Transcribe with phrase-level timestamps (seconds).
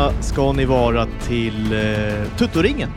[0.00, 2.90] välkomna ska ni vara till eh, Tuttoringen.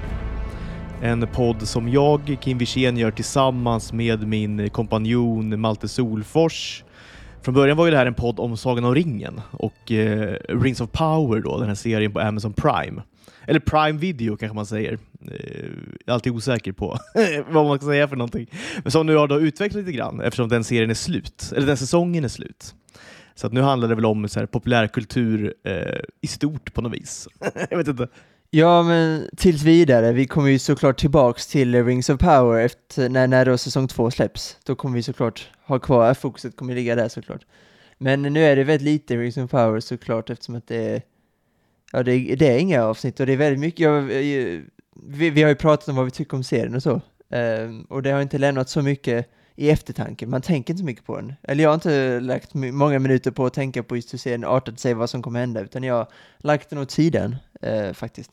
[1.01, 6.83] En podd som jag, Kim Wirsén, gör tillsammans med min kompanjon Malte Solfors.
[7.41, 10.81] Från början var ju det här en podd om Sagan om ringen och eh, Rings
[10.81, 13.01] of Power, då, den här serien på Amazon Prime.
[13.45, 14.93] Eller Prime Video kanske man säger.
[14.93, 14.99] Eh,
[16.05, 16.97] jag är alltid osäker på
[17.49, 18.47] vad man ska säga för någonting.
[18.83, 21.77] Men som nu har då utvecklats lite grann eftersom den serien är slut, eller den
[21.77, 22.73] säsongen är slut.
[23.35, 26.93] Så att nu handlar det väl om så här, populärkultur eh, i stort på något
[26.93, 27.27] vis.
[27.69, 28.07] jag vet inte.
[28.49, 30.11] Ja, men tills vidare.
[30.11, 34.11] Vi kommer ju såklart tillbaks till Rings of Power efter, när, när då säsong två
[34.11, 34.57] släpps.
[34.65, 37.45] Då kommer vi såklart ha kvar, fokuset kommer ligga där såklart.
[37.97, 41.01] Men nu är det väldigt lite Rings of Power såklart eftersom att det är,
[41.91, 43.99] ja, det är, det är inga avsnitt och det är väldigt mycket, ja,
[45.05, 47.01] vi, vi har ju pratat om vad vi tycker om serien och så.
[47.29, 50.27] Um, och det har inte lämnat så mycket i eftertanke.
[50.27, 51.33] Man tänker inte så mycket på den.
[51.43, 54.79] Eller jag har inte lagt många minuter på att tänka på just hur serien artat
[54.79, 58.31] sig, vad som kommer hända, utan jag har lagt den åt sidan eh, faktiskt.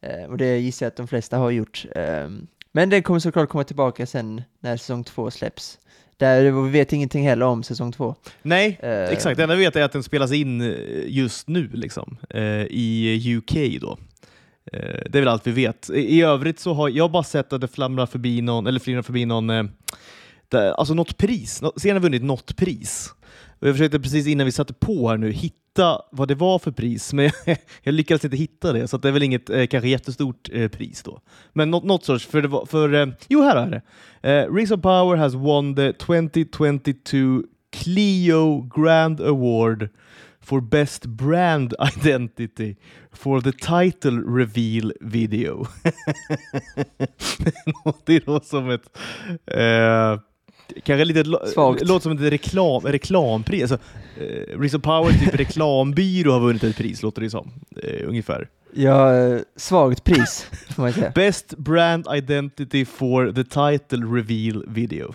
[0.00, 1.86] Eh, och det gissar jag att de flesta har gjort.
[1.94, 2.28] Eh,
[2.72, 5.78] men den kommer såklart komma tillbaka sen när säsong två släpps.
[6.16, 8.14] Där vi vet ingenting heller om säsong två.
[8.42, 9.36] Nej, uh, exakt.
[9.36, 13.36] Det enda vi vet är att den spelas in eh, just nu liksom, uh, i
[13.36, 13.80] UK.
[13.80, 13.98] då.
[14.72, 15.90] Det är väl allt vi vet.
[15.90, 19.02] I, I, övrigt så har jag bara sett att det flamrar förbi någon, eller flimrar
[19.02, 19.50] förbi någon
[20.54, 21.62] alltså något pris.
[21.76, 23.14] Serien har vunnit något pris.
[23.60, 27.12] Jag försökte precis innan vi satte på här nu hitta vad det var för pris,
[27.12, 27.30] men
[27.82, 31.02] jag lyckades inte hitta det, så det är väl inget eh, kanske jättestort eh, pris
[31.02, 31.20] då.
[31.52, 33.82] Men något, något sorts, för, det var, för eh, jo här är det.
[34.30, 37.42] Eh, Rings of Power has won the 2022
[37.72, 39.88] Clio Grand Award
[40.40, 42.76] for Best Brand Identity
[43.12, 45.66] for the title reveal video.
[48.04, 48.98] det låter som ett
[49.46, 50.20] eh,
[50.84, 51.86] Kanske lite Svagt.
[51.86, 53.62] låter som ett reklam, reklampris.
[53.62, 53.78] Alltså,
[54.20, 57.50] eh, Rizzo Power, typ reklambyrå, har vunnit ett pris, låter det som.
[57.82, 58.48] Eh, ungefär.
[58.74, 61.10] Ja, eh, svagt pris, får man säga.
[61.14, 65.14] Best brand identity for the title reveal video.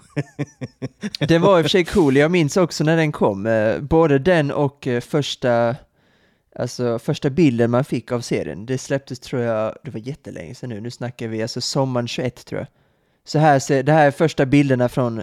[1.28, 3.46] den var i och för sig cool, jag minns också när den kom.
[3.46, 5.75] Eh, både den och eh, första,
[6.56, 8.66] alltså, första bilden man fick av serien.
[8.66, 10.81] Det släpptes, tror jag, det var jättelänge sedan nu.
[10.81, 12.67] Nu snackar vi alltså sommaren 21, tror jag.
[13.25, 15.22] Så här ser, det här är första bilderna från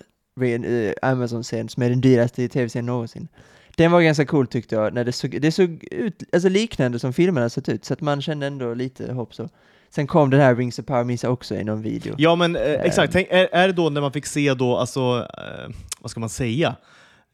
[1.02, 3.28] Amazon-serien som är den dyraste tv-serien någonsin.
[3.76, 7.12] Den var ganska cool tyckte jag, när det såg, det såg ut alltså liknande som
[7.12, 9.48] filmerna sett ut, så att man kände ändå lite hopp så.
[9.90, 12.14] Sen kom den här Rings of Power minns också i någon video.
[12.18, 15.28] Ja men eh, exakt, Tänk, är, är det då när man fick se då, alltså,
[15.38, 16.76] eh, vad ska man säga?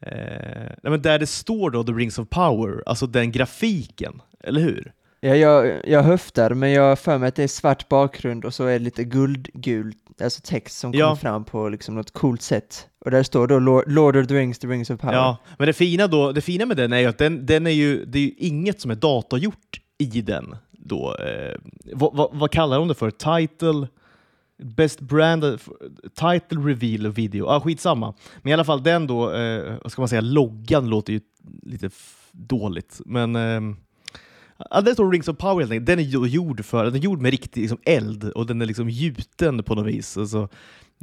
[0.01, 0.11] Eh,
[0.83, 4.93] nej, men där det står då The Rings of Power, alltså den grafiken, eller hur?
[5.23, 8.53] Ja, jag, jag höftar, men jag har för mig att det är svart bakgrund och
[8.53, 11.05] så är det lite guldgult, alltså text som ja.
[11.05, 12.87] kommer fram på liksom något coolt sätt.
[13.05, 15.13] Och där står då Lord of the Rings, The Rings of Power.
[15.13, 17.71] Ja, men det fina, då, det fina med den är ju att den, den är
[17.71, 20.55] ju, det är ju inget som är datagjort i den.
[20.71, 21.15] Då.
[21.15, 21.55] Eh,
[21.93, 23.11] vad, vad, vad, kallar de det för?
[23.11, 23.87] Title?
[24.63, 25.59] Best brand,
[26.15, 28.13] title reveal video, ah, skitsamma.
[28.41, 31.19] Men i alla fall den då, eh, vad ska man säga, loggan låter ju
[31.63, 31.89] lite
[32.31, 33.75] dåligt, men eh,
[34.69, 35.85] Ja, det står Rings of Power helt enkelt.
[35.85, 38.89] Den är gjord, för, den är gjord med riktig liksom, eld och den är liksom
[38.89, 40.17] gjuten på något vis.
[40.17, 40.49] Alltså,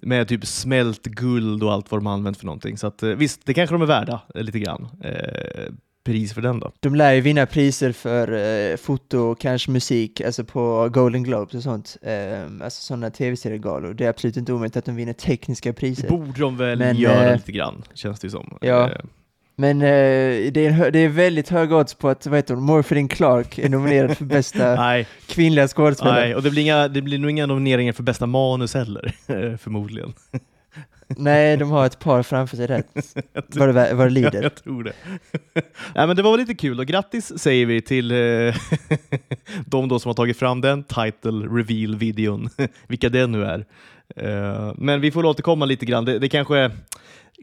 [0.03, 2.79] med typ smält guld och allt vad de har använt för någonting.
[2.79, 4.89] Så att, eh, visst, det kanske de är värda eh, lite grann.
[5.05, 5.73] Eh,
[6.05, 6.73] pris för den då.
[6.81, 11.55] De lär ju vinna priser för eh, foto och kanske musik, alltså på Golden Globes
[11.55, 11.97] och sånt.
[12.03, 13.95] Eh, alltså sådana tv-seriegalor.
[13.95, 16.03] Det är absolut inte omöjligt att de vinner tekniska priser.
[16.03, 18.59] Det borde de väl Men, göra eh, lite grann, känns det ju som.
[18.61, 18.91] Ja.
[19.61, 23.09] Men eh, det, är, det är väldigt hög odds på att, vad heter hon, Morphine
[23.09, 26.21] Clark är nominerad för bästa kvinnliga skådespelare.
[26.21, 29.13] Nej, och det blir, inga, det blir nog inga nomineringar för bästa manus heller,
[29.57, 30.13] förmodligen.
[31.09, 34.43] Nej, de har ett par framför sig rätt, vad det, vad det lider.
[34.43, 34.93] jag tror det.
[35.95, 38.55] ja, men det var lite kul och grattis säger vi till eh,
[39.67, 42.49] de då som har tagit fram den title reveal-videon,
[42.87, 43.65] vilka det nu är.
[44.23, 46.05] Uh, men vi får återkomma lite grann.
[46.05, 46.71] Det, det kanske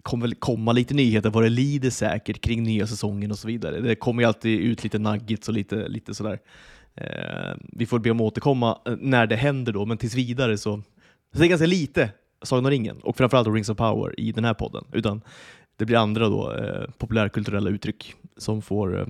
[0.05, 3.79] kommer väl komma lite nyheter vad det lider säkert kring nya säsongen och så vidare.
[3.79, 6.39] Det kommer ju alltid ut lite nuggets och lite, lite sådär.
[6.95, 10.57] Eh, vi får be om att återkomma eh, när det händer då, men tills vidare
[10.57, 10.81] så,
[11.33, 12.09] så det är ganska lite
[12.43, 15.21] Sagan om ringen och framförallt Rings of Power i den här podden, utan
[15.77, 19.07] det blir andra då, eh, populärkulturella uttryck som får eh,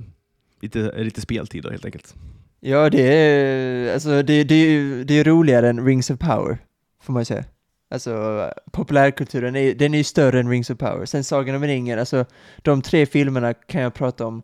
[0.61, 2.15] lite, lite speltid då, helt enkelt.
[2.59, 6.57] Ja, det är, alltså, det, det, det är roligare än Rings of Power,
[7.01, 7.43] får man ju säga.
[7.89, 11.05] Alltså populärkulturen, är, den är ju större än Rings of Power.
[11.05, 12.25] Sen Sagan om ringen, alltså
[12.57, 14.43] de tre filmerna kan jag prata om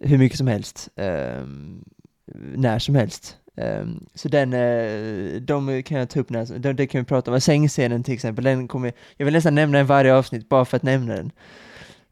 [0.00, 0.88] hur mycket som helst.
[0.96, 1.84] Um,
[2.54, 3.36] när som helst.
[3.56, 7.32] Um, så den, uh, de kan jag ta upp när, de, det kan vi prata
[7.32, 7.40] om.
[7.40, 10.82] Sängscenen till exempel, den kommer, jag vill nästan nämna den varje avsnitt bara för att
[10.82, 11.30] nämna den.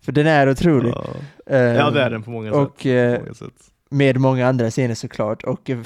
[0.00, 0.90] För den är otrolig.
[0.90, 1.06] Ja,
[1.46, 3.18] um, ja det är den på många, och, sätt.
[3.18, 5.82] på många sätt med många andra scener såklart, och uh,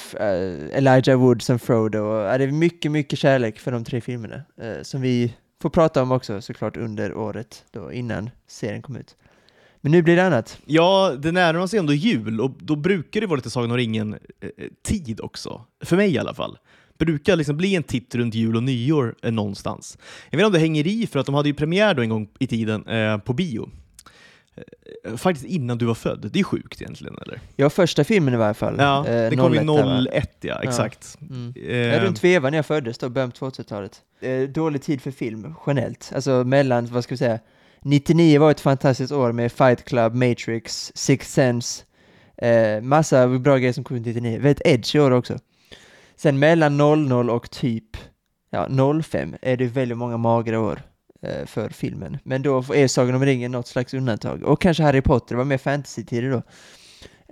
[0.73, 1.99] Elijah Wood som Frodo.
[1.99, 5.71] Och, uh, det är mycket, mycket kärlek för de tre filmerna, uh, som vi får
[5.71, 9.17] prata om också såklart under året, då, innan serien kom ut.
[9.81, 10.59] Men nu blir det annat.
[10.65, 15.21] Ja, det närmar sig ändå jul och då brukar det vara lite Sagan om ringen-tid
[15.21, 15.65] också.
[15.85, 16.59] För mig i alla fall.
[16.99, 19.99] Brukar liksom bli en titt runt jul och nyår eh, någonstans.
[20.31, 22.09] Jag vet inte om det hänger i, för att de hade ju premiär då en
[22.09, 23.69] gång i tiden eh, på bio.
[25.05, 26.31] Eh, faktiskt innan du var född.
[26.33, 27.41] Det är sjukt egentligen, eller?
[27.57, 28.75] Ja, första filmen i varje fall.
[28.79, 31.19] Ja, Eh, det kom ju 01, 01, ja, exakt.
[31.31, 31.55] Mm.
[31.57, 34.01] Eh, Ja, runt vevan när jag föddes då, början på 2000-talet.
[34.21, 36.13] Eh, dålig tid för film, generellt.
[36.15, 37.39] Alltså mellan, vad ska vi säga,
[37.83, 41.83] 99 var ett fantastiskt år med Fight Club, Matrix, Sixth Sense,
[42.37, 44.39] eh, massa bra grejer som kom ut 99.
[44.41, 45.39] Väldigt edge i år också.
[46.17, 47.97] Sen mellan 00 och typ
[48.51, 48.69] ja,
[49.03, 50.83] 05 är det väldigt många magra år
[51.47, 52.19] för filmen.
[52.25, 54.43] Men då är Sagan om ringen något slags undantag.
[54.43, 56.43] Och kanske Harry Potter, det var mer fantasy-tider då.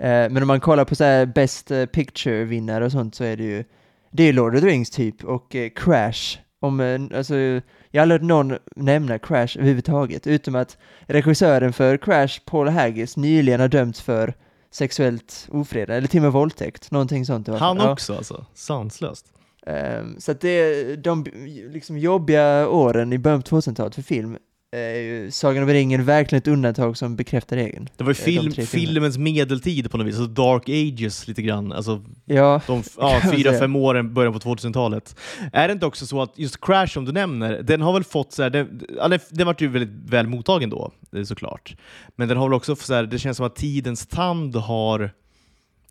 [0.02, 3.36] Eh, men om man kollar på så här Best eh, Picture-vinnare och sånt så är
[3.36, 3.64] det ju
[4.10, 6.38] det är Lord of the Rings typ och eh, Crash.
[6.60, 7.60] Om, eh, alltså, jag
[7.94, 13.60] har aldrig hört någon nämna Crash överhuvudtaget, utom att regissören för Crash, Paul Haggis, nyligen
[13.60, 14.34] har dömts för
[14.70, 17.48] sexuellt ofredande, eller till och med våldtäkt, någonting sånt.
[17.48, 17.92] han Ja.
[17.92, 18.46] också alltså.
[18.54, 19.26] Sanslöst.
[19.66, 21.26] Ehm, så att det de
[21.70, 24.36] liksom jobbiga åren i början på 2000-talet för film
[24.72, 27.88] är ju Sagan om ringen verkligen ett undantag som bekräftar regeln.
[27.96, 28.66] Det var ju Eh, de film, filmerna.
[28.66, 31.72] filmens medeltid på något vis, alltså dark ages lite grann.
[31.72, 35.16] Alltså Ja, de ja, fyra, fem åren, början på 2000-talet.
[35.52, 38.32] Är det inte också så att just Crash som du nämner, den har väl fått
[38.32, 38.82] så här, den,
[39.30, 40.92] den, vart ju väldigt väl mottagen då,
[41.24, 41.76] såklart.
[42.16, 45.10] Men den har väl också, så här, det känns som att tidens tand har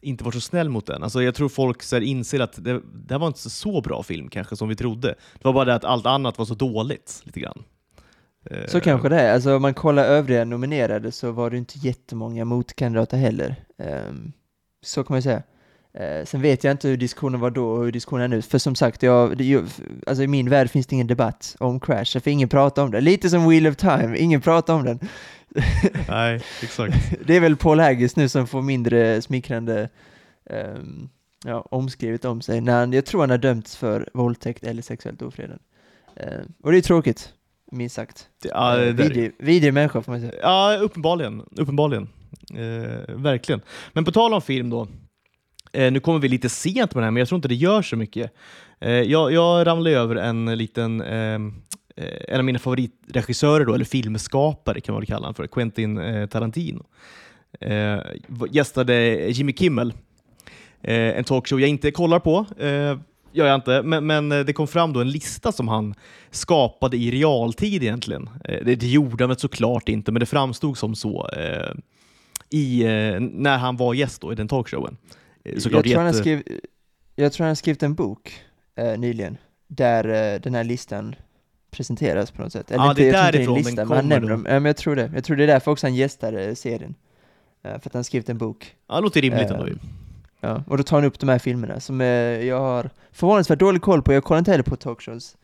[0.02, 1.04] inte varit så snäll mot den.
[1.04, 4.04] Alltså jag tror folk så här, inser att det, det här var inte så bra
[4.04, 5.08] film kanske som vi trodde.
[5.08, 7.64] Det var bara det att allt annat var så dåligt, lite grann.
[8.68, 9.34] Så kanske det är.
[9.34, 13.56] Alltså om man kollar övriga nominerade så var det inte jättemånga motkandidater heller.
[13.78, 14.32] Ehm,
[14.82, 15.44] så kan man säga.
[15.94, 18.42] Eh, sen vet jag inte hur diskussionen var då och hur diskussionen är nu.
[18.42, 19.64] För som sagt, jag, det,
[20.08, 23.02] alltså i min värld finns det ingen debatt om Crash, för ingen pratar om det.
[23.02, 25.00] Lite som Wheel of Time, ingen pratar om den.
[26.10, 26.96] Nej, exakt.
[27.26, 29.90] Det är väl Paul Haggis nu som får mindre smickrande
[30.50, 31.10] ehm,
[31.46, 32.62] ja, omskrivet om sig.
[32.62, 35.64] När han, jag tror han har dömts för våldtäkt eller sexuellt ofredande.
[36.16, 37.34] Ehm, och det är tråkigt,
[37.72, 38.28] minst sagt.
[38.44, 40.34] Ja, det Eh, där är- vidrig, vidrig människa får man säga.
[40.42, 41.44] Ja, uppenbarligen.
[41.52, 42.10] uppenbarligen.
[42.54, 43.62] Eh, verkligen.
[43.94, 44.88] Men på tal om film då.
[45.74, 47.82] Eh, nu kommer vi lite sent med det här, men jag tror inte det gör
[47.82, 48.32] så mycket.
[48.80, 51.40] Eh, jag, jag ramlade över en liten, eh,
[52.28, 56.28] en av mina favoritregissörer, då, eller filmskapare kan man väl kalla honom för, Quentin eh,
[56.28, 56.86] Tarantino.
[57.60, 58.00] Eh,
[58.50, 59.94] gästade Jimmy Kimmel,
[60.82, 62.98] eh, en talkshow jag inte kollar på, eh,
[63.32, 65.96] gör jag inte, men, men eh, det kom fram då en lista som han
[66.32, 68.30] skapade i realtid egentligen.
[68.44, 71.72] Eh, det, det gjorde han såklart inte, men det framstod som så eh,
[72.50, 74.98] i, eh, när han var gäst då, i den talkshowen.
[75.44, 76.18] Eh, Jag Såklart tror, jätte...
[76.18, 76.44] skriv,
[77.16, 78.42] jag tror han har skrivit en bok
[78.76, 79.38] eh, nyligen,
[79.68, 81.16] där eh, den här listan
[81.72, 82.66] presenteras på något sätt.
[82.70, 84.46] Ja, inte, det är jag inte därifrån en den lista, han kommer nämner dem.
[84.48, 85.12] Ja, men jag tror det.
[85.16, 86.96] Jag tror det är därför också han gästar eh, serien.
[87.64, 88.76] Eh, för att han skrivit en bok.
[88.88, 89.64] Ja, det låter rimligt ändå.
[89.64, 89.78] Eh, ju.
[90.42, 94.02] Ja, och då tar han upp de här filmerna som jag har förvånansvärt dålig koll
[94.02, 94.14] på.
[94.14, 95.38] Jag kollar inte heller på talkshows.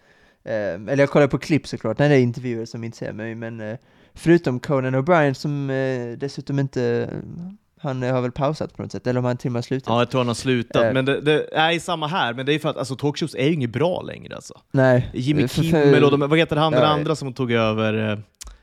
[0.43, 3.35] Eller jag kollar på klipp såklart, när det är intervjuer som intresserar mig.
[3.35, 3.77] Men
[4.13, 5.67] förutom Conan O'Brien som
[6.19, 7.09] dessutom inte,
[7.79, 9.87] han har väl pausat på något sätt, eller om han till och med har slutat.
[9.89, 10.83] Ja, jag tror han har slutat.
[10.83, 10.93] Eh.
[10.93, 13.53] Men det, det är samma här, men det är för att alltså, talkshows är ju
[13.53, 14.35] inget bra längre.
[14.35, 14.61] Alltså.
[14.71, 15.09] Nej.
[15.13, 18.11] Jimmy Kimmel och de, vad heter han den Ja, andra som tog över?
[18.11, 18.19] eh,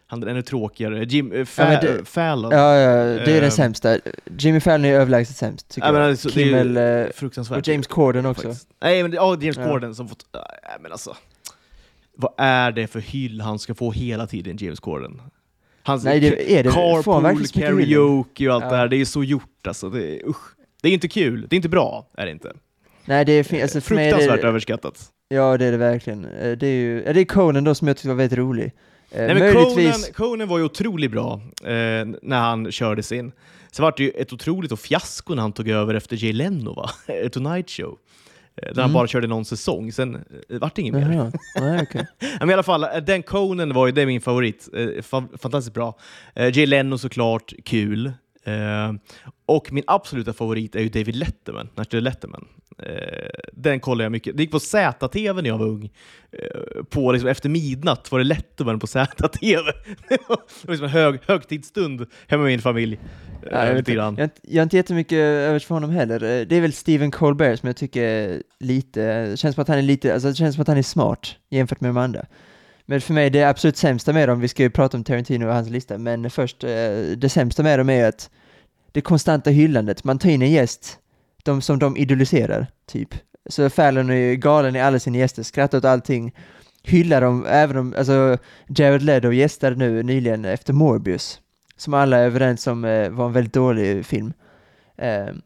[0.06, 1.04] Han den ännu tråkigare.
[1.04, 2.50] Jim, eh, Ja, Fa- men det- Fallon.
[2.52, 3.98] Ja, ja, det är den sämsta.
[4.38, 6.10] Jimmy Fallon är överlägset sämst, tycker Ja, men jag.
[6.10, 6.76] alltså, är Kimmel
[7.58, 8.42] och James Corden också.
[8.42, 8.68] faktiskt.
[8.82, 9.64] Nej, men ja, James Ja.
[9.68, 10.26] Corden som fått...
[10.34, 10.42] Nej,
[10.80, 11.16] men alltså.
[12.16, 15.20] Vad är det för hyll han ska få hela tiden, James Corden?
[15.82, 16.70] Hans Nej, det är det.
[16.70, 18.70] Carpool, karaoke och allt Ja.
[18.70, 19.90] det här, det är så gjort alltså.
[19.90, 20.56] Det är, usch.
[20.82, 22.52] Det är inte kul, det är inte bra, är det inte.
[23.04, 25.00] Nej, det är alltså Fruktansvärt det, överskattat.
[25.28, 26.24] Ja, det är det verkligen.
[26.24, 28.64] Eh, Det är ju, det är Conan då som jag tyckte var väldigt rolig.
[29.10, 31.70] Eh, Nej, men Conan, möjligtvis, Conan var ju otroligt bra eh,
[32.22, 33.32] när han körde sin.
[33.72, 36.90] Sen var det ju ett otroligt fiasko när han tog över efter Jay Leno, va?
[37.32, 37.98] Tonight Show.
[38.56, 38.92] Eh, Där han Mm.
[38.92, 41.12] bara körde någon säsong, sen eh, vart det inget mer.
[41.12, 41.86] Jaha, nej.
[41.94, 44.68] Ja, Men i alla fall, eh, den Conan var ju, det min favorit.
[44.72, 45.98] Eh, fa- fantastiskt bra.
[46.34, 48.12] Eh, Jay Leno såklart, kul.
[48.44, 48.92] Eh,
[49.46, 52.48] och min absoluta favorit är ju David Letterman, National Letterman.
[52.78, 54.36] Eh, den kollar jag mycket.
[54.36, 55.90] Det gick på ZTV när jag var ung.
[56.32, 59.62] Eh, på liksom, efter midnatt var det Letterman på ZTV.
[60.08, 60.38] det var
[60.70, 62.94] liksom en hög, högtidsstund hemma med min familj.
[63.42, 63.92] Eh, Ja, jag, vet, inte.
[63.92, 64.16] grann.
[64.18, 66.22] jag, jag har inte jättemycket övers för honom heller.
[66.22, 69.82] Eh, Det är väl Stephen Colbert som jag tycker lite, känns som att han är
[69.82, 72.26] lite, alltså det känns som att han är smart jämfört med de andra.
[72.92, 75.54] Men för mig, det absolut sämsta med dem, vi ska ju prata om Tarantino och
[75.54, 76.70] hans lista, men först, eh,
[77.16, 78.30] det sämsta med dem är att
[78.92, 80.04] det konstanta hyllandet.
[80.04, 80.98] Man tar in en gäst
[81.42, 83.08] de, som de idoliserar, typ.
[83.46, 86.34] Så Fallon är ju galen i alla sina gäster, skrattar åt allting,
[86.82, 91.40] hyllar dem, även om, alltså Jared Leto gästade nu nyligen efter Morbius,
[91.76, 94.32] som alla är överens om eh, var en väldigt dålig film.
[94.96, 95.42] Ehm,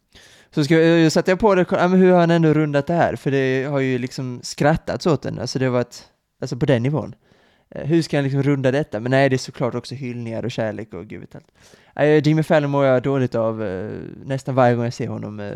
[0.54, 2.86] så ska, eh, jag satte jag på det, ja, men hur har han ändå rundat
[2.86, 3.16] det här?
[3.16, 6.04] För det har ju liksom skrattats åt den, alltså det har varit,
[6.40, 7.14] alltså på den nivån.
[7.76, 9.00] Eh, hur ska han liksom runda detta?
[9.00, 11.46] Men nej, det är såklart också hyllningar och kärlek och gud vet allt.
[11.96, 13.90] Eh, Jimmy Fallon mår jag dåligt av eh,
[14.24, 15.52] nästan varje gång jag ser honom eh,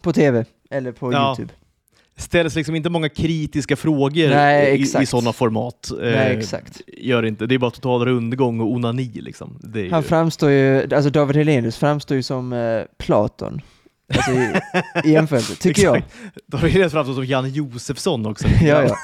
[0.00, 1.28] på tv eller på Ja.
[1.30, 1.52] YouTube.
[2.16, 5.90] ställs liksom inte många kritiska frågor Nej, i, i sådana format.
[6.00, 6.80] Nej, exakt.
[6.86, 7.46] Gör det inte.
[7.46, 9.10] Det är bara total rundgång och onani.
[9.14, 9.60] Liksom.
[9.74, 9.90] Är ju...
[9.90, 13.60] Han framstår ju, alltså David Hellenius framstår ju som Platon.
[14.14, 14.60] Alltså i,
[15.04, 16.02] i jämförelse, tycker jag.
[16.46, 18.48] Då har det framstått som Janne Josefsson också.
[18.62, 18.96] Ja, ja.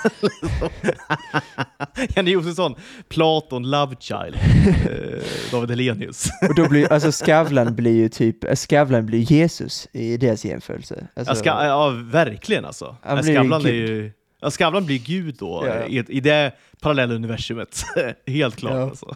[2.17, 2.75] Janne Josefsson,
[3.09, 4.35] Platon, Love Child,
[4.67, 6.29] eh, David Hellenius.
[6.49, 11.07] Och då blir, alltså Skavlan blir ju typ, eh, Skavlan blir Jesus i deras jämförelse.
[11.17, 12.97] Alltså, Ja, ska, ja, verkligen alltså.
[13.03, 15.87] Han Ja, blir Skavlan, är ju, ja, Skavlan blir Gud då, Ja, ja.
[15.87, 17.83] I, i det parallella universumet.
[18.27, 18.83] Helt klart Ja.
[18.83, 19.15] alltså.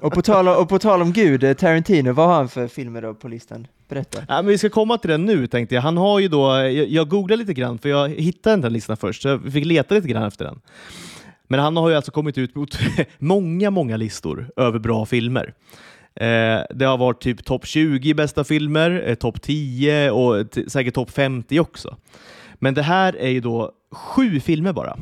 [0.00, 2.68] och, på tal om, och på tal om Gud, eh, Tarantino, vad har han för
[2.68, 3.66] filmer då på listan?
[3.88, 4.18] Berätta.
[4.28, 5.82] Ja, men vi ska komma till den nu tänkte jag.
[5.82, 8.96] Han har ju då, jag, jag googlade lite grann för jag hittade inte den listan
[8.96, 10.60] först, så jag fick leta lite grann efter den.
[11.48, 12.78] Men han har ju alltså kommit ut mot
[13.18, 15.54] många, många listor över bra filmer.
[16.16, 21.10] Eh, det har varit typ topp 20 bästa filmer, eh, topp 10 och säkert topp
[21.10, 21.96] 50 också.
[22.54, 24.98] Men det här är ju då sju filmer bara.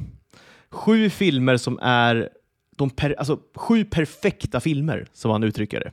[0.70, 2.28] Sju filmer som är
[2.76, 5.92] de per, alltså, sju perfekta filmer, som han uttrycker det.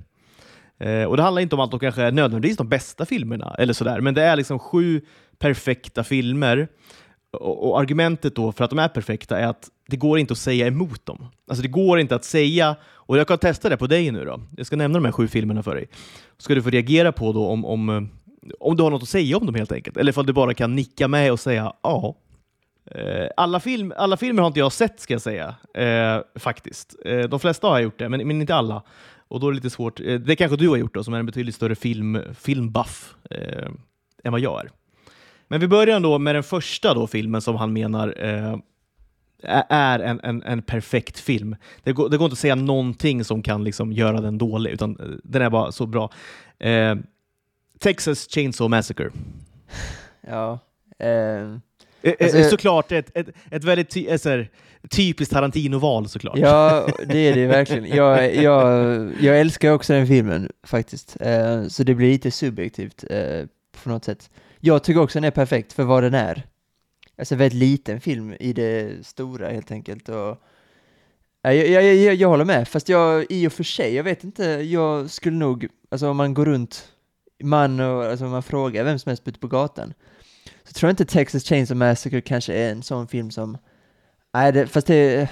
[0.79, 3.74] Eh, och det handlar inte om att de kanske är nödvändigtvis de bästa filmerna, eller
[3.74, 5.01] sådär, men det är liksom sju
[5.38, 6.68] perfekta filmer.
[7.32, 10.38] Och, och argumentet då för att de är perfekta är att det går inte att
[10.38, 11.25] säga emot dem.
[11.48, 14.41] Alltså det går inte att säga, och jag kan testa det på dig nu då.
[14.58, 15.88] Jag ska nämna de här sju filmerna för dig.
[16.38, 18.10] Ska du få reagera på då om, om,
[18.60, 19.98] om du har något att säga om dem helt enkelt.
[19.98, 22.15] Eller om du bara kan nicka med och säga ja.
[22.91, 26.96] Eh, alla, film, alla filmer har inte jag sett ska jag säga, eh, faktiskt.
[27.05, 28.84] Eh, de flesta har jag gjort det, men, men inte alla.
[29.27, 30.00] Och då är det lite svårt.
[30.00, 33.69] Eh, det kanske du har gjort då, som är en betydligt större film, filmbuff eh,
[34.24, 34.69] än vad jag är.
[35.48, 38.58] Men vi börjar ändå med den första då filmen som han menar eh,
[39.69, 41.55] är en, en, en perfekt film.
[41.84, 45.00] Det går, det går inte att säga någonting som kan liksom göra den dålig, utan
[45.00, 46.12] eh, den är bara så bra.
[46.60, 46.96] Eh,
[47.79, 49.10] Texas Chainsaw Massacre.
[50.22, 50.60] Ja.
[51.00, 51.58] Eh,
[52.20, 54.50] Alltså- eh, såklart ett, ett, ett väldigt ty, ett så här,
[54.89, 56.38] typiskt Tarantino-val såklart.
[56.38, 57.86] Ja, det är det verkligen.
[57.86, 63.46] Jag, jag, jag älskar också den filmen faktiskt, eh, så det blir lite subjektivt eh,
[63.84, 64.29] på något sätt.
[64.60, 66.44] Jag tycker också den är perfekt för vad den är.
[67.18, 70.10] Alltså väldigt liten film i det stora helt enkelt.
[70.10, 70.44] Och,
[71.41, 74.24] Ja, jag, jag, jag, jag håller med, fast jag i och för sig, jag vet
[74.24, 76.91] inte, jag skulle nog, alltså om man går runt,
[77.44, 79.94] man och, alltså om man frågar vem som helst ute på gatan,
[80.70, 83.58] så tror jag inte Texas Chainsaw Massacre kanske är en sån film som,
[84.34, 85.30] nej, det, fast det,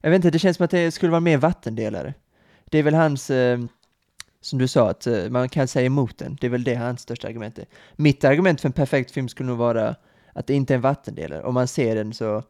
[0.00, 2.14] jag vet inte, det känns som att det skulle vara mer vattendelare.
[2.64, 3.58] Det är väl hans, eh,
[4.40, 7.00] som du sa, att eh, man kan säga emot den, det är väl det hans
[7.00, 7.66] största argument är.
[7.96, 9.94] Mitt argument för en perfekt film skulle nog vara
[10.32, 12.42] att det inte är en vattendelare, om man ser den så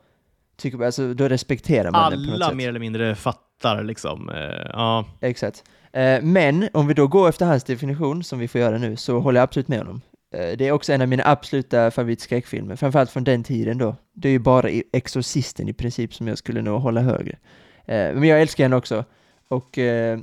[0.56, 2.56] tycker alltså då respekterar man den på något Alla sätt.
[2.56, 4.30] mer eller mindre fattar liksom.
[4.30, 5.04] Eh, ja.
[5.20, 5.64] Exakt.
[5.92, 9.18] Eh, men om vi då går efter hans definition, som vi får göra nu, så
[9.20, 10.00] håller jag absolut med honom.
[10.30, 13.96] Eh, det är också en av mina absoluta favoritskräckfilmer, framförallt från den tiden då.
[14.12, 17.38] Det är ju bara Exorcisten i princip som jag skulle nog hålla högre.
[17.86, 19.04] Eh, men jag älskar den också.
[19.48, 20.18] Och eh,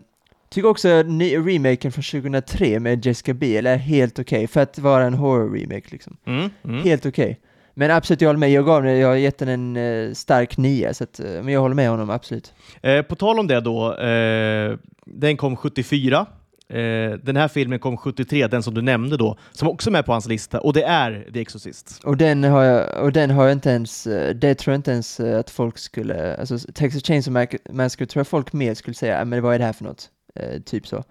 [0.50, 5.04] tycker också ny, remaken från 2003 med Jessica Biel är helt okej, för att vara
[5.04, 6.18] en horror-remake liksom.
[6.26, 6.84] Mm, mm.
[6.84, 7.40] Helt okej.
[7.74, 8.52] Men absolut, jag håller med.
[8.52, 11.76] Jag gav den, jag har gett den en stark nia, så att, men jag håller
[11.76, 12.54] med honom absolut.
[12.82, 16.26] Eh, på tal om det då, eh, den kom 74.
[16.70, 20.06] Eh, den här filmen kom 73, den som du nämnde då, som också är med
[20.06, 22.00] på hans lista, och det är The Exorcist.
[22.04, 24.92] Och den har jag, och den har jag inte ens, eh, det tror jag inte
[24.92, 29.22] ens eh, att folk skulle, alltså Texas Chainsaw Massacre tror jag folk mer skulle säga,
[29.22, 30.10] ah, men vad är det här för något?
[30.36, 31.04] Eh, typ så.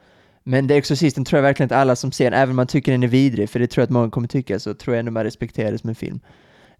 [0.45, 2.93] Men The Exorcisten tror jag verkligen att alla som ser den, även om man tycker
[2.93, 5.13] den är vidrig, för det tror jag att många kommer tycka, så tror jag ändå
[5.13, 6.21] man respekterar det som en film.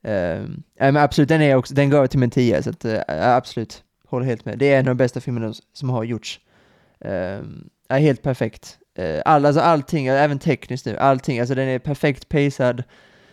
[0.07, 3.01] Uh, men absolut, den är också, den gav jag till min 10, så att, eh,
[3.09, 4.59] absolut, håller helt med.
[4.59, 6.41] Det är en av de bästa filmerna som har gjorts.
[7.05, 7.41] Uh,
[7.89, 8.79] är helt perfekt.
[8.95, 12.83] Eh, all, alltså allting, även tekniskt nu, allting, alltså den är perfekt pacad,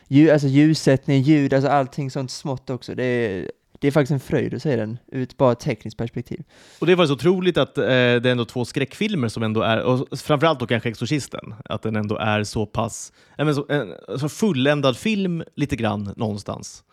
[0.07, 2.95] Ljud, alltså ljussättning, ljud, alltså allting sånt smått också.
[2.95, 6.43] Det är, det är faktiskt en fröjd att se den ur ett bara tekniskt perspektiv.
[6.79, 9.81] Och det var så otroligt att eh, det är ändå två skräckfilmer som ändå är,
[9.83, 14.19] och framförallt då kanske Exorcisten, att den ändå är så pass, ja, men så, en
[14.19, 16.83] så fulländad film lite grann någonstans.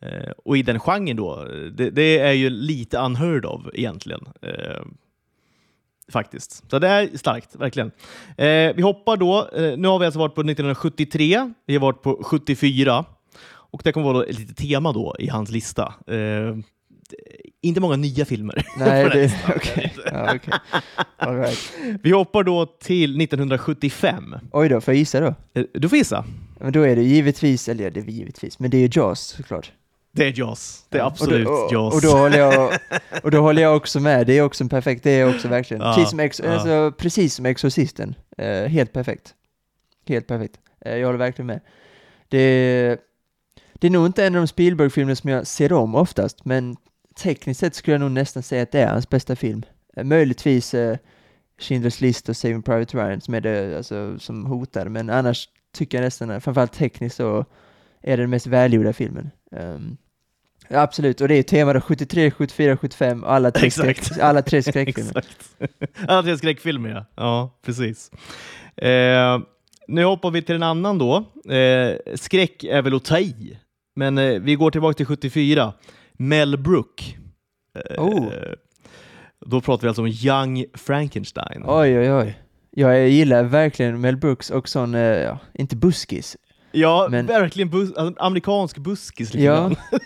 [0.00, 4.28] Eh, och i den genren då, eh, det, det är ju lite unheard of egentligen.
[4.42, 4.82] Eh,
[6.12, 6.70] faktiskt.
[6.70, 7.90] Så det är starkt, verkligen.
[8.36, 9.48] Eh, vi hoppar då.
[9.56, 13.04] Eh, nu har vi alltså varit på 1973, vi har varit på 74
[13.48, 15.94] och det kommer vara ett litet tema då i hans lista.
[16.06, 16.56] Eh,
[17.62, 18.66] inte många nya filmer.
[18.78, 19.94] Nej, det, okej.
[20.12, 20.38] Ja.
[21.16, 21.72] All right.
[22.02, 24.34] Vi hoppar då till 1975.
[24.52, 25.34] Oj då, får jag gissa då?
[25.54, 26.24] Eh, Du får gissa.
[26.60, 29.20] Men då är det givetvis, eller ja, det är givetvis, men det är ju Jaws
[29.20, 29.72] såklart.
[30.16, 30.84] Det är Jaws.
[30.88, 31.94] Det är Ja, absolut och då, och, Jaws.
[31.94, 32.78] Och då, håller jag,
[33.22, 35.82] och då håller jag också med, det är också en perfekt, det är också verkligen.
[35.82, 36.52] Ja, precis, som ex, ja.
[36.52, 38.14] alltså, precis som Exorcisten.
[38.38, 39.34] Eh, helt perfekt.
[40.08, 40.58] Helt perfekt.
[40.80, 41.60] Eh, jag håller verkligen med.
[42.28, 43.00] Det,
[43.74, 46.76] det är nog inte en av de Spielberg-filmer som jag ser om oftast, men
[47.16, 49.62] tekniskt sett skulle jag nog nästan säga att det är hans bästa film.
[49.96, 50.96] Eh, möjligtvis eh,
[51.60, 55.98] Schindler's List och Saving Private Ryan som är det alltså, som hotar, men annars tycker
[55.98, 57.44] jag nästan, framförallt tekniskt så
[58.02, 59.30] är det den mest välgjorda filmen.
[60.70, 64.04] Absolut, och det är tema då 73, 74, 75, alla tre, Exakt.
[64.04, 65.24] skräck, alla tre skräckfilmer.
[66.08, 67.04] Alla tre skräckfilmer, ja.
[67.16, 68.10] Ja, precis.
[68.76, 69.38] Eh,
[69.88, 71.16] nu hoppar vi till en annan då.
[71.52, 73.58] Eh, skräck är väl att ta i,
[73.96, 75.72] men eh, vi går tillbaka till 74.
[76.12, 77.16] Mel Brook.
[77.90, 78.32] Eh, Oh.
[79.46, 81.62] Då pratar vi alltså om Young Frankenstein.
[81.66, 82.38] Oj, oj, oj.
[82.70, 86.36] Jag gillar verkligen Mel Brooks och sån, eh, ja, inte buskis.
[86.78, 89.34] Ja, Men- verkligen bus alltså, amerikansk buskis.
[89.34, 89.70] lite Ja.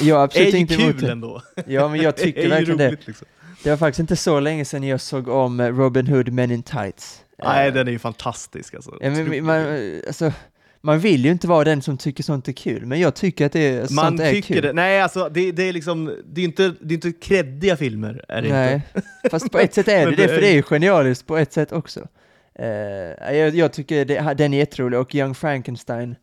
[0.00, 1.12] Jag det är absolut ju inte kul det.
[1.12, 1.42] ändå.
[1.66, 2.88] Ja, men jag Det tycker är verkligen det.
[2.88, 3.26] roligt, liksom.
[3.62, 6.62] Det var faktiskt inte så länge sedan jag såg om eh, Robin Hood Men in
[6.62, 7.24] Tights.
[7.44, 8.74] Nej, Eh, den är ju fantastisk.
[8.74, 8.96] Alltså.
[9.00, 9.66] ja, men, man,
[10.06, 10.32] alltså,
[10.80, 13.52] man vill ju inte vara den som tycker sånt är kul, men jag tycker att
[13.52, 14.62] det är, Man sånt är kul.
[14.62, 14.72] det.
[14.72, 18.24] Nej, alltså det, det är liksom, det är inte, det är inte kreddiga filmer.
[18.28, 19.08] Är det Nej, inte.
[19.30, 21.36] fast på ett sätt är det det, det för är- det är ju genialiskt på
[21.36, 22.06] ett sätt också.
[22.54, 26.16] Eh, jag, jag tycker det, den är jätterolig, och Young Frankenstein,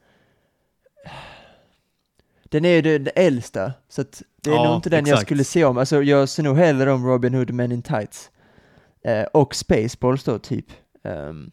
[2.43, 4.03] den är ju den äldsta, så
[4.41, 5.27] det är Ja, nog inte den jag exakt.
[5.27, 5.77] skulle se om.
[5.77, 8.31] Alltså jag ser nog hellre om Robin Hood Men in Tights.
[9.03, 10.65] Eh, och Spaceballs då, typ.
[11.03, 11.51] Ehm,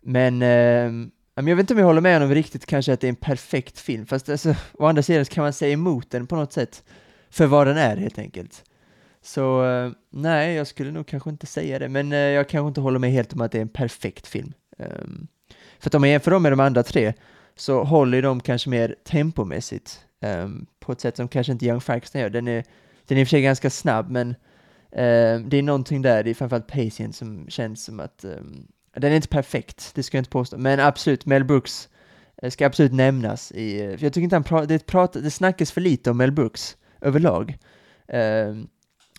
[0.00, 0.38] men
[1.36, 3.16] men jag vet inte om jag håller med honom riktigt kanske att det är en
[3.16, 6.84] perfekt film, fast alltså, å andra sidan kan man säga emot den på något sätt,
[7.30, 8.64] för vad den är helt enkelt.
[9.24, 12.80] Så eh, nej, jag skulle nog kanske inte säga det, men eh, jag kanske inte
[12.80, 14.52] håller med helt om att det är en perfekt film.
[14.78, 15.26] Ehm,
[15.78, 17.12] för att om man jämför dem med de andra tre,
[17.56, 21.80] så håller ju de kanske mer tempomässigt, ehm, på ett sätt som kanske inte Young
[21.80, 22.30] Frankenstein gör.
[22.30, 22.64] Den är,
[23.06, 24.34] den är i och för sig ganska snabb, men
[24.92, 28.24] ehm, det är någonting där, det är framförallt pacingen som känns som att
[28.96, 31.88] den är inte perfekt, det ska jag inte påstå, men absolut, Mel Brooks
[32.42, 35.72] eh, ska absolut nämnas i, för jag tycker inte han pratar, det, prat, det snackas
[35.72, 37.58] för lite om Mel Brooks överlag.
[38.08, 38.68] Um,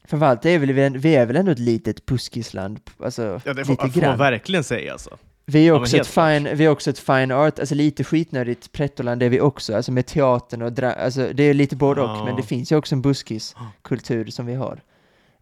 [0.07, 3.73] framförallt är väl, vi vi är väl ändå ett litet buskisland, alltså Ja, det får,
[3.85, 4.91] lite får man verkligen säga.
[4.91, 5.17] Alltså.
[5.45, 7.75] Vi är Ja, men också helt ett fine, vi är också ett fine art, alltså
[7.75, 11.75] lite skitnödigt prettoland är vi också, alltså med teatern och dra- alltså det är lite
[11.75, 12.25] både och, Ja.
[12.25, 14.81] men det finns ju också en buskiskultur som vi har.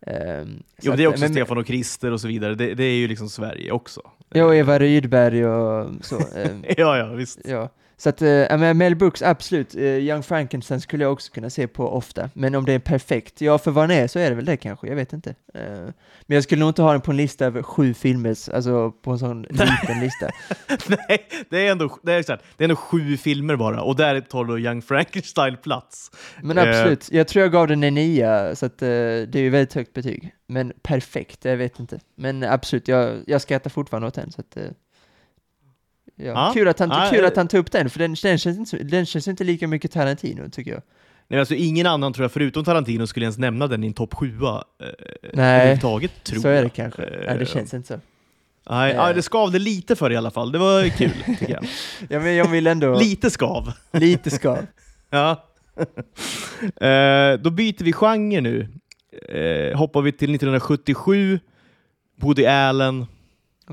[0.08, 2.56] Um, Jo, men det är också Stefan och Krister och så vidare.
[2.56, 4.02] Det, det är ju liksom Sverige också.
[4.34, 6.16] Ja, Eva Rydberg och så.
[6.36, 7.40] ehm, Ja, ja, visst.
[7.46, 9.76] Ja, så att, äh, Mel Brooks, absolut.
[9.76, 12.30] Uh, Young Frankenstein skulle jag också kunna se på ofta.
[12.34, 14.58] Men om det är perfekt, ja för vad den är så är det väl det
[14.58, 15.30] kanske, jag vet inte.
[15.54, 15.64] Eh,
[16.22, 19.12] men jag skulle nog inte ha den på en lista över sju filmer, alltså på
[19.12, 20.30] en sån liten lista.
[20.88, 24.22] Nej, det är, ändå, det, är exakt, det är ändå sju filmer bara och där
[24.22, 26.12] tar då Young Frankenstein plats.
[26.42, 29.74] Men absolut, jag tror jag gav den en nia, så att, det är ju väldigt
[29.74, 30.36] högt betyg.
[30.48, 32.00] Men perfekt, jag vet inte.
[32.16, 34.32] Men absolut, jag, jag skrattar fortfarande åt den.
[34.32, 34.58] Så att,
[36.16, 36.26] ja.
[36.26, 36.52] Ja.
[36.54, 37.28] Kul, att han, Ja, kul eh.
[37.28, 39.92] att han tog upp den, för den, den, känns inte, den känns inte lika mycket
[39.92, 40.82] Tarantino, tycker jag.
[41.28, 44.14] Nej, alltså, ingen annan tror jag, förutom Tarantino, skulle ens nämna den i en topp
[44.14, 44.88] sjua eh,
[45.34, 46.74] Nej, överhuvudtaget, tror så är det jag.
[46.74, 47.04] kanske.
[47.04, 48.00] Eh, Nej, det känns inte så.
[48.70, 48.98] Nej, Eh.
[48.98, 50.52] ja, det skavde lite för i alla fall.
[50.52, 51.66] Det var kul, tycker jag.
[52.10, 52.96] Ja, men jag vill ändå...
[53.00, 53.72] Lite skav.
[53.92, 54.58] lite skav.
[55.10, 55.44] Ja.
[56.88, 58.68] eh, då byter vi genre nu.
[59.30, 61.40] Eh, hoppar vi till 1977.
[62.22, 63.06] Woody Allen.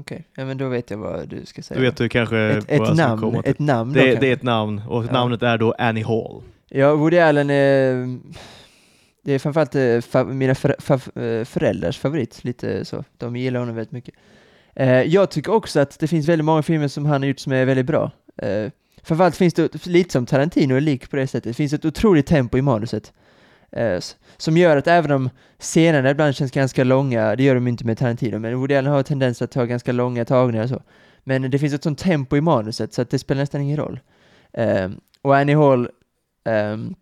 [0.01, 1.79] Okej, ja men då vet jag vad du ska säga.
[1.81, 4.21] Då vet du kanske ett, ett namn, ett namn då Det, kanske.
[4.21, 5.13] det är ett namn och Ja.
[5.13, 6.43] namnet är då Annie Hall.
[6.69, 8.19] Ja, Woody Allen är...
[9.23, 10.71] Det är framförallt eh, fa- mina för,
[11.23, 13.05] eh, föräldrars favorit, lite så.
[13.19, 14.15] De gillar honom väldigt mycket.
[14.75, 17.53] Eh, jag tycker också att det finns väldigt många filmer som han har gjort som
[17.53, 18.11] är väldigt bra.
[19.03, 22.27] Framförallt finns det, lite som Tarantino är lik på det sättet, det finns ett otroligt
[22.27, 23.13] tempo i manuset.
[23.73, 24.01] Eh,
[24.37, 27.99] som gör att även om scenerna ibland känns ganska långa, det gör de inte med
[27.99, 30.83] Tarantino, men Woody Allen har tendens att ta ganska långa tagningar och så.
[31.25, 34.01] Men det finns ett sånt tempo i manuset så att det spelar nästan ingen roll.
[34.53, 35.89] Um, och Annie Hall
[36.45, 36.95] um,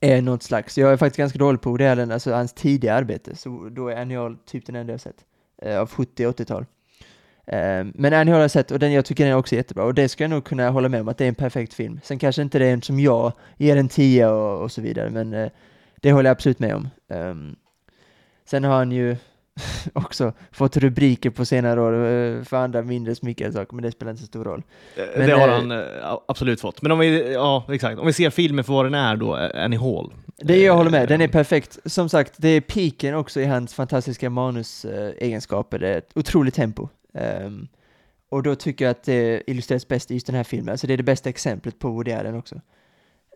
[0.00, 3.36] är något slags, jag är faktiskt ganska dålig på Woody Allen, alltså hans tidiga arbete,
[3.36, 5.24] så då är Annie Hall typ den enda jag sett,
[5.66, 6.66] uh, av 70-80-tal.
[7.46, 9.54] Um, ehm, men Annie Hall har jag sett och den jag tycker den är också
[9.54, 11.74] jättebra och det ska jag nog kunna hålla med om att det är en perfekt
[11.74, 12.00] film.
[12.02, 15.10] Sen kanske inte det är en som jag ger en 10 och, och så vidare,
[15.10, 15.50] men uh,
[16.00, 16.88] det håller jag absolut med om.
[17.08, 17.56] Ehm,
[18.44, 19.16] sen har han ju,
[19.92, 24.10] också fått rubriker på senare år eh, för andra mindre smickrande saker, men det spelar
[24.10, 24.62] inte så stor roll.
[24.96, 26.82] Eh, Men, det har eh, han eh, absolut fått.
[26.82, 27.98] Men om vi, ja, exakt.
[27.98, 30.12] om vi ser filmen för vad den är då, Annie Hall.
[30.36, 31.78] Det jag håller med, den är perfekt.
[31.84, 35.78] Som sagt, det är piken också i hans fantastiska manusegenskaper.
[35.78, 36.88] Det är ett otroligt tempo.
[37.14, 37.68] Ehm,
[38.28, 40.72] och då tycker jag att det illustreras bäst i just den här filmen.
[40.72, 42.60] Alltså det är det bästa exemplet på Woody Allen också.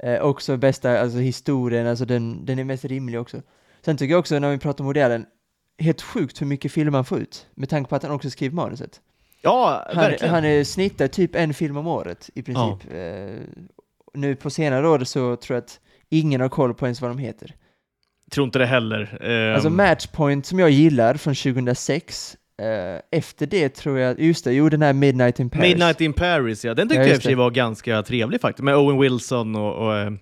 [0.03, 3.43] Eh, också bästa, alltså historien, alltså den, den är mest rimlig också.
[3.85, 5.27] Sen tycker jag också när vi pratar om Woody Allen,
[5.79, 7.47] helt sjukt hur mycket film han får ut.
[7.55, 9.01] Med tanke på att han också skriver manuset.
[9.43, 10.35] Ja, Han, verkligen.
[10.35, 12.93] han är snittar typ en film om året i princip.
[12.93, 13.39] Eh,
[14.15, 17.19] nu på senare år så tror jag att ingen har koll på ens vad de
[17.19, 17.55] heter.
[18.31, 19.19] Tror inte det heller.
[19.23, 22.37] Ehm, Alltså Matchpoint som jag gillar från 2006.
[22.63, 25.63] Eh, efter det tror jag, just det, jo den här Midnight in Paris.
[25.69, 26.75] Midnight in Paris, ja.
[26.75, 28.65] Den tyckte Ja, jag i och för sig var ganska trevlig faktiskt.
[28.65, 29.87] Med Owen Wilson och...
[29.87, 30.13] och eh,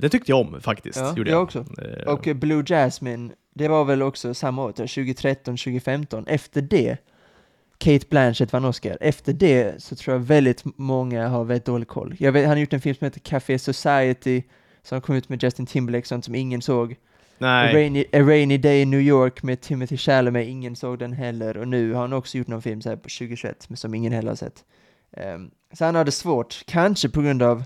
[0.00, 0.98] den tyckte jag om faktiskt.
[0.98, 1.42] Ja, gjorde jag jag.
[1.42, 1.58] också.
[1.58, 6.26] Eh, Och Blue Jasmine, det var väl också samma år, tror jag, 2013, 2015.
[6.26, 6.96] Efter det,
[7.78, 8.98] Kate Blanchett vann Oscar.
[9.00, 12.14] Efter det så tror jag väldigt många har väldigt dålig koll.
[12.18, 14.42] Jag vet, han har gjort en film som heter Café Society,
[14.82, 16.96] som kom ut med Justin Timberlake, sånt som ingen såg.
[17.44, 17.74] A nej.
[17.74, 21.56] rainy, A rainy Day in New York med Timothy Chalamet, ingen såg den heller.
[21.56, 24.12] Och nu har han också gjort någon film så här på 2021 men som ingen
[24.12, 24.64] heller har sett.
[25.16, 27.64] Ehm, så han har det svårt, kanske på grund av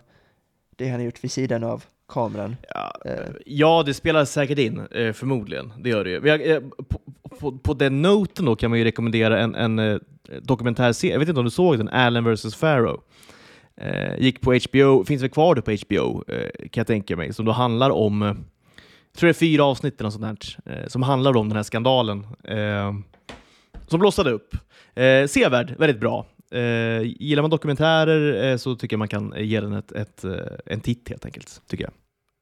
[0.77, 2.57] det han har gjort vid sidan av kameran.
[2.75, 3.13] Ja, Eh.
[3.47, 5.73] ja, det spelar säkert in, eh, förmodligen.
[5.79, 6.21] Det gör det ju.
[6.29, 7.01] Jag, på,
[7.39, 9.99] på, på den noten då kan man ju rekommendera en, en eh,
[10.43, 11.15] dokumentärserie.
[11.15, 12.61] Jag vet inte om du såg den, Allen vs.
[12.61, 13.01] Pharaoh.
[13.77, 16.25] Eh, gick på HBO, finns väl kvar det på HBO,
[16.59, 18.45] kan jag tänka mig, som då handlar om,
[19.17, 22.27] tror det är fyra avsnitt eller sånt där, eh, som handlar om den här skandalen
[22.45, 22.95] eh,
[23.87, 24.55] som blossade upp.
[24.95, 26.27] Eh, sevärd, väldigt bra.
[26.51, 30.33] Eh, gillar man dokumentärer eh, så tycker jag man kan ge den ett, ett, eh,
[30.67, 31.63] en titt helt enkelt.
[31.69, 31.93] Tycker jag.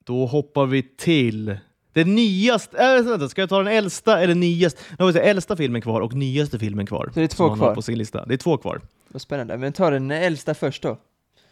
[0.05, 1.57] Då hoppar vi till
[1.93, 4.81] den nyaste, äh, vänta, ska jag ta den äldsta eller nyaste?
[4.99, 7.11] Nu har vi äldsta filmen kvar och nyaste filmen kvar.
[7.15, 7.75] Så det är två kvar.
[7.75, 8.27] på sin lista.
[8.27, 8.81] Det är två kvar.
[9.09, 9.57] Vad spännande.
[9.57, 10.99] Men ta den äldsta först då.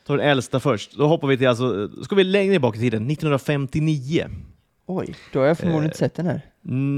[0.07, 0.97] Ta den äldsta först.
[0.97, 4.29] Då hoppar vi till, alltså, ska vi längre bak i tiden, 1959.
[4.87, 5.87] Oj, då har jag förmodligen Eh.
[5.87, 6.41] inte sett den här.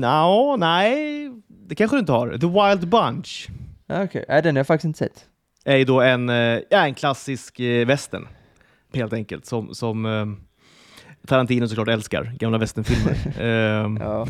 [0.00, 2.28] Nå, nej, det kanske du inte har.
[2.38, 3.48] The Wild Bunch
[3.88, 5.24] Ah, Okej, Nej, den har jag faktiskt inte sett.
[5.64, 8.28] är ju då en, eh, ja, en klassisk eh, western,
[8.94, 10.26] helt enkelt, som, som eh,
[11.26, 13.40] Tarantino såklart älskar, gamla westernfilmer.
[13.40, 14.26] Ehm, Ja.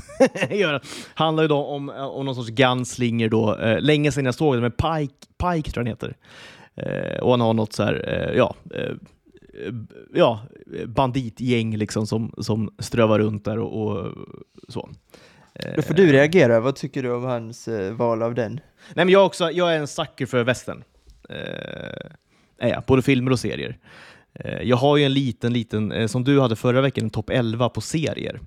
[1.15, 3.59] Handlar ju då om, om någon sorts gunslinger då.
[3.59, 6.17] Eh, länge sedan jag såg den, men Pike, Pike tror jag han heter.
[6.77, 8.93] Eh, och han har något så här, eh, ja, eh,
[10.15, 10.41] ja,
[10.87, 14.13] banditgäng liksom som, som strövar runt där och, och
[14.69, 14.91] så.
[15.55, 16.61] Eh, Då får du reagera.
[16.61, 18.53] Vad tycker du om hans eh, val av den?
[18.95, 20.85] Nej, men jag, också, jag är en sucker för western.
[21.29, 23.79] Eh, jag, både filmer och serier.
[24.35, 27.31] Eh, jag har ju en liten, liten, eh, som du hade förra veckan, en topp
[27.31, 28.41] 11 på serier.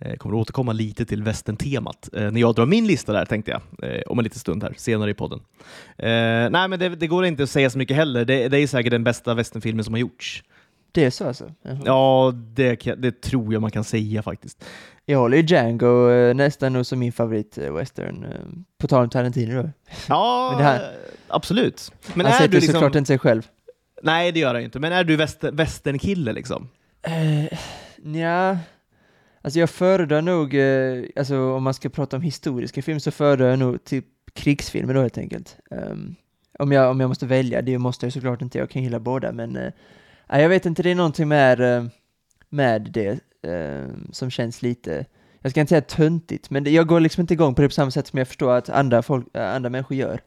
[0.00, 3.50] Eh, kommer att återkomma lite till western-temat eh, när jag drar min lista där, tänkte
[3.50, 5.40] jag, eh, om en liten stund här, senare i podden.
[5.98, 6.06] Eh,
[6.50, 8.24] nej, men det, det går inte att säga så mycket heller.
[8.24, 10.42] Det, det är säkert den bästa westernfilmen som har gjorts.
[10.92, 11.52] Det är så alltså?
[11.84, 14.64] Ja, det, det tror jag man kan säga faktiskt.
[15.06, 18.26] Jag håller ju Django nästan nog som min favorit western.
[18.78, 19.70] På tal om Tarantino då.
[20.08, 20.96] Ja, Men här-
[21.28, 21.92] absolut.
[22.14, 22.72] Men Han är sätter du liksom...
[22.72, 23.42] såklart inte sig själv.
[24.02, 24.78] Nej, det gör han inte.
[24.78, 26.68] Men är du väster, västernkille liksom?
[27.08, 27.58] Uh,
[27.98, 28.58] nja,
[29.42, 33.50] alltså jag föredrar nog, eh, alltså om man ska prata om historiska filmer så föredrar
[33.50, 35.56] jag nog typ krigsfilmer då helt enkelt.
[35.70, 36.14] Um,
[36.58, 39.32] om, jag, om jag måste välja, det måste jag såklart inte, jag kan gilla båda
[39.32, 39.72] men eh,
[40.28, 41.84] jag vet inte, det är någonting med, eh,
[42.48, 45.06] med det eh, som känns lite,
[45.40, 47.74] jag ska inte säga töntigt, men det, jag går liksom inte igång på det på
[47.74, 50.20] samma sätt som jag förstår att andra, folk, eh, andra människor gör.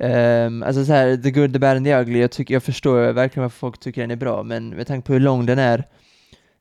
[0.00, 3.12] Um, alltså så här, The Good, The Bad and The Ugly, jag, tycker, jag förstår
[3.12, 5.84] verkligen varför folk tycker den är bra, men med tanke på hur lång den är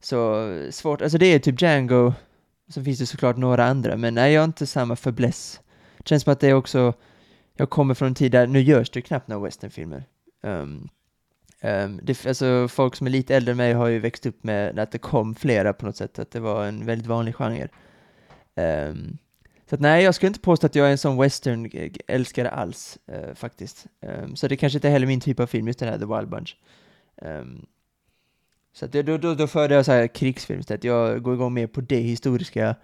[0.05, 2.13] så svårt, alltså det är typ Django,
[2.69, 5.61] så finns det såklart några andra, men nej, jag har inte samma fäbless.
[5.97, 6.93] Det känns som att det är också,
[7.57, 10.03] jag kommer från en tid där, nu görs det knappt några westernfilmer.
[10.43, 10.89] Um,
[11.61, 14.79] um, det, alltså folk som är lite äldre än mig har ju växt upp med
[14.79, 17.69] att det kom flera på något sätt, att det var en väldigt vanlig genre.
[18.55, 19.17] Um,
[19.69, 23.33] så att nej, jag skulle inte påstå att jag är en sån western-älskare alls, uh,
[23.35, 23.85] faktiskt.
[24.01, 26.05] Um, så det kanske inte är heller min typ av film, just den här The
[26.05, 26.57] Wild Bunch.
[27.21, 27.65] Um,
[28.75, 30.83] så att då, då, då föredrar jag så här krigsfilm istället.
[30.83, 32.75] Jag går igång mer på det historiska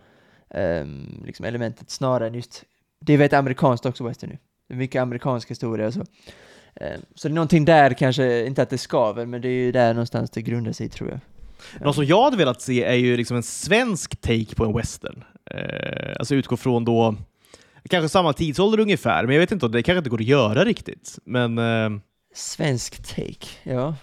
[0.50, 2.64] um, liksom elementet snarare än just...
[3.00, 4.38] Det är väldigt amerikanskt också, western nu.
[4.68, 6.00] Det är mycket amerikansk historia och så.
[6.00, 6.06] Um,
[7.16, 9.94] så det är någonting där kanske, inte att det skaver, men det är ju där
[9.94, 11.20] någonstans det grundar sig, tror jag.
[11.86, 15.24] Något som jag hade velat se är ju liksom en svensk take på en western.
[15.52, 17.16] Eh, alltså utgå från då,
[17.90, 21.20] kanske samma tidsålder ungefär, men jag vet inte, det kanske inte går att göra riktigt.
[21.26, 22.02] Men eh,
[22.34, 23.96] Svensk take, ja.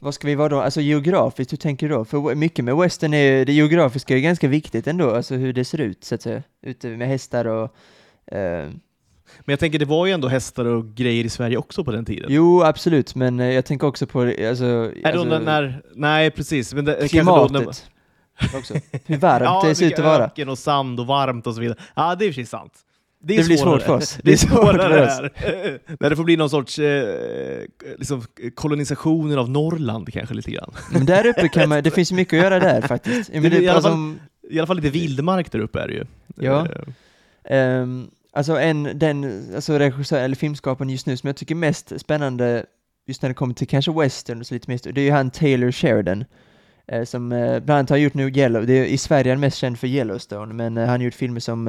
[0.00, 0.60] Vad ska vi vara då?
[0.60, 2.04] Alltså geografiskt, hur tänker du då?
[2.04, 5.80] För mycket med western är det geografiska är ganska viktigt ändå, alltså hur det ser
[5.80, 6.42] ut så att säga.
[6.62, 7.64] Ute med hästar och...
[8.32, 8.68] Eh,
[9.40, 12.04] Men jag tänker, det var ju ändå hästar och grejer i Sverige också på den
[12.04, 12.26] tiden.
[12.32, 16.74] jo, absolut, men eh, jag tänker också på alltså, Är alltså när, nej, precis.
[16.74, 17.66] Men det, när- klimatet
[18.54, 18.74] också.
[19.06, 20.24] Hur varmt ja, det ser ut att vara.
[20.24, 21.78] öken och sand och varmt och så vidare.
[21.94, 22.72] Ja, det är i och för sig sant.
[23.34, 24.18] Är Det blir svårt för oss.
[24.22, 25.30] Det är svårt svårare för oss.
[26.00, 27.64] När det får bli någon sorts eh,
[27.98, 28.22] liksom,
[28.54, 30.70] kolonisationen av Norrland kanske lite grann.
[30.92, 33.30] Men där uppe kan man, det finns mycket att göra där faktiskt.
[33.32, 34.18] Men Det är i det, alla fall- om-
[34.50, 36.04] I alla fall lite vildmark där uppe är det ju.
[36.36, 36.66] Ja.
[37.44, 41.92] Ehm, alltså en, den alltså regissör, eller filmskaparen just nu som jag tycker är mest
[42.00, 42.66] spännande
[43.06, 45.30] just när det kommer till kanske western och så lite mer, det är ju han
[45.30, 46.24] Taylor Sheridan.
[46.86, 49.40] eh, som eh, bland annat har gjort nu Yellow, det är, i Sverige är han
[49.40, 51.68] mest känd för Yellowstone, men han har gjort filmer som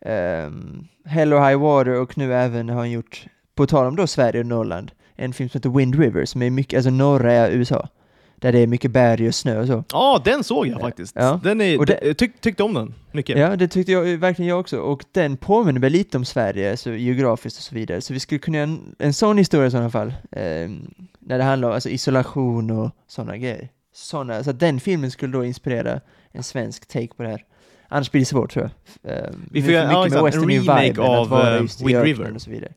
[0.00, 4.06] um, Hell or High Water och nu även har han gjort, på tal om då
[4.06, 7.88] Sverige och Norrland, en film som heter Wind River som är mycket, alltså norra USA.
[8.36, 9.84] Där det är mycket berg och snö och så.
[9.92, 11.16] Ja, den såg jag faktiskt.
[11.16, 11.40] Ja.
[11.44, 13.38] Den är, Och det- tyck, tyckte om den mycket.
[13.38, 14.78] Ja, det tyckte jag verkligen jag också.
[14.78, 18.00] Och den påminner väl lite om Sverige, alltså geografiskt och så vidare.
[18.00, 20.14] Så vi skulle kunna göra en, en sån historia i sådana fall.
[20.32, 23.68] ehm, när det handlar om alltså, isolation och sådana grejer.
[23.94, 26.00] Såna, så den filmen skulle då inspirera
[26.32, 27.44] en svensk take på det här.
[27.88, 28.70] Annars blir det svårt tror
[29.02, 29.12] jag.
[29.12, 32.34] Ehm, Vi får göra- ja, en remake av, eh, i Wind River.
[32.34, 32.72] och så vidare.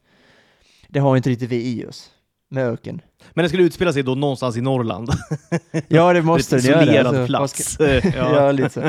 [0.88, 2.12] Det har inte riktigt vi i oss.
[2.50, 3.02] Med öken.
[3.34, 5.10] Men den skulle utspela sig då någonstans i Norrland.
[5.88, 6.84] Ja, det måste den göra.
[6.84, 7.74] isolerad Alltså, plats.
[7.74, 7.84] ska-
[8.18, 8.52] ja.
[8.52, 8.82] lite så.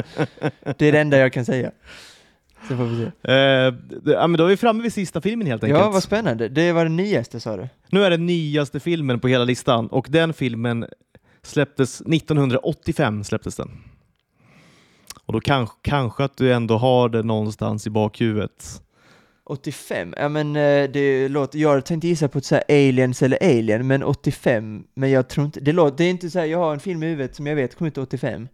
[0.79, 1.71] Det är det enda jag kan säga.
[2.69, 3.03] Så får vi se.
[3.33, 3.73] Eh,
[4.05, 5.81] det- ja, men då är vi framme vid sista filmen helt enkelt.
[5.81, 6.49] Ja, vad spännande.
[6.49, 7.69] Det var den nyaste sa du?
[7.91, 10.87] Nu är det nyaste filmen på hela listan och den filmen
[11.43, 13.25] släpptes 1985.
[13.25, 13.71] släpptes den.
[15.29, 18.83] Och då kanske, kanske att du ändå har det någonstans i bakhuvudet.
[19.45, 20.15] 85?
[20.17, 23.87] Ja men eh, det låter, jag tänkte gissa på ett så här aliens eller alien,
[23.87, 26.73] men 85, men jag tror inte, det låter, det är inte så här, jag har
[26.73, 28.49] en film i huvudet som jag vet kommer ut 85,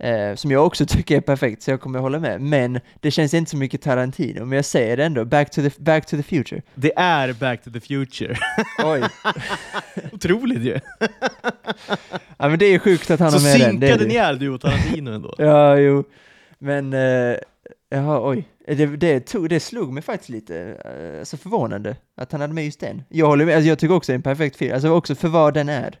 [0.00, 3.34] eh, som jag också tycker är perfekt, så jag kommer hålla med, men det känns
[3.34, 6.22] inte så mycket Tarantino, men jag säger det ändå, Back to the, back to the
[6.22, 6.62] Future.
[6.74, 8.36] Det är Back to the Future.
[8.84, 9.02] Oj,
[10.12, 10.78] Otroligt ju!
[12.38, 13.70] ja men det är sjukt att han Så har med den.
[13.70, 14.08] synkade det.
[14.08, 15.34] ni är du och Tarantino ändå.
[15.38, 16.04] Ja, jo,
[16.58, 17.36] men, eh,
[17.90, 18.44] jaha, oj.
[18.66, 22.64] Det, det, tog, det slog mig faktiskt lite, eh, alltså förvånande att han hade med
[22.64, 23.02] just den.
[23.08, 25.28] Jag håller med, alltså jag tycker också det är en perfekt film, alltså också för
[25.28, 25.98] vad den är.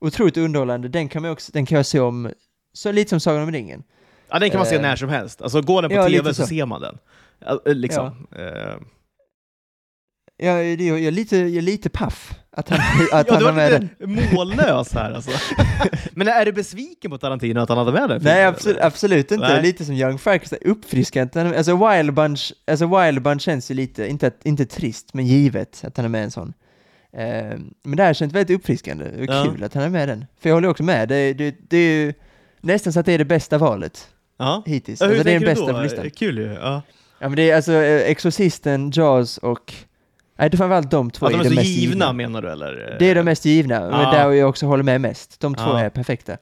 [0.00, 2.30] Otroligt underhållande, den kan, man också, den kan jag se om,
[2.72, 3.82] så lite som Sagan om ringen.
[4.30, 5.42] Ja, den kan man se Eh, när som helst.
[5.42, 6.42] Alltså går den på ja, TV så.
[6.42, 6.46] så.
[6.46, 6.98] ser man den.
[7.38, 8.26] Ja, eh, liksom.
[8.36, 8.76] Eh,
[10.42, 12.78] Jag, jag, jag, är lite, jag är lite paff att han,
[13.12, 13.88] att ja, han var med den.
[14.16, 15.30] lite mållös här alltså.
[16.12, 19.48] Men är du besviken på Tarantino att han hade med den Nej, absolut, absolut inte.
[19.48, 19.62] Nej.
[19.62, 21.56] Lite som Young Frankenstein, uppfriskande.
[21.56, 25.96] Alltså Wild Bunch, alltså Wild Bunch känns ju lite, inte, inte trist, men givet att
[25.96, 26.52] han är med en sån.
[27.12, 29.46] Eh, men det här känns väldigt uppfriskande och Ja.
[29.50, 30.26] kul att han är med den.
[30.40, 32.12] För jag håller också med, det, det, det är ju
[32.60, 34.62] nästan så att det är det bästa valet Ja.
[34.66, 35.00] hittills.
[35.00, 35.72] Ja, hur Alltså det är den bästa då?
[35.72, 36.10] på listan.
[36.10, 36.44] Kul ju.
[36.52, 36.82] Ja.
[37.18, 39.74] Ja men det är alltså eh, Exorcisten, Jaws och...
[40.38, 42.50] Nej det är framförallt de två Att de är de så mest givna, menar du
[42.50, 42.96] eller?
[42.98, 43.90] Det är de mest givna, Ja.
[43.90, 45.40] men där jag också håller med mest.
[45.40, 45.80] De två Ja.
[45.80, 46.36] är perfekta.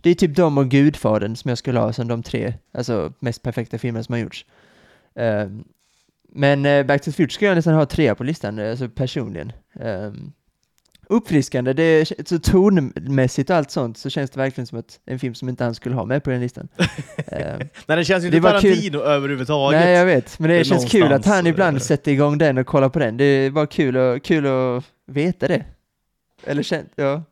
[0.00, 3.42] Det är typ de och Gudfadern som jag skulle ha som de tre, alltså mest
[3.42, 4.46] perfekta filmerna som har gjorts.
[5.16, 5.64] Ehm,
[6.32, 9.52] men eh, Back to the Future skulle jag nästan ha tre på listan, alltså personligen.
[9.80, 10.32] Um,
[11.08, 15.18] uppfriskande, det är så tonmässigt och allt sånt så känns det verkligen som att en
[15.18, 16.68] film som inte han skulle ha med på den listan.
[17.26, 18.70] Ehm, Nej, det känns ju Det inte var kul.
[18.70, 19.80] Tarantino överhuvudtaget.
[19.80, 22.58] Nej, jag vet, men det eh, känns kul att han ibland eh, sätter igång den
[22.58, 23.16] och kollar på den.
[23.16, 25.64] Det är bara kul, och, kul att veta det.
[26.46, 27.22] Eller känt, ja.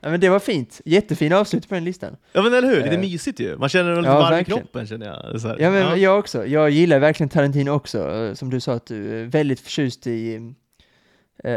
[0.00, 0.10] ja.
[0.10, 0.80] men det var fint.
[0.84, 2.16] Jättefin avslut på den listan.
[2.32, 3.00] Ja men eller hur, lite Eh.
[3.00, 3.56] mysigt ju.
[3.56, 4.58] Man känner lite Ja, varm verkligen.
[4.58, 5.40] i kroppen känner jag.
[5.42, 5.62] Det.
[5.62, 6.46] Ja, men jag också.
[6.46, 8.14] Jag gillar verkligen Tarantino också.
[8.14, 10.40] eh, Som du sa att du är väldigt förtjust i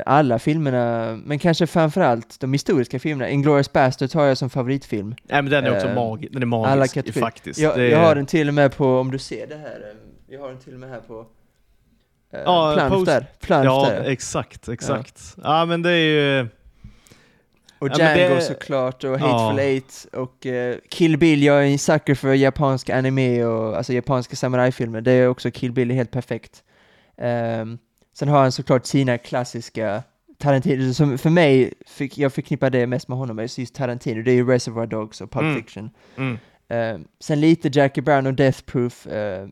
[0.06, 3.30] alla filmerna, men kanske framförallt de historiska filmerna.
[3.30, 5.16] Inglourious Basterds har jag som favoritfilm.
[5.24, 7.60] Nej men den är också Eh, mag den är magisk faktiskt.
[7.60, 9.98] Jag, är- jag har den till och med på, om du ser det här, eh,
[10.36, 11.20] jag har den till och med här på
[12.34, 13.26] eh, Ja, plansch post- där.
[13.40, 14.04] Plansch Ja, där.
[14.04, 15.36] exakt, exakt.
[15.44, 15.66] Ja.
[15.66, 15.96] men det är
[16.42, 16.48] ju...
[17.80, 19.18] Och Ja, Django det- såklart, och Ja.
[19.18, 23.94] Hateful Eight, och eh, Kill Bill, jag är en sucker för japansk anime och alltså
[23.94, 26.64] japanska samurajfilmer, det är också Kill Bill är helt perfekt.
[27.18, 27.78] Ehm,
[28.20, 30.04] sen har han såklart sina klassiska
[30.38, 34.32] Tarantino, som för mig, fick, jag förknippar det mest med honom, är just Tarantino, det
[34.32, 35.56] är ju Reservoir Dogs och Pulp Mm.
[35.56, 35.90] Fiction.
[36.18, 36.38] Mm.
[36.68, 39.48] Ehm, sen lite Jackie Brown och Death Proof, eh,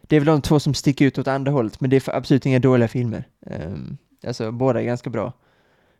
[0.00, 2.46] det är väl de två som sticker ut åt andra hållet, men det är absolut
[2.46, 3.24] inga dåliga filmer.
[3.46, 5.32] Ehm, alltså båda är ganska bra.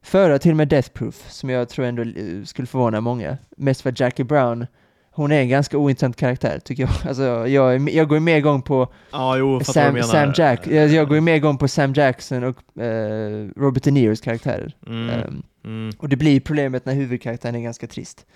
[0.02, 2.04] Före till och med Death Proof, som jag tror ändå
[2.46, 3.38] skulle förvåna många.
[3.56, 4.66] Mest för Jackie Brown,
[5.14, 6.92] hon är en ganska ointressant karaktär tycker jag.
[7.08, 10.02] Alltså jag, är- jag går ju mer igång på Ja, jo, jag Sam.
[10.02, 13.90] Sam Jack, jag, jag går ju mer igång på Sam Jackson och eh, Robert De
[13.90, 14.72] Niros karaktärer.
[14.86, 15.10] Mm.
[15.10, 15.90] Ehm, Mm.
[15.98, 18.26] Och det blir problemet när huvudkaraktären är ganska trist.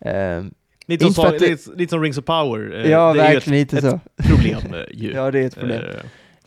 [0.00, 0.54] Ehm,
[0.86, 2.84] Lite, som, det- lite, lite som Rings of Power.
[2.84, 4.00] eh, ja, det är verkligen lite ett, så.
[4.16, 5.12] ett problem eh, ju.
[5.12, 5.82] Ja, det är ett problem.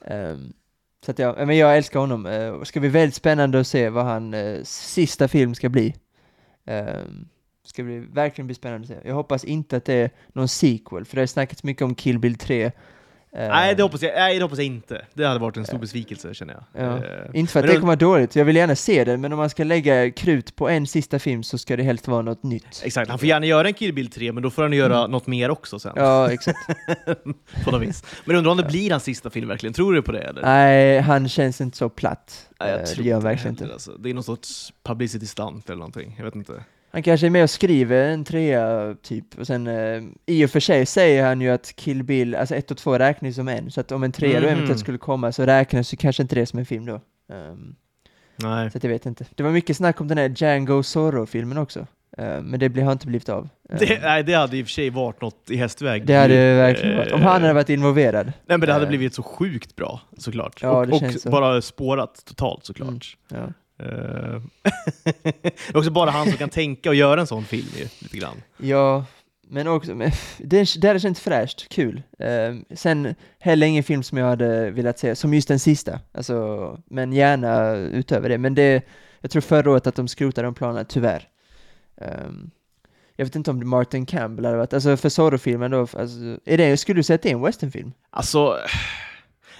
[0.06, 0.54] Eh, Ehm,
[1.06, 2.26] så att ja, men jag älskar honom.
[2.26, 5.96] Uh, det ska bli väldigt spännande att se vad han eh, sista film ska bli.
[7.66, 9.08] Ska bli, verkligen bli spännande att se.
[9.10, 12.20] Jag hoppas inte att det är någon sequel, för det har snackats mycket om Kill
[12.20, 12.72] Bill 3.
[13.36, 15.06] nej, det hoppas jag, nej, det hoppas jag inte.
[15.14, 16.86] Det hade varit en stor besvikelse känner jag.
[16.86, 16.98] Ja.
[16.98, 19.32] Eh, Inte för att det då- kommer vara dåligt, jag vill gärna se det, men
[19.34, 22.44] om man ska lägga krut på en sista film så ska det helst vara något
[22.44, 22.82] nytt.
[22.86, 25.12] Exakt, han får gärna göra en Kill Bill 3, men då får han göra Mm.
[25.12, 25.94] något mer också sen.
[25.96, 26.60] Ja, exakt.
[27.66, 28.04] på något vis.
[28.26, 29.74] Men undrar om det blir hans sista film verkligen?
[29.74, 30.42] Tror du på det eller?
[30.42, 32.50] Nej, han känns inte så platt.
[32.60, 33.74] Nej, jag Eh, tror det gör inte verkligen inte.
[33.74, 33.92] Alltså.
[33.92, 36.16] Det är någon sorts publicity stunt eller någonting.
[36.18, 36.64] Jag vet inte.
[36.94, 40.60] Han kanske är med och skriver en trea typ, och sen eh, i och för
[40.60, 43.80] sig säger han ju att Kill Bill, alltså ett och två räknas som en, så
[43.82, 44.54] att om en trea då Mhm.
[44.56, 47.02] eventuellt skulle komma så räknas ju kanske inte det som en film då.
[47.34, 47.76] Ehm,
[48.36, 48.72] Nej.
[48.72, 49.26] så att jag vet inte.
[49.36, 53.08] Det var mycket snack om den här Django Zorro-filmen också, Ehm, men det har inte
[53.08, 53.50] blivit av.
[53.70, 56.06] Ehm, Det, nej, det hade i och för sig varit något i hästväg.
[56.06, 56.56] det hade ju.
[56.58, 58.26] verkligen varit, om Eh, han hade varit involverad.
[58.26, 60.60] Nej men det hade eh, blivit så sjukt bra såklart.
[60.62, 61.30] Ja, och det och så.
[61.30, 63.18] bara spårat totalt såklart.
[63.32, 63.54] Mm, Ja.
[63.80, 63.86] Eh,
[65.24, 68.18] det är också bara han som kan tänka och göra en sån film ju, lite
[68.18, 68.42] grann.
[68.58, 69.06] Ja,
[69.48, 72.04] men också, men, det, det hade känts fräscht, kul.
[72.20, 76.00] Ehm, sen heller ingen film som jag hade velat se, som just den sista.
[76.12, 78.38] Alltså, men gärna utöver det.
[78.38, 78.84] Men det,
[79.22, 81.28] jag tror förra året att de skrotade de planerna, tyvärr.
[81.98, 82.52] Ehm,
[83.16, 86.78] jag vet inte om Martin Campbell hade varit, alltså för Zorro-filmen då, alltså, är det,
[86.78, 87.94] skulle du säga att det är en westernfilm?
[88.10, 88.58] Alltså,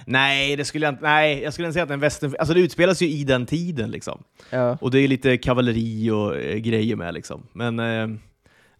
[0.06, 2.34] nej, det skulle jag inte, nej, jag skulle inte säga att det är en western,
[2.38, 4.22] alltså det utspelas ju i den tiden liksom.
[4.50, 4.78] Ja.
[4.80, 7.46] Och det är lite kavalleri och eh, grejer med liksom.
[7.52, 8.06] Men, eh,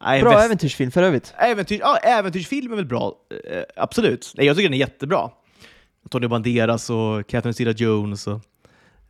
[0.05, 1.35] nej, Bra väst- äventyrsfilm för övrigt.
[1.39, 3.13] Äventyr, ja, äventyrsfilm är väl bra,
[3.51, 4.33] eh, absolut.
[4.37, 5.31] Nej, jag tycker den är jättebra.
[6.11, 8.41] Tony Banderas och Catherine Zeta-Jones och...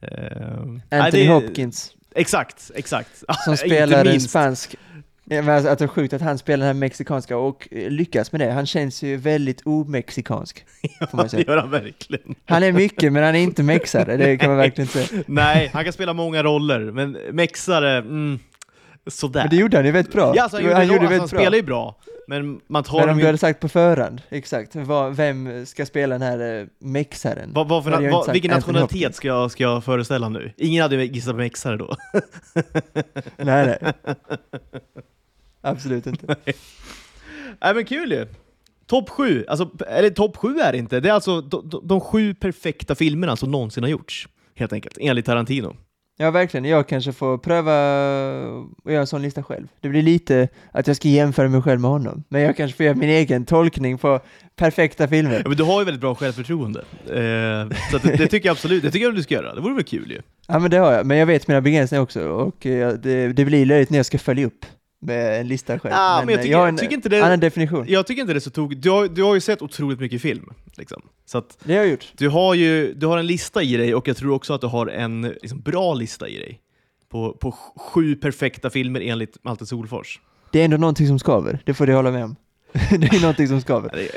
[0.00, 3.22] Eh, nej, Anthony det är- Hopkins, Exakt, exakt.
[3.44, 4.76] som spelar en spansk
[5.24, 8.32] men alltså, att det är sjukt att han spelar den här mexikanska och eh, lyckas
[8.32, 8.52] med det.
[8.52, 10.64] Han känns ju väldigt omexikansk.
[11.12, 12.34] man det gör han verkligen.
[12.44, 15.22] Han är mycket, men han är inte mexare, det kan man verkligen säga.
[15.26, 18.38] Nej, han kan spela många roller, men mexare, mm,
[19.06, 19.40] sådär.
[19.40, 20.32] Men det gjorde han ju väldigt bra.
[20.36, 23.08] ja, alltså, han, gjorde han gjorde alltså, han spelar ju bra, men man tar Men
[23.08, 27.50] om du hade sagt på förhand, exakt, vad, vem ska spela den här eh, mexaren?
[27.54, 30.52] Vad, vad för, vad, sagt vilken nationalitet ska jag, ska jag föreställa nu?
[30.56, 31.96] Ingen hade gissat på mexare då.
[33.36, 33.92] Nej, nej.
[35.64, 36.26] Absolut inte.
[37.62, 38.26] Nej men kul ju!
[38.86, 41.00] Topp sju, alltså, eller topp sju är det inte.
[41.00, 44.28] Det är alltså de, de, sju perfekta filmerna som någonsin har gjorts.
[44.54, 45.76] Helt enkelt, enligt Tarantino.
[46.16, 46.64] Ja, verkligen.
[46.64, 47.72] Jag kanske får pröva
[48.84, 49.66] att göra en sån lista själv.
[49.80, 52.24] Det blir lite att jag ska jämföra mig själv med honom.
[52.28, 54.20] Men jag kanske får göra min egen tolkning på
[54.56, 55.40] perfekta filmer.
[55.42, 56.80] Ja, men du har ju väldigt bra självförtroende.
[57.06, 59.54] Eh, så det, det tycker jag absolut, det tycker jag du ska göra.
[59.54, 60.20] Det vore väl kul ju.
[60.48, 61.06] Ja, men det har jag.
[61.06, 62.28] Men jag vet mina begränsningar också.
[62.28, 64.66] Och eh, det, det blir löjligt när jag ska följa upp
[65.04, 65.94] med en lista själv.
[65.94, 67.84] Ja, men jag eh, tycker- har jag en tycker inte det- annan definition.
[67.88, 68.82] Jag tycker inte det är så tokigt.
[68.82, 70.50] Du har, du har ju sett otroligt mycket film.
[70.76, 71.02] Liksom.
[71.26, 72.12] Så att Det har jag gjort.
[72.16, 74.66] du har ju du har en lista i dig och jag tror också att du
[74.66, 76.60] har en liksom, bra lista i dig.
[77.10, 80.20] På, på sju perfekta filmer enligt Malte Solfors.
[80.50, 81.58] Det är ändå någonting som skaver.
[81.64, 82.36] Det får du hålla med om.
[82.72, 84.10] det är någonting som skaver.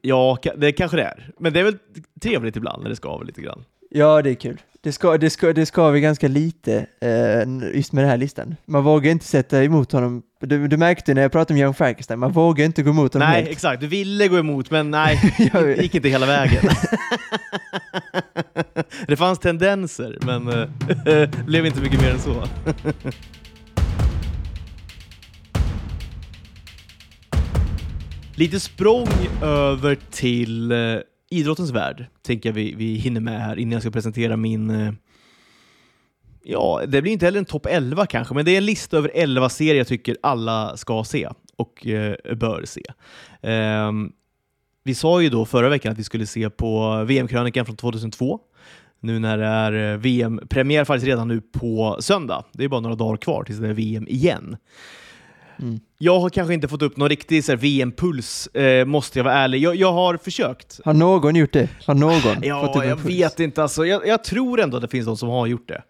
[0.00, 1.30] Ja, det kanske det är.
[1.38, 1.78] Men det är väl
[2.22, 3.64] trevligt ibland när det skaver lite grann.
[3.90, 4.60] Ja, det är kul.
[4.84, 8.56] Det ska, det ska, det ska vi ganska lite eh, just med den här listan.
[8.66, 10.22] Man vågar inte sätta emot honom.
[10.40, 13.28] Du, du märkte när jag pratade om Young Frankenstein, man vågar inte gå emot honom
[13.28, 13.50] Nej, helt.
[13.50, 13.80] exakt.
[13.80, 16.62] Du ville gå emot, men nej, det gick inte hela vägen.
[19.06, 20.68] det fanns tendenser, men eh,
[21.04, 22.44] det blev inte mycket mer än så.
[28.34, 29.08] Lite språng
[29.42, 30.78] över till eh,
[31.32, 34.92] idrottens värld, tänker jag vi, vi hinner med här innan jag ska presentera min eh,
[36.44, 39.10] Ja, det blir inte heller en topp 11 kanske, men det är en lista över
[39.14, 42.82] 11 serier jag tycker alla ska se och eh, bör se.
[43.50, 43.92] Eh,
[44.84, 48.40] vi sa ju då förra veckan att vi skulle se på VM-krönikan från 2002.
[49.00, 52.44] Nu när det är eh, VM-premiär faktiskt redan nu på söndag.
[52.52, 54.56] Det är bara några dagar kvar tills det är VM igen.
[55.62, 55.80] Mm.
[55.98, 59.58] Jag har kanske inte fått upp någon riktig VM-puls, eh, måste jag vara ärlig.
[59.58, 60.80] Jag, jag har försökt.
[60.84, 61.68] Har någon gjort det?
[61.86, 63.14] Har någon fått upp Ja, jag puls?
[63.14, 63.62] vet inte.
[63.62, 65.82] Alltså, jag, jag tror ändå att det finns de som har gjort det.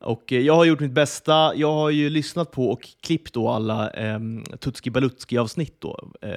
[0.00, 1.54] Och eh, jag har gjort mitt bästa.
[1.54, 4.18] Jag har ju lyssnat på och klippt då alla eh,
[4.60, 6.30] Tutski Balutski-avsnitt då, eh,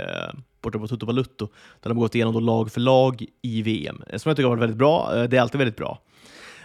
[0.62, 1.48] borta på Tutto Balutto,
[1.82, 4.56] där de har gått igenom lag för lag i VM, eh, som jag tycker har
[4.56, 5.12] varit väldigt bra.
[5.18, 6.00] Eh, det är alltid väldigt bra.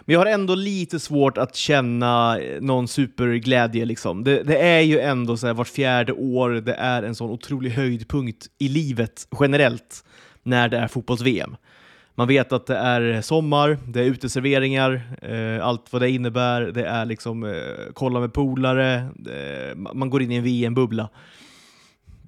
[0.06, 3.84] Men jag har ändå lite svårt att känna eh, någon superglädje.
[3.84, 4.24] Liksom.
[4.24, 7.70] Det, det är ju ändå så här vart fjärde år, det är en sån otrolig
[7.70, 10.04] höjdpunkt i livet generellt
[10.42, 11.56] när det är fotbolls-VM.
[12.14, 16.62] Man vet att det är sommar, det är uteserveringar, eh, allt vad det innebär.
[16.62, 17.52] Det är liksom eh,
[17.94, 18.94] kolla med polare,
[19.26, 21.08] eh, man går in i en VM-bubbla.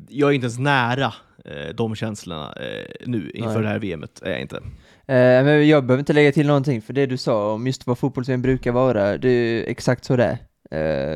[0.09, 1.13] Jag är inte ens nära
[1.45, 3.63] eh, de känslorna eh, nu inför Nej.
[3.63, 4.23] det här VMet.
[4.23, 4.61] Är jag inte.
[5.09, 7.99] Eh, men jag behöver inte lägga till någonting, för det du sa om just vad
[7.99, 10.39] fotbolls brukar vara, det är exakt så det är.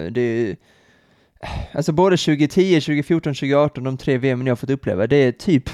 [0.04, 0.56] Eh, det är
[1.72, 5.70] alltså både 2010, 2014, 2018, de tre VM jag har fått uppleva, det är typ,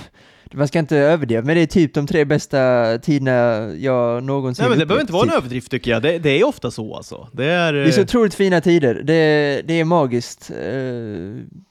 [0.53, 4.71] man ska inte överdriva, men det är typ de tre bästa tiderna jag någonsin Nej,
[4.71, 5.39] men det behöver inte vara en typ.
[5.39, 6.03] överdrift tycker jag.
[6.03, 7.29] Det, det är ofta så alltså.
[7.33, 10.51] Det är, Det är så eh, otroligt fina tider, det, det är magiskt.
[10.51, 10.57] Eh,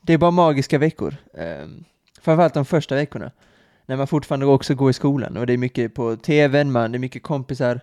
[0.02, 1.16] Det är bara magiska veckor.
[1.38, 1.68] Eh,
[2.22, 3.32] Framförallt de första veckorna.
[3.88, 6.98] När man fortfarande också går i skolan och det är mycket på tvn, man, det
[6.98, 7.80] är mycket kompisar.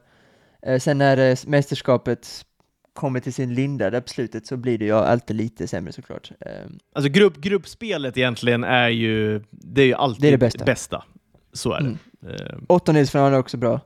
[0.66, 2.44] Eh, Sen när eh, mästerskapet
[2.92, 6.32] kommer till sin linda där på slutet så blir det ju alltid lite sämre såklart.
[6.40, 6.50] Eh,
[6.92, 11.04] Alltså grupp, gruppspelet egentligen är ju, det är ju alltid Det är det bästa.
[11.52, 11.98] Så är Mm.
[12.20, 12.32] det.
[12.34, 13.80] Eh, Åttondelsfinaler är också bra.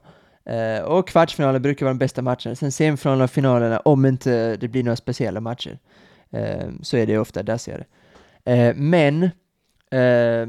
[0.45, 2.55] Eh, och kvartsfinaler brukar vara de bästa matcherna.
[2.55, 5.79] Sen semifinalerna och finalerna, om inte det blir några speciella matcher,
[6.31, 7.85] eh, så är det ofta dassigare.
[8.45, 9.23] Eh, men
[9.91, 10.49] eh,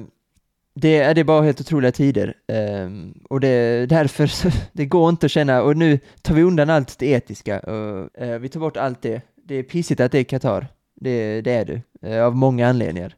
[0.74, 2.34] det, är, det är bara helt otroliga tider.
[2.48, 6.70] Um, och det, därför, så, det går inte att känna, och nu tar vi undan
[6.70, 7.60] allt det etiska.
[7.60, 9.22] Och, uh, vi tar bort allt det.
[9.36, 10.68] Det är pissigt att det är Qatar.
[10.96, 13.16] Det, det är det, uh, av många anledningar.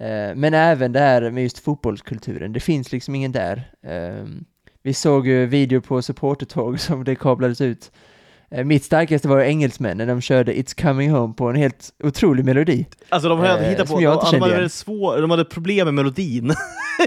[0.00, 3.72] Uh, Men även det här med just fotbollskulturen, det finns liksom ingen där.
[3.86, 4.44] Um,
[4.82, 7.92] Vi såg ju video på supportertåg som det kablades ut.
[8.50, 12.86] Eh, Mitt starkaste var engelsmännen, de körde It's coming home på en helt otrolig melodi.
[13.08, 16.52] Alltså de hade Eh, hittat på, jag de hade, svår, de hade problem med melodin.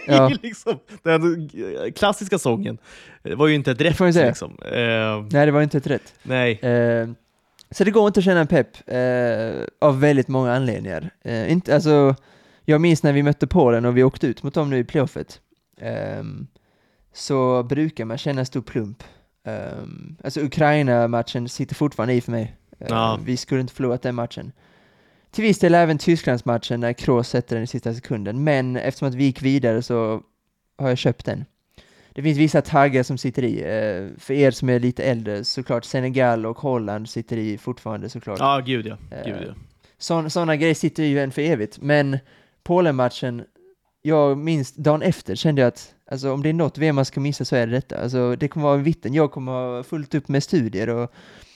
[0.07, 0.31] Ja.
[0.43, 1.49] Liksom, den
[1.95, 2.77] klassiska sången.
[3.23, 4.57] Det var ju inte ett rätt liksom.
[4.65, 6.13] Eh, Nej, det var inte ett rätt.
[6.23, 6.51] nej.
[6.59, 7.07] Eh,
[7.71, 11.09] Så det går inte att känna en pepp eh, av väldigt många anledningar.
[11.47, 12.15] Inte, alltså,
[12.65, 15.39] jag minns när vi mötte Polen och vi åkte ut mot dem nu i playoffet.
[17.13, 19.03] Så brukar man känna stor plump.
[19.45, 22.55] Um, alltså Ukraina-matchen sitter fortfarande i för mig.
[22.79, 23.19] Eh, Ja.
[23.25, 24.51] Vi skulle inte förlorat den matchen.
[25.31, 29.15] Till viss del även Tysklandsmatchen när Kroos sätter den i sista sekunden, men eftersom att
[29.15, 30.21] vi gick vidare så
[30.77, 31.45] har jag köpt den.
[32.15, 33.59] Det finns vissa taggar som sitter i.
[33.61, 38.39] Eh, för er som är lite äldre, såklart Senegal och Holland sitter i fortfarande såklart.
[38.39, 38.97] Ja, gud ja.
[39.25, 40.29] Gud, ja.
[40.29, 41.81] Sådana grejer sitter ju än för evigt.
[41.81, 42.17] Men
[42.63, 43.43] Polen-matchen,
[44.05, 47.19] jag minns dagen efter kände jag att alltså, om det är något VM man ska
[47.19, 47.97] missa så är det detta.
[47.97, 49.13] Alltså, det kommer vara en vitten.
[49.13, 51.11] Jag kommer ha fullt upp med studier och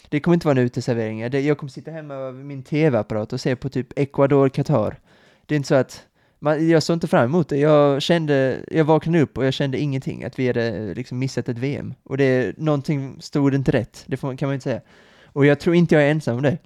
[0.10, 1.20] det kommer inte vara en uteservering.
[1.20, 5.00] Jag kommer sitta hemma vid min tv-apparat och se på typ Ecuador, Qatar.
[5.46, 6.04] Det är inte så att
[6.40, 7.58] man, jag såg inte fram emot det.
[7.58, 11.58] Jag kände, jag vaknade upp och jag kände ingenting, att vi hade liksom missat ett
[11.58, 11.94] VM.
[12.04, 14.82] Och det, någonting stod inte rätt, det får, kan man inte säga.
[15.26, 16.58] Och jag tror inte jag är ensam om det.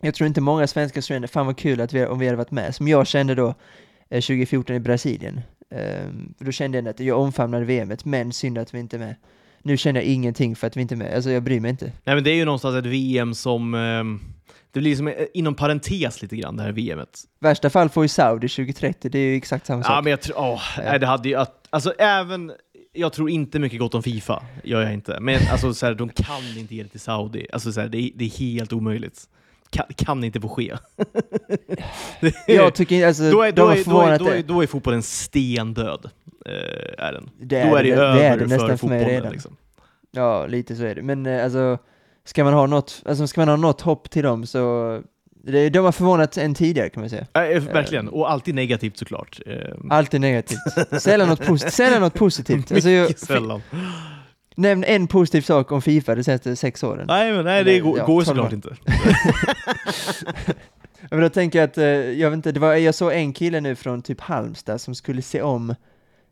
[0.00, 2.50] Jag tror inte många svenskar kände, fan vad kul att vi, om vi hade varit
[2.50, 3.54] med, som jag kände då
[4.10, 5.40] 2014 i Brasilien.
[5.70, 9.14] Ehm, då kände jag att jag omfamnade VMet, men synd att vi inte är med.
[9.62, 11.92] Nu känner jag ingenting för att vi inte är med, alltså jag bryr mig inte.
[12.04, 13.74] Nej, men det är ju någonstans ett VM som...
[13.74, 14.20] ehm,
[14.72, 17.20] det blir som eh, inom parentes lite grann, det här VMet.
[17.40, 19.92] Värsta fall får ju Saudi 2030, det är ju exakt samma sak.
[19.92, 20.38] Ja, men jag tror...
[20.38, 21.34] åh, nej, det hade ju...
[21.34, 22.52] Att, alltså även...
[22.92, 25.20] Jag tror inte mycket gott om Fifa, gör jag inte.
[25.20, 27.46] Men alltså, så här, de kan inte ge det till Saudi.
[27.52, 29.28] Alltså, så här, det, är, det är helt omöjligt.
[29.70, 30.76] Kan, kan inte få ske.
[32.20, 35.02] Är- Jag tycker alltså, då, är, då, är, då, är, då, är, då är fotbollen
[35.02, 36.10] stendöd.
[36.46, 37.30] Eh, är den.
[37.40, 39.16] Det då är är det, det- det över är det nästan för för mig fotbollen.
[39.20, 39.32] redan.
[39.32, 39.56] Liksom.
[40.12, 41.02] Ja, lite så är det.
[41.02, 41.78] Men eh, alltså,
[42.24, 45.02] ska man ha något, alltså ska man ha något hopp till dem så,
[45.72, 47.26] de har förvånat en tidigare kan man säga.
[47.34, 49.40] Eh, verkligen, och alltid negativt såklart.
[49.46, 49.54] Eh,
[49.90, 50.58] Alltid negativt.
[51.02, 52.72] Sällan något, posi- sällan något positivt.
[52.72, 53.62] Alltså, jag, mycket sällan.
[54.56, 57.06] Nämn en positiv sak om Fifa de senaste sex åren.
[57.08, 58.76] Nej, men, nej det Eller, går, ja, går såklart inte.
[61.10, 63.60] Men då tänker jag att, eh, jag vet inte, det var, jag såg en kille
[63.60, 65.74] nu från typ Halmstad som skulle se om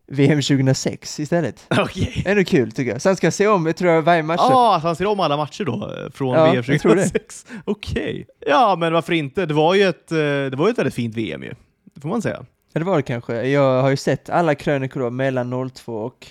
[0.06, 1.66] VM 2006 istället.
[1.78, 2.22] Okej.
[2.26, 3.02] Ändå kul tycker jag.
[3.02, 4.40] Så han ska se om, jag tror jag, varje match.
[4.42, 7.02] Ja, att han ser om alla matcher då, eh, från Ja, VM jag tror det.
[7.02, 7.46] 2006.
[7.64, 8.26] Okej.
[8.46, 9.46] Ja, men varför inte?
[9.46, 11.54] Det var ju ett, eh, det var ett väldigt fint VM ju.
[11.94, 12.44] Det får man säga.
[12.72, 13.42] Ja, det var det kanske.
[13.42, 16.26] Jag har ju sett alla krönikor då mellan 02 och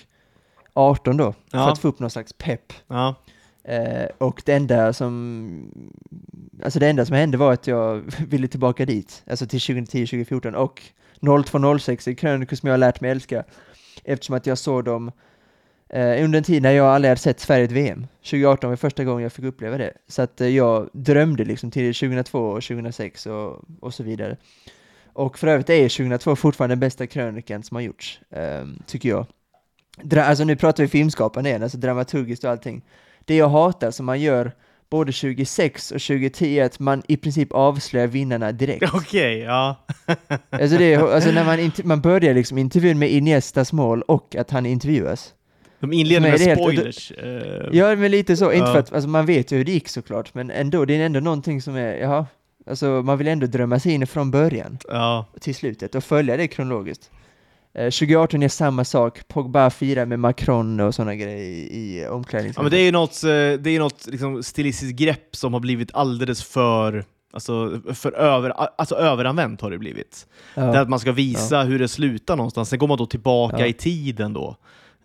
[0.78, 1.72] 18 då, för Ja.
[1.72, 2.72] att få upp någon slags pepp.
[2.88, 3.14] Ja.
[3.64, 5.70] Eh, och det enda som,
[6.64, 10.82] alltså det enda som hände var att jag ville tillbaka dit, alltså till 2010-2014 och
[11.20, 13.44] 02-06 är krönikor som jag har lärt mig älska
[14.04, 15.12] eftersom att jag såg dem
[15.88, 18.06] eh, under en tid när jag aldrig hade sett Sverige i ett VM.
[18.22, 19.92] 2018 var första gången jag fick uppleva det.
[20.08, 24.36] Så att eh, jag drömde liksom till 2002 och 2006 och, och så vidare.
[25.12, 29.26] Och för övrigt är 2002 fortfarande den bästa krönikan som har gjorts, eh, tycker jag.
[30.02, 32.82] Dra alltså nu pratar vi filmskapande igen, alltså dramaturgiskt och allting.
[33.24, 34.52] Det jag hatar som man gör
[34.90, 38.84] både 2006 och 2010 är att man i princip avslöjar vinnarna direkt.
[38.94, 39.76] Okej, ja.
[40.50, 44.66] Alltså, det, alltså när man, man börjar liksom intervjun med Iniestas mål och att han
[44.66, 45.34] intervjuas.
[45.80, 47.12] De inleder med det är helt- spoilers.
[47.12, 48.52] eh, Ja, men lite så.
[48.52, 51.06] Inte för att, alltså man vet ju hur det gick såklart, men ändå, det är
[51.06, 52.26] ändå någonting som är, ja,
[52.66, 55.26] alltså man vill ändå drömma sig in från början ja.
[55.40, 57.10] till slutet och följa det kronologiskt.
[57.74, 62.56] Eh, 2018 är samma sak, Pogba firar med Macron och sådana grejer i, i omklädningsrummet.
[62.56, 65.60] Ja, men det är ju något, eh, det är något liksom, stilistiskt grepp som har
[65.60, 70.26] blivit alldeles för, alltså, för över, alltså, överanvänt har det blivit.
[70.54, 70.62] Ja.
[70.62, 73.66] Det att man ska visa hur det slutar någonstans, sen går man då tillbaka Ja.
[73.66, 74.56] i tiden då.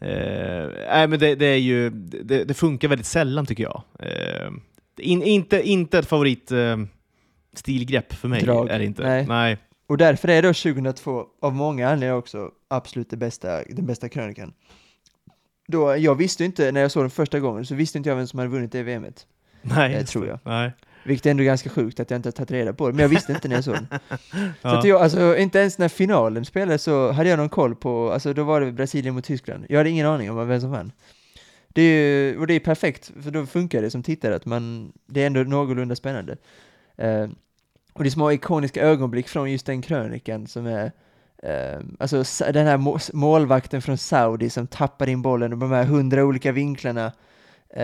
[0.02, 3.84] Eh, nej, men det, det, är ju, det, det funkar väldigt sällan tycker jag.
[4.00, 4.52] Eh,
[4.98, 6.78] in, inte, inte ett favorit eh,
[7.54, 8.42] stilgrepp för mig.
[8.42, 8.70] Drag.
[8.70, 9.04] Är det inte.
[9.04, 9.26] Nej.
[9.28, 9.58] Nej.
[9.88, 14.54] Och därför är då 2002, av många anledningar också, absolut det bästa, den bästa krönikan.
[15.68, 18.28] Då, jag visste inte, när jag såg den första gången, så visste inte jag vem
[18.28, 19.28] som hade vunnit det VMet.
[19.62, 20.40] Nej, Eh, tror jag.
[20.44, 20.72] Nej.
[21.06, 23.10] Vilket är ändå ganska sjukt att jag inte har tagit reda på det, men jag
[23.10, 23.88] visste inte när jag såg den.
[24.62, 28.12] Så att jag, alltså, inte ens när finalen spelades så hade jag någon koll på,
[28.12, 29.66] alltså då var det Brasilien mot Tyskland.
[29.70, 30.92] Jag hade ingen aning om vem som vann.
[31.68, 34.94] Det är ju, och det är perfekt, för då funkar det som tittare, att man,
[35.06, 36.38] det är ändå någorlunda spännande.
[36.98, 37.28] Eh,
[37.94, 40.92] och det är små ikoniska ögonblick från just den krönikan som är,
[41.44, 42.24] eh, alltså
[42.54, 46.52] den här må- målvakten från Saudi som tappar in bollen och de här hundra olika
[46.52, 47.06] vinklarna.
[47.70, 47.84] Eh,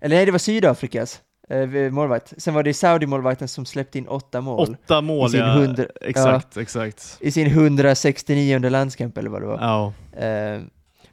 [0.00, 2.32] eller nej, det var Sydafrikas eh, målvakt.
[2.42, 5.52] Sen var det Saudi-målvakten som släppte in åtta mål Åtta mål, i sin ja.
[5.54, 7.16] hundra- Exakt, exakt.
[7.20, 9.58] i sin 169 landskamp eller vad det var.
[9.60, 9.92] Ja.
[10.20, 10.60] Eh,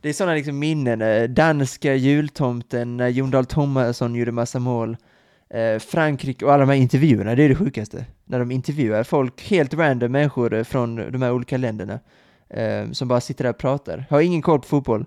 [0.01, 1.01] det är sådana liksom minnen.
[1.01, 4.97] Eh, danska jultomten, när Jon Dahl Tomasson gjorde massa mål.
[5.53, 8.05] Eh, Frankrike och alla de här intervjuerna, det är det sjukaste.
[8.25, 11.99] När de intervjuar folk, helt random människor eh, från de här olika länderna.
[12.49, 14.05] Eh, som bara sitter där och pratar.
[14.09, 15.05] Har ingen koll på fotboll.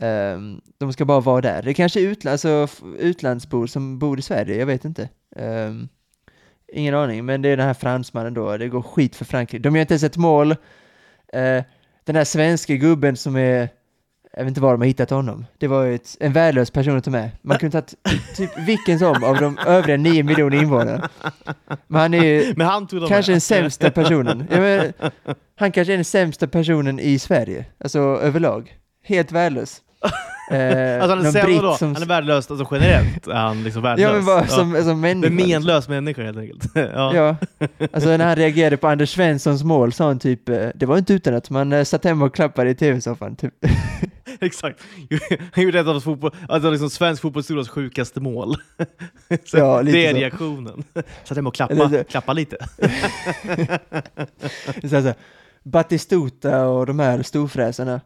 [0.00, 0.38] Eh,
[0.78, 1.62] de ska bara vara där.
[1.62, 2.68] Det kanske är utland, alltså,
[2.98, 5.08] utlandsbor som bor i Sverige, jag vet inte.
[5.36, 5.72] Eh,
[6.72, 8.56] ingen aning, men det är den här fransmannen då.
[8.56, 9.62] Det går skit för Frankrike.
[9.62, 10.50] De gör inte ens ett mål.
[11.32, 11.62] Eh,
[12.04, 13.68] den här svenska gubben som är,
[14.36, 15.46] jag vet inte var de har hittat honom.
[15.58, 17.30] Det var ju ett, en värdelös person att ta med.
[17.42, 17.94] Man kunde tagit
[18.36, 21.08] typ vilken som av de övriga nio miljoner invånarna.
[21.86, 23.34] Men han är ju Men han tog kanske med.
[23.34, 24.44] den sämsta personen.
[24.50, 24.92] Jag menar,
[25.58, 28.74] han kanske är den sämsta personen i Sverige, alltså överlag.
[29.04, 29.80] Helt värdelös.
[30.50, 31.74] Eh, Alltså han är sämre då?
[31.76, 34.10] som- Han är värdelös, alltså generellt är han liksom värdelös.
[34.10, 34.46] Ja men bara Ja.
[34.46, 35.26] som, som människa.
[35.28, 36.64] En menlös människa helt enkelt.
[36.74, 37.14] ja.
[37.14, 37.36] Ja,
[37.92, 41.12] alltså när han reagerade på Anders Svenssons mål sa han typ, eh, det var inte
[41.14, 43.36] utan att man eh, satt hemma och klappade i tv-soffan.
[43.36, 43.54] Typ.
[44.46, 44.80] Exakt.
[45.52, 48.56] Han gjorde ett av fotboll, alltså liksom svensk fotbollshistorias sjukaste mål.
[49.44, 50.18] Så Ja, lite det är så.
[50.18, 50.84] reaktionen.
[51.24, 52.56] Satt hemma och klappa, det- klappa lite.
[54.82, 55.14] Så här, så här,
[55.62, 58.00] Batistuta och de här storfräsarna.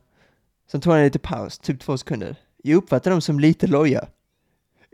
[0.70, 2.36] Sen tog han en lite paus, typ två sekunder.
[2.62, 4.04] Jag uppfattar dem som lite loja.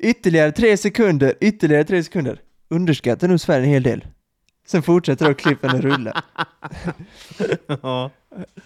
[0.03, 2.41] Ytterligare tre sekunder, ytterligare tre sekunder.
[2.69, 4.07] Underskattar nog Sverige en hel del.
[4.67, 6.23] Sen fortsätter då klippen att rulla.
[7.83, 8.11] ja.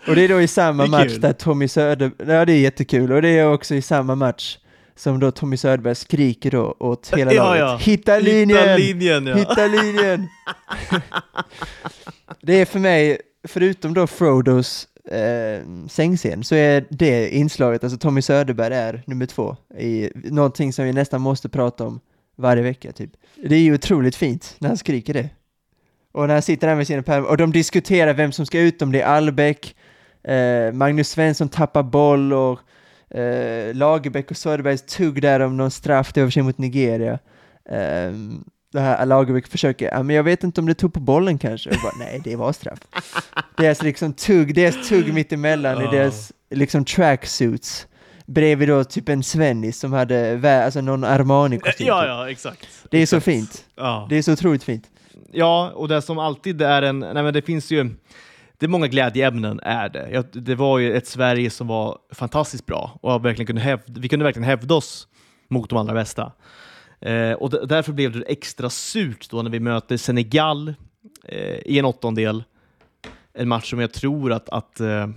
[0.09, 3.23] Och det är då i samma match där Tommy Söderberg, ja det är jättekul, och
[3.23, 4.59] det är också i samma match
[4.97, 7.61] som då Tommy Söderberg skriker då åt hela Ja, laget.
[7.61, 7.77] ja.
[7.77, 8.59] Hitta linjen!
[8.59, 9.35] Hitta linjen ja.
[9.35, 10.29] Hitta linjen!
[12.43, 18.23] det är för mig, förutom då Frodos eh, sängscen, så är det inslaget, alltså Tommy
[18.23, 22.01] Söderberg är nummer två i någonting som vi nästan måste prata om
[22.37, 23.11] varje vecka typ.
[23.49, 25.29] Det är ju otroligt fint när han skriker det.
[26.13, 28.83] Och när han sitter där med sina pärmar, och de diskuterar vem som ska ut,
[28.83, 29.77] om det är Albeck,
[30.25, 32.61] eh, Magnus Svensson tappar boll och
[33.19, 37.19] eh, Lagerbäck och Söderbergs tugg där om någon straff, det var för mot Nigeria.
[37.71, 41.39] Ehm, det här Lagerbäck försöker, ja men jag vet inte om det tog på bollen
[41.39, 41.71] kanske.
[41.71, 42.79] Och bara, nej, det var straff.
[43.57, 45.91] deras liksom tugg, deras tugg mittemellan i Ja.
[45.91, 47.87] deras liksom tracksuits.
[48.27, 51.87] Bredvid då typ en Svennis som hade, alltså någon Armani-kostym.
[51.87, 52.09] Ja, typ.
[52.09, 52.69] ja, exakt.
[52.91, 53.25] Det är så Exakt.
[53.25, 53.65] fint.
[53.77, 54.07] Ja.
[54.11, 54.85] Det är så otroligt fint
[55.33, 56.99] ja, och det som alltid är en...
[56.99, 57.91] Nej, men det finns ju...
[58.59, 60.11] Det är många glädjeämnen, är det.
[60.11, 64.09] Jag, det var ju ett Sverige som var fantastiskt bra och verkligen kunde hävda, vi
[64.09, 65.09] kunde verkligen hävda oss
[65.49, 66.33] mot de allra bästa.
[67.01, 70.75] Eh, och därför blev det extra surt då när vi möter Senegal
[71.25, 72.45] eh, i en åttondel.
[73.33, 75.09] En match som jag tror att, att eh,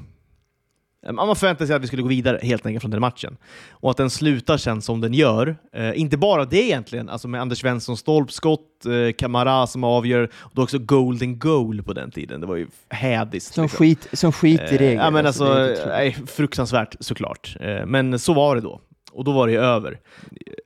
[1.12, 3.38] man förväntade sig att vi skulle gå vidare helt enkelt från den matchen.
[3.72, 5.56] Och att den slutar sen som den gör.
[5.74, 10.51] Eh, inte bara det egentligen, alltså med Anders Svenssons stolpskott, eh, Kamara som avgör, och
[10.53, 12.41] då också golden goal på den tiden.
[12.41, 13.53] Det var ju hädiskt.
[13.53, 13.78] Som, liksom.
[13.78, 14.95] skit, som skit i Eh, regel.
[15.03, 15.88] Ja, men alltså, det är helt otroligt.
[15.88, 17.58] nej, fruktansvärt såklart.
[17.60, 18.82] Eh, Men så var det då.
[19.12, 19.99] Och då var det över.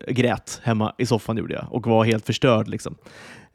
[0.08, 2.68] Jag grät hemma i soffan gjorde jag och var helt förstörd.
[2.68, 2.96] Liksom.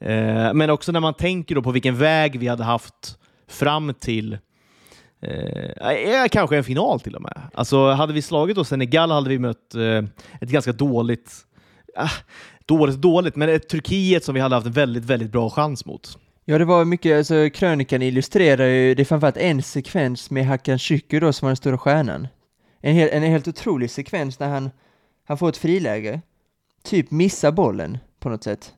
[0.01, 3.19] Eh, Men också när man tänker då på vilken väg vi hade haft
[3.49, 4.39] fram till
[5.25, 7.41] eh, kanske en final till och med.
[7.55, 10.05] Alltså, hade vi slagit då Senegal hade vi mött eh,
[10.41, 11.33] ett ganska dåligt,
[11.99, 12.11] eh,
[12.67, 16.19] dåligt, dåligt, men ett Turkiet som vi hade haft en väldigt, väldigt bra chans mot.
[16.45, 20.79] Ja, det var mycket, alltså krönikan illustrerar ju, det är framförallt en sekvens med Hakan
[20.79, 22.29] Şükür då som var den stora stjärnan.
[22.81, 24.71] en, hel, en helt otrolig sekvens när han,
[25.25, 26.21] han får ett friläge,
[26.83, 28.73] typ missar bollen på något sätt.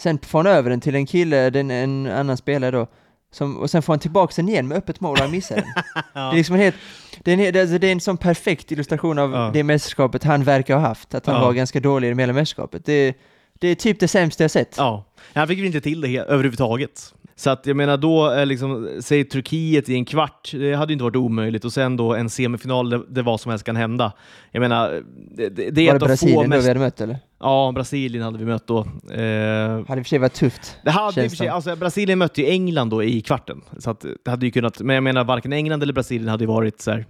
[0.00, 2.86] Sen får han över den till en kille, den, en annan spelare då,
[3.32, 5.64] som, och sen får han tillbaka den igen med öppet mål och han missar den.
[6.14, 6.76] Det är liksom en helt,
[7.24, 9.50] det är en, hel- det är- alltså, det är en sån perfekt illustration av Ja.
[9.54, 11.40] det mästerskapet han verkar ha haft, att han Ja.
[11.44, 12.84] var ganska dålig i det hela mästerskapet.
[12.84, 13.14] Det,
[13.58, 14.74] det är typ det sämsta jag sett.
[14.78, 15.04] Ja,
[15.34, 17.14] han fick väl inte till det överhuvudtaget.
[17.36, 21.04] Så att jag menar då, liksom, säg Turkiet i en kvart, det hade ju inte
[21.04, 21.64] varit omöjligt.
[21.64, 24.12] Och sen då en semifinal där, där vad som helst kan hända.
[24.50, 25.02] Jag menar,
[25.36, 26.64] det, det, är var det Brasilien då mest...
[26.64, 27.18] vi hade mött eller?
[27.40, 28.78] Ja, Brasilien hade vi mött då.
[28.78, 30.76] Eh, Hade i och för sig varit tufft.
[30.84, 33.62] det hade i för sig, alltså, Brasilien mötte ju England då i kvarten.
[33.78, 36.48] Så att det hade ju kunnat, men jag menar varken England eller Brasilien hade ju
[36.48, 37.06] varit så här.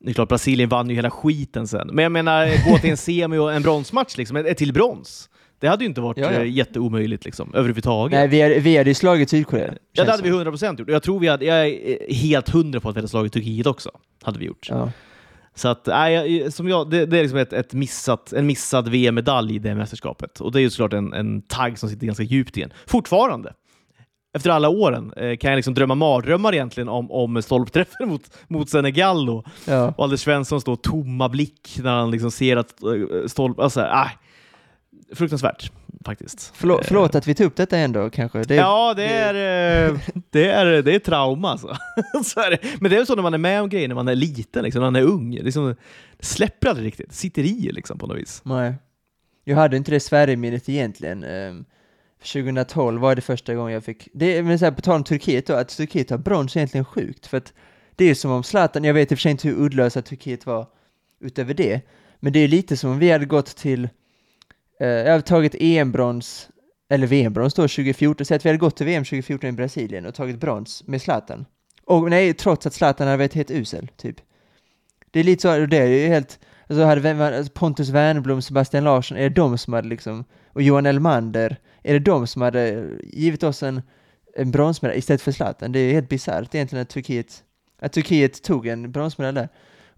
[0.00, 1.90] Det är klart, Brasilien vann ju hela skiten sen.
[1.92, 5.28] Men jag menar, gå till en semi och en bronsmatch, liksom, ett ett till brons.
[5.60, 6.40] Det hade ju inte varit Ja, ja.
[6.40, 8.18] eh, jätteomöjligt liksom, överhuvudtaget.
[8.18, 9.74] Nej, vi hade, vi hade ju slagit Sydkorea.
[9.92, 10.40] Ja, det hade vi som.
[10.40, 10.88] 100% gjort.
[10.88, 13.90] Jag tror vi hade, jag är helt hundra på att vi hade slagit Turkiet också.
[14.22, 14.66] Hade vi gjort.
[14.70, 14.90] Ja.
[15.58, 19.54] Så att, nej, som jag, det, det är liksom ett, ett missat, en missad VM-medalj
[19.54, 20.40] i det mästerskapet.
[20.40, 22.72] Och det är ju såklart en, en tagg som sitter ganska djupt igen.
[22.86, 23.52] Fortfarande.
[24.36, 28.70] Efter alla åren eh, kan jag liksom drömma mardrömmar egentligen om, om stolpträffen mot, mot
[28.70, 29.94] Senegal och, Ja.
[29.96, 33.58] och Anders Svensson står tomma blick när han liksom ser att eh, stolp...
[33.60, 34.06] Alltså, äh,
[35.14, 35.72] fruktansvärt
[36.04, 36.52] faktiskt.
[36.54, 38.42] Förlåt, Eh, förlåt att vi tog upp detta ändå kanske.
[38.42, 39.34] Det, Ja, det är,
[39.88, 39.98] eh,
[40.30, 41.76] det är, det är trauma alltså.
[42.24, 42.58] så är det.
[42.80, 44.80] Men det är så när man är med om grejer när man är liten, liksom,
[44.82, 45.34] när man är ung.
[45.34, 45.76] Liksom,
[46.18, 47.12] det släpper aldrig riktigt.
[47.12, 48.40] Sitter i liksom, på något vis.
[48.44, 48.74] Nej.
[49.44, 51.24] Jag hade inte det Sverige-minnet egentligen.
[51.24, 51.64] Ehm,
[52.22, 55.46] 2012 var det första gången jag fick, det, men så här, på tal om Turkiet
[55.46, 57.26] då, att Turkiet har brons är egentligen sjukt.
[57.26, 57.52] För att
[57.96, 60.46] det är som om Zlatan, jag vet i och för sig inte hur uddlösa Turkiet
[60.46, 60.66] var
[61.20, 61.80] utöver det,
[62.20, 63.88] men det är lite som om vi hade gått till,
[64.80, 66.48] Eh, jag har tagit EM-brons,
[66.90, 70.14] eller VM-brons då 2014, så att vi hade gått till VM 2014 i Brasilien och
[70.14, 71.46] tagit brons med Zlatan.
[71.84, 74.16] Och nej, trots att Zlatan hade varit helt usel, typ.
[75.10, 79.22] Det är lite så, det är ju helt, alltså hade Pontus Wernbloom, Sebastian Larsson, är
[79.22, 83.62] det de som hade liksom, och Johan Elmander, är det de som hade givit oss
[83.62, 83.82] en,
[84.36, 85.72] en bronsmedalj istället för Zlatan?
[85.72, 87.42] Det är helt bisarrt egentligen att Turkiet,
[87.80, 89.48] att Turkiet tog en bronsmedalj där.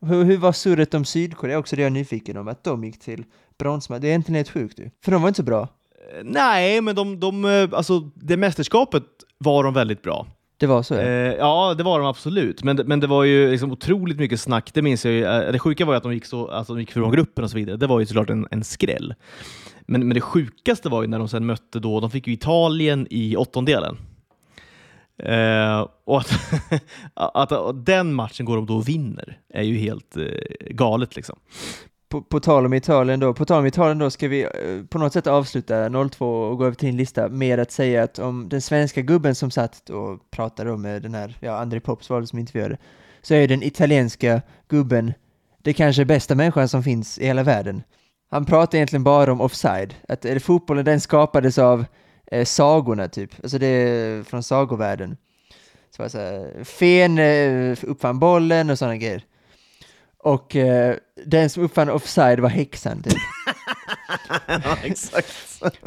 [0.01, 3.01] Hur, hur var surret om Sydkorea också, det är jag nyfiken om, att de gick
[3.01, 3.25] till
[3.61, 4.91] bronsmedalj, det är egentligen helt sjukt ju.
[5.05, 5.61] För de var inte så bra.
[5.61, 9.05] Eh, Nej, men de, de, eh, alltså, det mästerskapet
[9.39, 10.27] var de väldigt bra.
[10.57, 11.01] Det var så ja.
[11.01, 12.63] Eh, ja, det var de absolut.
[12.65, 14.71] Men, men det var ju liksom otroligt mycket snack.
[14.75, 15.25] Det minns jag ju.
[15.25, 17.51] Eh, Det sjuka var ju att de gick, så, alltså, de gick från gruppen och
[17.51, 17.77] så vidare.
[17.77, 19.15] Det var ju såklart en, en skräll.
[19.87, 23.07] Men, men det sjukaste var ju när de sen mötte då, de fick ju Italien
[23.11, 23.97] i åttondelen.
[25.23, 26.33] Eh, och att,
[27.15, 30.25] att, att den matchen går de då och vinner är ju helt eh,
[30.71, 31.39] galet liksom.
[32.11, 34.99] På, på tal om Italien då, på tal om Italien då ska vi eh, på
[34.99, 38.49] något sätt avsluta 02 och gå över till en lista med att säga att om
[38.49, 42.21] den svenska gubben som satt och pratade om med den här, ja, André Pops var
[42.21, 42.79] det som intervjuade,
[43.23, 45.13] så är den italienska gubben
[45.63, 47.83] det kanske bästa människan som finns i hela världen.
[48.31, 51.85] Han pratar egentligen bara om offside, att eller, fotbollen den skapades av
[52.27, 55.17] eh, sagorna typ, alltså det är från sagovärlden.
[55.97, 59.25] Så var så här, Fen eh, uppfann bollen och sådana grejer.
[60.23, 60.97] Och eh,
[61.27, 63.13] den som uppfann offside var häxan typ.
[64.47, 65.27] ja, exakt.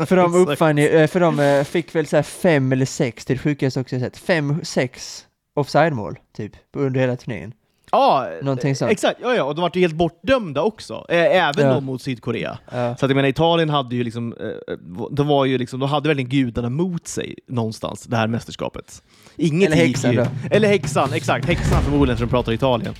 [0.08, 3.26] För de uppfann ju, eh, för de eh, fick väl så här fem eller sex,
[3.30, 5.26] är det sjukaste också jag sett, fem, sex
[5.56, 7.54] offside-mål typ under hela turneringen.
[7.92, 8.92] Ja, Någonting sånt.
[8.92, 9.20] exakt.
[9.22, 11.06] Ja, ja, och de var ju helt bortdömda också.
[11.10, 11.80] Eh, även Ja.
[11.80, 12.58] mot Sydkorea.
[12.72, 12.96] Ja.
[12.96, 14.76] Så att jag menar, Italien hade ju liksom, eh,
[15.12, 19.02] de var ju liksom, de hade verkligen gudarna mot sig någonstans, det här mästerskapet.
[19.36, 20.26] Inget Eller häxan ju, då.
[20.52, 21.46] Eller häxan, exakt.
[21.46, 22.94] Häxan förmodligen, för de pratar Italien.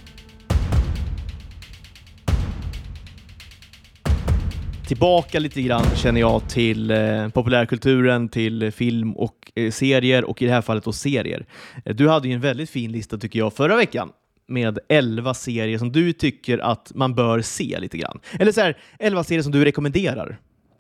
[4.88, 10.46] Tillbaka lite grann känner jag till eh, populärkulturen, till film och eh, serier och i
[10.46, 11.46] det här fallet då serier.
[11.86, 14.10] Eh, du hade ju en väldigt fin lista tycker jag förra veckan
[14.48, 18.20] med 11 serier som du tycker att man bör se lite grann.
[18.40, 20.38] Eller så här, 11 serier som du rekommenderar,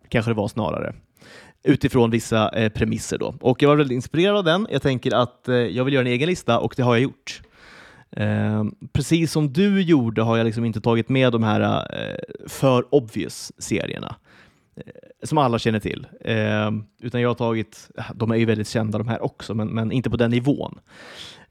[0.09, 0.93] kanske det var snarare.
[1.63, 3.35] Utifrån vissa eh, premisser då.
[3.41, 4.67] Och jag var väldigt inspirerad av den.
[4.71, 7.41] Jag tänker att eh, jag vill göra en egen lista och det har jag gjort.
[8.18, 12.95] Eh, precis som du gjorde har jag liksom inte tagit med de här eh, för
[12.95, 14.16] obvious serierna
[14.76, 14.84] eh,
[15.24, 16.07] som alla känner till.
[16.22, 19.91] Eh, utan jag har tagit, de är ju väldigt kända de här också, men, men
[19.91, 20.80] inte på den nivån.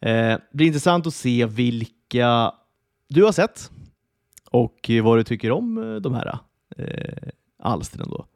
[0.00, 2.52] Eh, det blir intressant att se vilka
[3.08, 3.70] du har sett
[4.50, 6.38] och vad du tycker om eh, de här
[6.76, 7.28] eh,
[7.62, 8.08] alstren.
[8.10, 8.26] Då.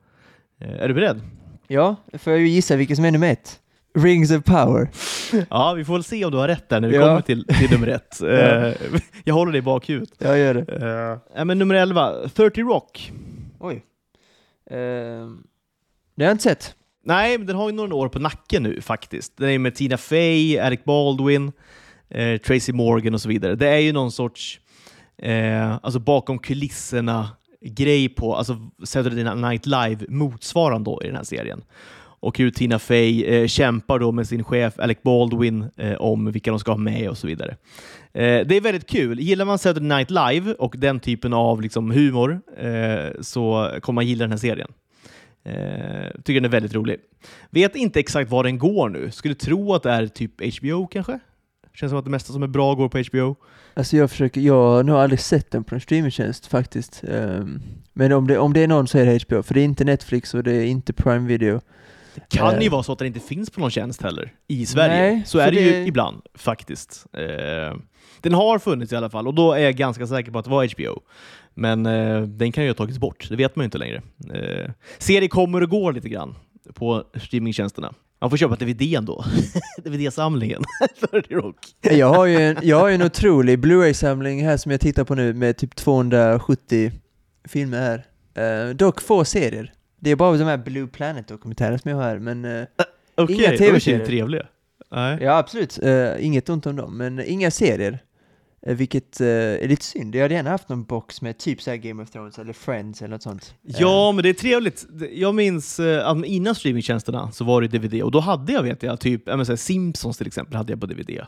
[0.60, 1.20] Eh, är du beredd?
[1.66, 3.60] Ja, får jag ju gissa vilken som är nummer ett.
[3.96, 4.88] Rings of power.
[5.50, 7.02] Ja, vi får väl se om du har rätt där när vi Ja.
[7.02, 8.20] kommer till, till nummer ett.
[8.22, 8.72] Eh,
[9.24, 10.14] jag håller dig i bakhuvudet.
[10.18, 11.20] Jag gör det.
[11.38, 13.12] Uh, men nummer 11, 30 Rock.
[13.60, 13.84] Oj.
[14.70, 15.42] Ehm,
[16.16, 16.74] det har jag inte sett.
[17.04, 19.36] Nej, men den har ju några år på nacken nu faktiskt.
[19.36, 21.52] Den är med Tina Fey, Eric Baldwin,
[22.08, 23.54] eh, Tracy Morgan och så vidare.
[23.54, 24.60] Det är ju någon sorts
[25.18, 27.28] eh, alltså bakom kulisserna
[27.60, 31.62] grej på alltså Saturday Night Live motsvarande då i den här serien.
[32.26, 36.50] Och hur Tina Fey eh, kämpar då med sin chef Alec Baldwin eh, om vilka
[36.50, 37.56] de ska ha med och så vidare.
[38.12, 39.20] Eh, det är väldigt kul.
[39.20, 44.06] Gillar man Saturday Night Live och den typen av liksom, humor eh, så kommer man
[44.06, 44.72] gilla den här serien.
[45.44, 46.96] Eh, tycker den är väldigt rolig.
[47.50, 49.10] Vet inte exakt var den går nu.
[49.10, 51.18] Skulle tro att det är typ HBO kanske?
[51.74, 53.36] Känns som att det mesta som är bra går på HBO.
[53.74, 57.04] Alltså jag försöker, jag har nog aldrig sett den på en streamingtjänst faktiskt.
[57.08, 57.62] Um,
[57.92, 59.84] men om det, om det är någon så är det HBO, för det är inte
[59.84, 61.60] Netflix och det är inte Prime Video.
[62.30, 62.62] Det kan Eh.
[62.62, 64.94] ju vara så att den inte finns på någon tjänst heller i Sverige.
[65.12, 67.06] Nej, så är det, ju det- ibland faktiskt.
[67.12, 67.76] Eh,
[68.20, 70.50] den har funnits i alla fall och då är jag ganska säker på att det
[70.50, 71.00] var HBO.
[71.54, 74.02] Men eh, den kan ju ha tagits bort, det vet man ju inte längre.
[74.34, 76.34] Eh, serier kommer och går lite grann
[76.74, 77.94] på streamingtjänsterna.
[78.20, 79.24] Man får köpa DVD då.
[79.84, 80.62] DVD-samlingen.
[81.82, 85.14] Jag har ju en, jag har ju en otrolig Blu-ray-samling här som jag tittar på
[85.14, 86.92] nu med typ 270
[87.48, 88.04] filmer här.
[88.68, 89.72] Eh, dock få serier.
[90.06, 92.64] Det är bara de här Blue Planet-dokumentärer som jag har här, men uh,
[93.14, 94.00] Okej, Inga de TV-serier.
[94.00, 94.46] är trevliga.
[94.90, 95.18] Nej.
[95.22, 97.98] ja absolut, eh, inget ont om dem, men inga serier.
[98.66, 100.14] Eh, vilket eh, är lite synd.
[100.14, 103.10] Jag hade gärna haft någon box med typ så Game of Thrones eller Friends eller
[103.10, 103.54] något sånt.
[103.68, 104.86] Eh, Ja, men det är trevligt.
[105.12, 108.82] Jag minns eh, att innan streamingtjänsterna så var det DVD och då hade jag, vet
[108.82, 109.22] jag, typ
[109.56, 111.20] Simpsons till exempel hade jag på DVD.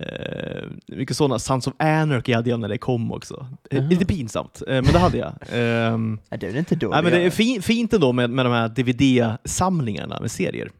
[0.00, 3.46] Uh, mycket sådana, Sons of Anarchy hade jag när det kom också.
[3.70, 3.88] Eh.
[3.88, 5.32] Lite pinsamt, eh, men det hade jag.
[6.30, 6.92] Ja, det är inte dåligt.
[6.94, 10.70] nej, men det är fi- fint ändå med, med de här DVD-samlingarna med serier.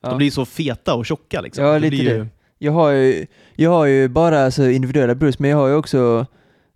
[0.00, 0.08] Ja.
[0.08, 1.40] De blir så feta och tjocka.
[1.40, 1.64] Liksom.
[1.64, 2.26] Ja, Det lite ju- det.
[2.58, 6.26] Jag har ju, jag har ju bara alltså, individuella Bruce, men jag har ju också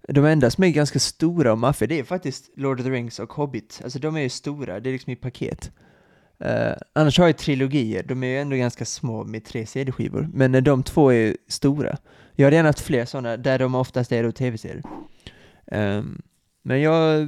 [0.09, 3.19] de enda som är ganska stora och maffiga, det är faktiskt Lord of the Rings
[3.19, 3.81] och Hobbit.
[3.85, 5.71] Alltså de är ju stora, det är liksom i paket.
[6.45, 10.55] Uh, annars har jag trilogier, de är ju ändå ganska små med tre CD-skivor, men
[10.55, 11.97] eh, de två är stora.
[12.35, 14.83] Jag hade gärna haft fler sådana, där de oftast är då tv-serier.
[14.85, 16.23] Um, ehm,
[16.63, 17.21] men jag,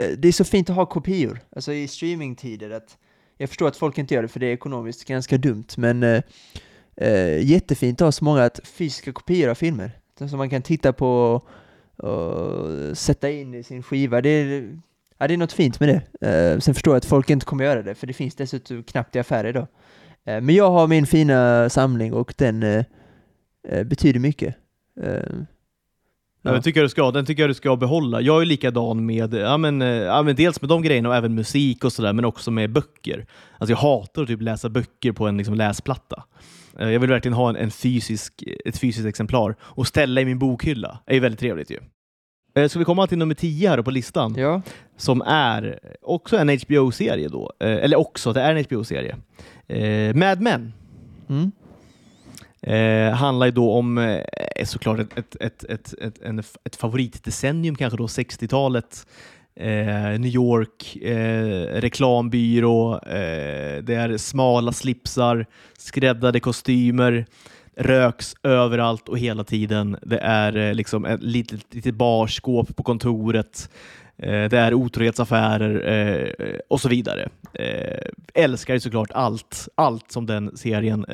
[0.00, 2.98] eh, det är så fint att ha kopior, alltså i streamingtider, att
[3.36, 6.22] jag förstår att folk inte gör det för det är ekonomiskt ganska dumt, men uh,
[7.42, 9.90] jättefint att ha så många att fysiska kopior av filmer
[10.28, 14.20] som man kan titta på och, och sätta in i sin skiva.
[14.20, 14.80] Det är,
[15.20, 16.28] ja, det är något fint med det.
[16.28, 19.16] Eh, sen förstår jag att folk inte kommer göra det, för det finns dessutom knappt
[19.16, 19.66] i affärer idag.
[20.26, 22.84] Eh, men jag har min fina samling och den eh,
[23.84, 24.56] betyder mycket.
[26.42, 26.52] Ja.
[26.52, 28.20] Den, tycker jag du ska, den tycker jag du ska behålla.
[28.20, 31.84] Jag är likadan med, ja, men, ja, men dels med de grejerna och även musik
[31.84, 33.26] och sådär, men också med böcker.
[33.58, 36.24] Alltså jag hatar att typ läsa böcker på en liksom, läsplatta.
[36.78, 40.98] Jag vill verkligen ha en, en fysisk, ett fysiskt exemplar och ställa i min bokhylla.
[41.06, 41.78] Det är ju väldigt trevligt ju.
[42.54, 44.34] Eh, Ska vi komma till nummer 10 här på listan?
[44.38, 44.62] ja.
[44.96, 47.52] som är också en HBO-serie då.
[47.60, 49.16] Eh, Eller också, det är en HBO-serie.
[49.68, 50.72] Eh, Mad Men
[51.28, 51.52] Mm.
[52.62, 54.20] eh, handlar ju då om eh,
[54.64, 59.06] såklart ett, ett, ett, ett, ett, en, ett favoritdecennium, kanske då 60-talet.
[59.56, 65.46] Eh, New York, eh, reklambyrå, eh, det är smala slipsar,
[65.78, 67.26] skräddade kostymer,
[67.80, 69.96] röks överallt och hela tiden.
[70.02, 73.70] Det är eh, liksom ett litet, litet barskåp på kontoret.
[74.16, 77.28] Eh, det är otrohetsaffärer eh, och så vidare.
[78.34, 81.06] Älskar ju såklart allt, allt som den serien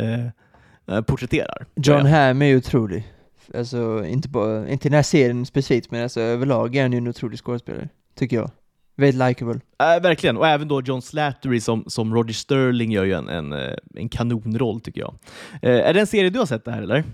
[1.06, 1.66] porträtterar.
[1.74, 3.12] John Hamm är ju otrolig.
[3.54, 7.08] Alltså inte bara, inte den här serien specifikt, men alltså överlag är han ju en
[7.08, 8.50] otrolig skådespelare, tycker jag.
[8.96, 9.60] Väldigt likeable.
[9.80, 13.52] Äh, verkligen, och även då John Slattery som, som Roger Sterling gör ju en, en,
[13.52, 15.14] eh, en kanonroll tycker jag.
[15.62, 17.04] Eh, är det en serie du har sett det här eller?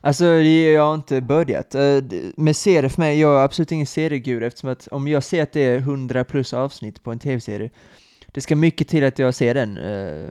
[0.00, 1.74] Alltså, jag har inte börjat.
[1.74, 1.98] Eh,
[2.36, 5.52] Med serier för mig, jag är absolut ingen seriegud eftersom att om jag ser att
[5.52, 7.70] det är 100 plus avsnitt på en tv-serie,
[8.32, 9.76] det ska mycket till att jag ser den.
[9.78, 10.30] eh,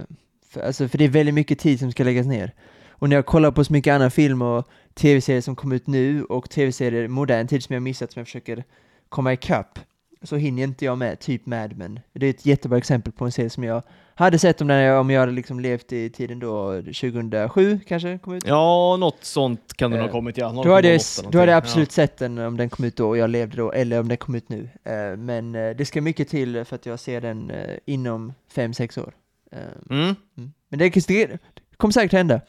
[0.50, 2.54] För, alltså, för det är väldigt mycket tid som ska läggas ner.
[2.90, 6.24] Och när jag kollar på så mycket annan film och tv-serier som kommer ut nu
[6.24, 8.64] och tv-serier modern tid som jag missat som jag försöker
[9.10, 9.80] komma ikapp,
[10.24, 12.00] så hinner inte jag med, typ Mad Men.
[12.14, 13.84] Det är ett jättebra exempel på en serie som jag
[14.16, 18.34] hade sett om, den, om jag hade liksom levt i tiden då, 2007 kanske, kom
[18.34, 18.48] ut.
[18.48, 20.62] Ja, något sånt kan det nog Eh, ha kommit ja.
[20.64, 23.08] Då hade, jag, 0,8 då hade jag absolut sett den om den kom ut då
[23.08, 24.70] och jag levde då, eller om den kom ut nu.
[24.84, 27.52] Eh, men eh, det ska mycket till för att jag ser den
[27.86, 29.14] inom 5-6 år.
[29.52, 29.60] Eh,
[29.90, 29.96] Ja.
[29.96, 30.16] Mm.
[30.38, 30.54] mm.
[30.70, 31.38] Men det, det
[31.78, 32.42] kommer säkert hända.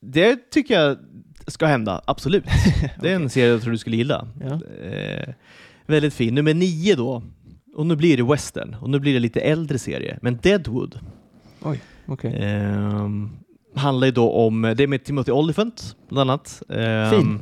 [0.00, 0.98] Det tycker jag
[1.46, 2.44] ska hända, absolut.
[3.00, 4.28] Det är en serie jag tror du skulle gilla.
[4.40, 4.60] Ja.
[5.86, 6.34] Eh, väldigt fin.
[6.34, 7.22] Nummer nio då.
[7.74, 8.76] Och nu blir det western.
[8.80, 10.18] Och nu blir det lite äldre serie.
[10.22, 11.00] Men Deadwood.
[12.06, 12.36] Okej.
[12.40, 13.30] Ehm,
[13.74, 16.62] handlar ju då om, det är med Timothy Olyphant bland annat.
[16.68, 17.40] Ehm, Fin.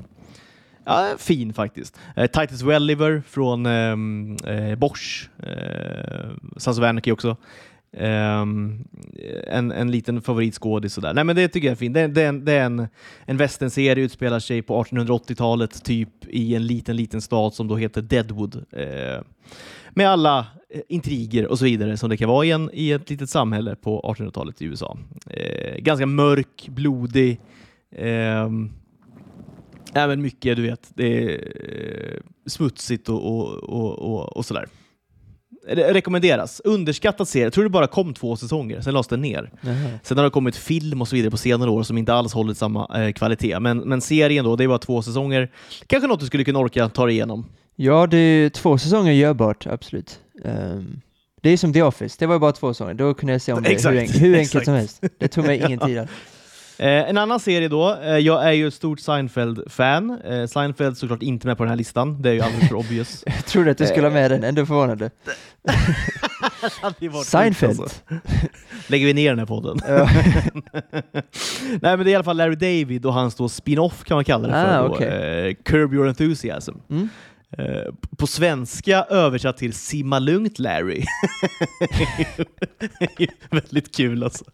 [0.86, 1.99] Ja, fin faktiskt.
[2.16, 7.36] Eh, Titus Welliver från ehm, eh, Bosch, eh, Sons of Anarchy också.
[7.97, 8.84] Um,
[9.47, 11.14] en, en liten favoritskådis sådär.
[11.14, 11.95] Nej men det tycker jag är fint.
[11.95, 12.88] Det, det, är en, det är en,
[13.26, 18.03] en västernserie, utspelar sig på 1880-talet, typ i en liten, liten stad som då heter
[18.03, 18.55] Deadwood.
[18.57, 19.22] Uh,
[19.90, 23.11] med alla eh, intriger och så vidare som det kan vara i, en, i ett
[23.11, 24.99] litet samhälle på 1800-talet i USA.
[25.26, 27.40] Uh, ganska mörk, blodig.
[27.99, 28.72] Um,
[29.95, 34.68] även mycket, du vet, det är smutsigt och, och, och, och, och sådär.
[35.67, 36.61] Re rekommenderas.
[36.65, 37.47] Underskattad serie.
[37.47, 39.51] Jag tror det bara kom två säsonger, sen lades den ner.
[39.61, 39.75] Jaha.
[40.03, 42.59] Sen har det kommit film och så vidare på senare år som inte alls hållit
[42.59, 43.61] samma eh, kvalitet.
[43.61, 45.51] Men, men serien då, det är bara två säsonger.
[45.87, 47.47] Kanske något du skulle kunna orka ta dig igenom.
[47.77, 50.21] Ja, det är två säsonger görbart, absolut.
[50.45, 51.01] Ehm,
[51.43, 52.95] det är som The Office, det var bara två säsonger.
[52.95, 55.05] Då kunde jag se om det Exakt, hur, en, hur enkelt som helst.
[55.19, 55.99] Det tog mig ingen tid.
[55.99, 56.11] alls.
[56.79, 57.95] Eh, en annan serie då.
[58.03, 60.20] Eh, jag är ju ett stort Seinfeld-fan.
[60.25, 62.22] Eh, Seinfeld såklart inte med på den här listan.
[62.22, 63.22] Det är ju alldeles för obvious.
[63.27, 65.11] Jag trodde att du skulle ha med den, ändå förvånande.
[67.25, 67.81] Seinfeld.
[67.81, 68.01] alltså.
[68.87, 69.79] Lägger vi ner den här podden?
[71.83, 74.25] Nej men det är i alla fall Larry David och hans då spin-off kan man
[74.25, 74.79] kalla det för.
[74.79, 75.49] Ah, okej.
[75.49, 76.75] eh, Curb Your Enthusiasm.
[76.91, 77.09] Mm.
[77.59, 81.05] Eh, på svenska översatt till Simma lugnt Larry.
[83.50, 84.44] Väldigt kul alltså.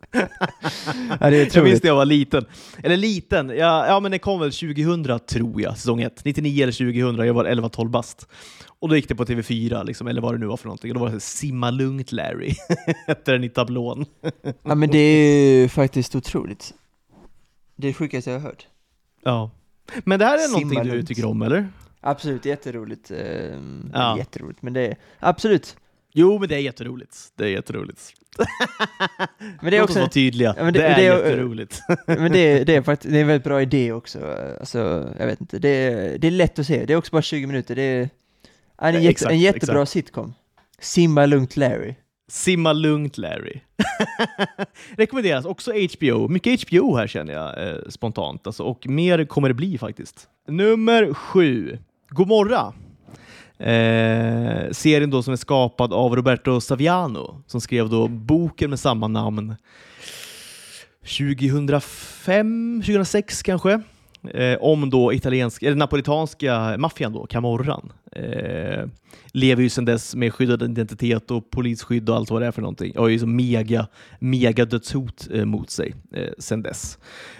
[1.20, 2.44] ja, det är Jag minns när jag var liten.
[2.82, 6.24] Eller liten, ja, ja men det kom väl 2000 tror jag, säsong 1.
[6.24, 8.26] 99 eller 2000, jag var 11-12 bast.
[8.66, 10.90] Och då gick det på TV4, liksom, eller vad det nu var för någonting.
[10.90, 12.54] Och då var det Simma lugnt Larry,
[13.06, 14.06] hette den i tablån.
[14.62, 16.74] Ja, men det är ju faktiskt otroligt.
[17.76, 18.66] Det är det sjukaste jag har hört.
[19.24, 19.50] Ja.
[20.04, 21.08] Men det här är Simma någonting du lugnt.
[21.08, 21.68] tycker om, eller?
[22.00, 23.10] Absolut, jätteroligt.
[23.10, 24.18] Ehm, Ja.
[24.18, 25.76] Jätteroligt, men det är absolut.
[26.12, 27.16] Jo, men det är jätteroligt.
[27.36, 28.12] Det är jätteroligt.
[29.62, 30.54] Men det är också, vara tydliga.
[30.58, 31.80] Ja, det- det, är det jätteroligt.
[32.06, 34.36] men det det är faktiskt, det är en väldigt bra idé också.
[34.60, 34.78] Alltså,
[35.18, 36.84] jag vet inte, det är, det är lätt att se.
[36.84, 37.76] Det är också bara 20 minuter.
[37.76, 38.08] Det är en,
[38.78, 39.90] Ja, jätte, exakt, en jättebra exakt.
[39.90, 40.34] sitcom.
[40.78, 41.94] Simma lugnt Larry.
[42.30, 43.60] Simma lugnt Larry.
[44.96, 46.28] Rekommenderas också HBO.
[46.28, 48.46] Mycket HBO här känner jag eh, spontant.
[48.46, 50.28] Alltså, och mer kommer det bli faktiskt.
[50.48, 51.78] Nummer sju.
[52.10, 52.72] Gomorra.
[53.58, 59.08] Eh, serien då som är skapad av Roberto Saviano som skrev då boken med samma
[59.08, 59.56] namn
[61.02, 63.80] 2005, 2006 kanske.
[64.34, 67.92] Eh, om då italiensk, eller napolitanska maffian då, Camorran.
[68.12, 68.84] Eh,
[69.32, 72.62] lever ju sedan dess med skyddad identitet och polisskydd och allt vad det är för
[72.62, 72.96] någonting.
[72.96, 73.86] Och har ju så mega,
[74.18, 76.98] mega dödshot eh, mot sig eh, sedan dess.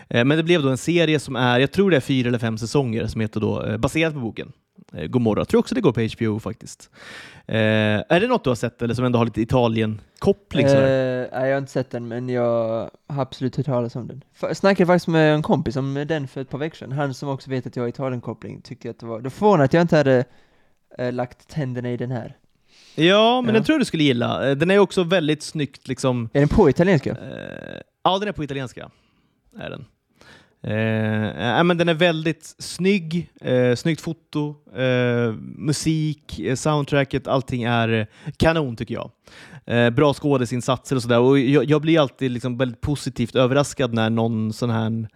[0.09, 2.39] Eh, men det blev då en serie som är, jag tror det är fyra eller
[2.39, 4.53] fem säsonger, som heter då, eh, baserat på boken.
[4.95, 5.41] Eh, Gomorra.
[5.41, 6.91] Jag tror också det går på HBO faktiskt.
[7.47, 7.57] Eh,
[8.09, 10.69] är det något du har sett eller som ändå har lite Italien-koppling?
[10.69, 11.23] sådär?
[11.23, 14.25] Eh, nej, jag har inte sett den, men jag har absolut hört talas om den.
[14.41, 16.93] Jag snackade faktiskt med en kompis om den för ett par veckor sedan.
[16.93, 19.21] Han som också vet att jag har Italien-koppling tyckte att det var...
[19.21, 20.25] Det förvånade att jag inte hade
[20.99, 22.37] eh, lagt tänderna i den här.
[22.95, 23.53] Ja, men Ja.
[23.59, 24.51] den tror jag du skulle gilla.
[24.51, 26.29] Eh, Den är också väldigt snyggt liksom.
[26.33, 27.11] Är den på italienska?
[27.11, 28.91] Eh, ja, den är på italienska.
[29.59, 29.85] Är den.
[30.63, 37.89] Eh, men den är väldigt snygg, eh, snyggt foto, eh, musik, eh, soundtracket, allting är
[37.89, 39.11] eh, kanon tycker jag.
[39.67, 41.21] Eh, bra skådesinsatser och sådär.
[41.21, 45.09] Och jag, jag blir alltid liksom väldigt positivt överraskad när någon sån här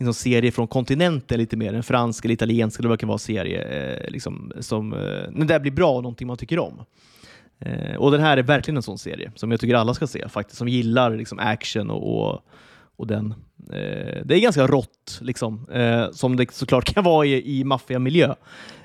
[0.00, 3.18] liksom serie från kontinenten lite mer, en fransk eller italiensk eller vad det kan vara
[3.18, 6.84] serie, eh, liksom, som, eh, när det blir bra och någonting man tycker om.
[7.58, 10.28] Eh, och den här är verkligen en sån serie som jag tycker alla ska se
[10.28, 12.44] faktiskt, som gillar liksom, action och, och,
[13.00, 13.34] och den.
[13.72, 18.34] Eh, det är ganska rått, liksom, eh, som det såklart kan vara i, i maffiamiljö.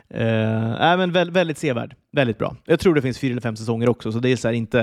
[0.09, 2.55] Eh, äh, men vä- väldigt sevärd, väldigt bra.
[2.65, 4.79] Jag tror det finns fyra eller fem säsonger också, så det är så här inte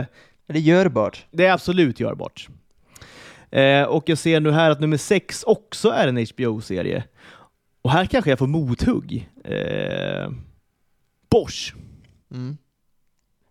[0.46, 1.26] Är det görbart?
[1.30, 2.48] det är absolut görbart.
[3.50, 7.04] Eh, och jag ser nu här att nummer sex också är en HBO-serie.
[7.82, 9.28] Och här kanske jag får mothugg.
[9.44, 10.30] Eh,
[11.30, 11.74] Bosch.
[12.30, 12.56] Mm.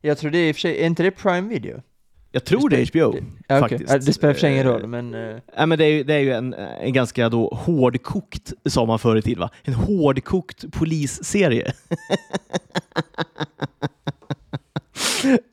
[0.02, 1.82] Jag tror det är i och för sig, är inte det Prime Video?
[2.32, 3.18] Jag tror det är HBO.
[3.48, 3.60] Ja.
[3.60, 4.06] Faktiskt.
[4.06, 5.14] Det spelar för sig ingen Eh, roll, men...
[5.14, 8.86] eh, Ja, men det, är ju, det är ju en, en ganska då hårdkokt, sa
[8.86, 9.50] man förr i tiden, va?
[9.64, 11.74] En hårdkokt polisserie.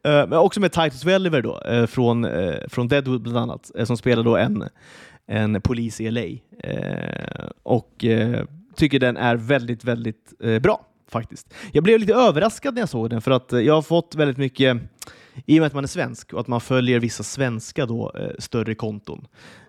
[0.05, 2.27] Eh, Men också med Titus Welliver då, från,
[2.69, 4.65] från Deadwood bland annat, som spelar då en,
[5.27, 6.23] en polis i LA.
[7.63, 8.05] Och
[8.77, 11.55] tycker den är väldigt, väldigt bra faktiskt.
[11.73, 14.77] Jag blev lite överraskad när jag såg den för att jag har fått väldigt mycket,
[15.47, 18.31] i och med att man är svensk och att man följer vissa svenska då, eh,
[18.39, 19.27] större konton,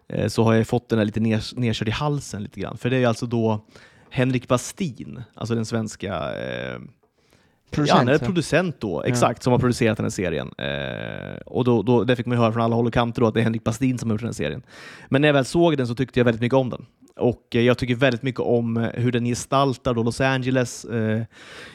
[0.10, 2.78] eh, så har jag fått den här lite ners- nerkörd i halsen lite grann.
[2.78, 3.66] För det är alltså då
[4.10, 6.80] Henrik Bastin, alltså den svenska eh,
[7.76, 10.52] ja, han är Producent, producent då, exakt, som har producerat den här serien.
[10.58, 13.28] Eh, och då, då, det fick man ju höra från alla håll och kanter då,
[13.28, 14.62] att det är Henrik Bastin som har gjort den här serien.
[15.10, 16.86] Men när jag väl såg den så tyckte jag väldigt mycket om den
[17.20, 21.22] och eh, jag tycker väldigt mycket om eh, hur den gestaltar då Los Angeles, eh,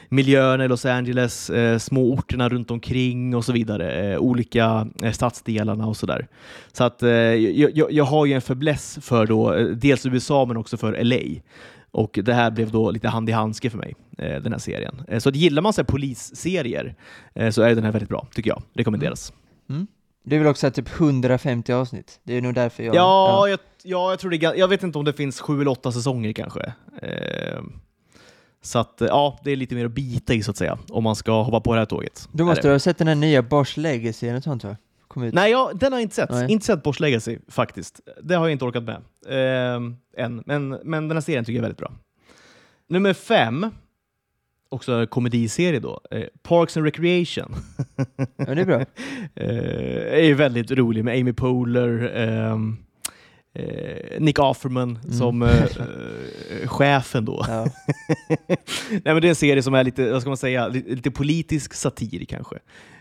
[0.09, 5.11] miljöerna i Los Angeles, eh, små orterna runt omkring och så vidare, eh, olika eh,
[5.11, 6.27] stadsdelarna och sådär.
[6.71, 10.45] Så att eh, jag, jag, jag har ju en fäbless för då, eh, dels USA
[10.45, 11.41] men också för LA.
[11.91, 15.01] Och det här blev då lite hand i handske för mig, eh, den här serien.
[15.07, 16.95] Eh, så att gillar man så här polisserier
[17.33, 18.61] eh, så är den här väldigt bra, tycker jag.
[18.73, 19.33] Rekommenderas.
[19.69, 19.77] Mm.
[19.81, 19.87] mm.
[20.31, 22.19] Är väl också typ 150 avsnitt?
[22.23, 22.95] Det är nog därför jag...
[22.95, 25.91] Ja, Jag, ja jag tror det Jag vet inte om det finns sju eller åtta
[25.91, 26.73] säsonger kanske.
[27.01, 27.61] Eh,
[28.61, 31.03] så att, eh, ja, det är lite mer att bita i så att säga, om
[31.03, 32.29] man ska hoppa på det här tåget.
[32.31, 34.77] Du måste du ha sett den här nya Bosch Legacy eller sånt va?
[35.15, 36.29] Nej, ja, den har jag inte sett.
[36.29, 36.51] Nej.
[36.51, 37.99] Inte sett Bosch Legacy faktiskt.
[38.23, 38.95] Det har jag inte orkat med
[39.27, 40.43] eh, än.
[40.45, 41.91] Men, men den här serien tycker jag är väldigt bra.
[42.87, 43.71] Nummer fem,
[44.69, 47.55] också en komediserie då, eh, Parks and Recreation.
[48.37, 48.79] Ja, det är bra.
[49.35, 52.77] eh, är väldigt rolig med Amy Poehler, ehm,
[53.55, 55.17] eh, Nick Offerman Mm.
[55.17, 57.45] som eh, eh, chefen då.
[57.47, 57.67] Ja.
[58.89, 61.73] Nej, men det är en serie som är lite, vad ska man säga, lite, politisk
[61.73, 62.55] satir kanske.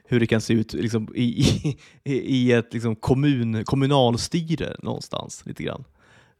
[0.09, 1.45] Hur det kan se ut liksom, i,
[2.05, 5.43] i, i ett liksom, kommun, kommunalstyre någonstans.
[5.47, 5.85] lite grann.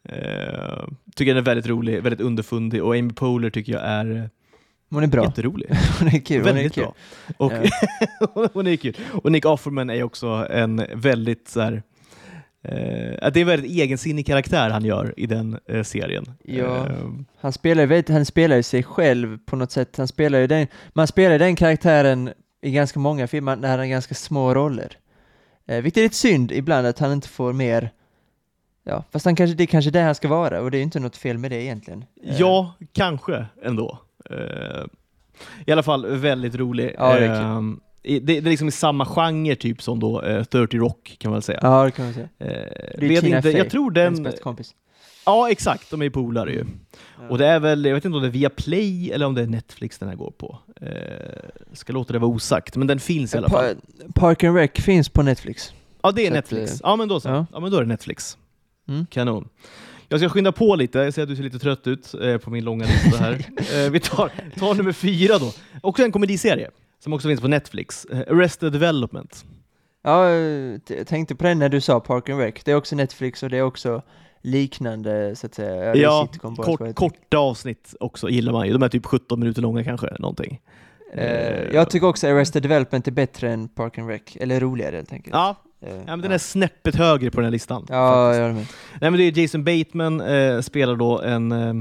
[0.09, 4.31] Eh, tycker den är väldigt rolig, väldigt underfundig och Amy Poehler tycker jag är
[4.91, 5.25] Hon är bra.
[5.25, 5.71] jätterolig.
[5.99, 6.41] Hon är kul.
[6.41, 6.85] Hon är väldigt kul.
[6.85, 6.95] bra.
[7.37, 7.53] Och,
[8.53, 8.97] hon är kul.
[9.23, 11.83] Och Nick Offerman är också en väldigt så här,
[12.63, 16.25] eh, det är en väldigt egensinnig karaktär han gör i den eh, serien.
[16.45, 16.87] Ja.
[16.89, 16.95] Eh,
[17.41, 19.97] Han spelar, vet, han spelar ju sig själv på något sätt.
[19.97, 22.31] Han spelar ju den, man spelar den karaktären
[22.63, 24.97] i ganska många filmer där han har ganska små roller.
[25.67, 27.91] Eh, vilket är lite synd ibland att han inte får mer,
[28.85, 31.01] ja, fast han kanske, det är kanske det han ska vara och det är inte
[31.01, 32.05] något fel med det egentligen.
[32.25, 33.99] Eh, Ja, kanske ändå.
[34.31, 34.85] Eh,
[35.67, 36.95] I alla fall väldigt rolig.
[36.99, 37.47] Ja, det är kul.
[37.47, 41.31] Ehm, det, det är liksom i samma genre typ som då eh, 30 Rock kan
[41.31, 41.59] man väl säga.
[41.63, 42.29] Ja, det kan man säga.
[42.39, 44.25] Eh, är vet Tina inte, Fey, jag tror Hennes den...
[44.25, 44.75] bästa kompis.
[45.27, 45.91] Ja, exakt.
[45.91, 46.65] De är ju polare ju.
[47.21, 47.29] Ja.
[47.29, 49.43] Och det är väl, jag vet inte om det är via Play eller om det
[49.43, 50.59] är Netflix den här går på.
[50.81, 50.89] Eh,
[51.73, 53.75] ska låta det vara osagt, men den finns i alla fall.
[53.75, 55.73] Pa- Park and Rec finns på Netflix.
[56.03, 56.73] Ja, det är så att, Netflix.
[56.73, 57.29] eh, Ja, men då så.
[57.29, 57.47] ja.
[57.53, 57.61] Ja.
[57.61, 58.39] men då är det Netflix.
[58.89, 59.07] Mm.
[59.11, 59.49] Kanon.
[60.09, 62.51] Jag ska skynda på lite, jag ser att du ser lite trött ut eh, på
[62.51, 63.33] min långa lista här.
[63.85, 65.53] eh, vi tar, tar nummer fyra då.
[65.81, 68.05] Också en komediserie som också finns på Netflix.
[68.05, 69.45] Eh, Arrested Development.
[70.03, 72.55] Ja, jag tänkte på den när du sa Park and Rec.
[72.65, 74.03] Det är också Netflix och det är också
[74.43, 75.97] liknande så att säga.
[75.97, 78.73] Ja, det Kort, korta avsnitt också gillar man ju.
[78.73, 80.61] De är typ 17 minuter långa kanske, någonting.
[81.13, 85.13] Eh, jag tycker också Arrested Development är bättre än Park and Rec, eller roligare helt
[85.13, 85.35] enkelt.
[85.35, 87.87] Ja, ja men den är snäppet högre på den här listan.
[87.89, 88.55] Ja, jag.
[88.55, 88.65] Nej,
[89.01, 91.75] men det är Jason Bateman eh, spelar då en, eh,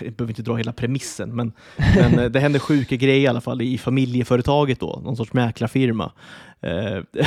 [0.00, 1.52] jag behöver inte dra hela premissen, men,
[1.96, 6.12] men eh, det händer sjuka grejer i alla fall i familjeföretaget då, någon sorts mäklarfirma.
[6.62, 7.24] Eh,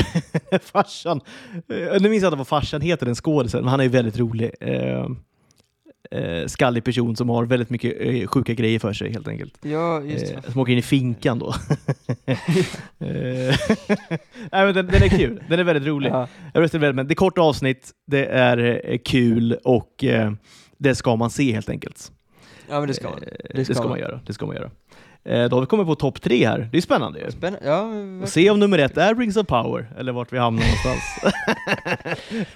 [0.61, 1.22] farsan,
[1.53, 4.20] eh, nu minns jag inte vad farsan heter, den skådisen, men han är ju väldigt
[4.20, 4.51] rolig.
[4.59, 5.05] Eh,
[6.11, 9.57] eh, skallig person som har väldigt mycket eh, sjuka grejer för sig helt enkelt.
[9.61, 10.34] Ja, just det.
[10.34, 11.55] Eh, som åker in i finkan då.
[12.28, 12.38] Eh,
[14.51, 16.09] Nej, men den, den är kul, den är väldigt rolig.
[16.09, 16.28] Ja.
[16.53, 20.32] Det är kort avsnitt, det är eh, kul och eh,
[20.78, 22.11] det ska man se helt enkelt.
[22.70, 23.20] ja, men det ska man.
[23.20, 23.89] Det Det ska ska, man.
[23.89, 24.20] man göra.
[24.26, 24.72] Det ska man göra.
[25.26, 26.70] Eh, då har vi kommit på topp tre här.
[26.72, 27.32] Det är spännande ju.
[27.32, 27.68] Spännande.
[28.22, 31.36] Ja, se om nummer ett är Rings of Power, eller vart vi hamnar någonstans.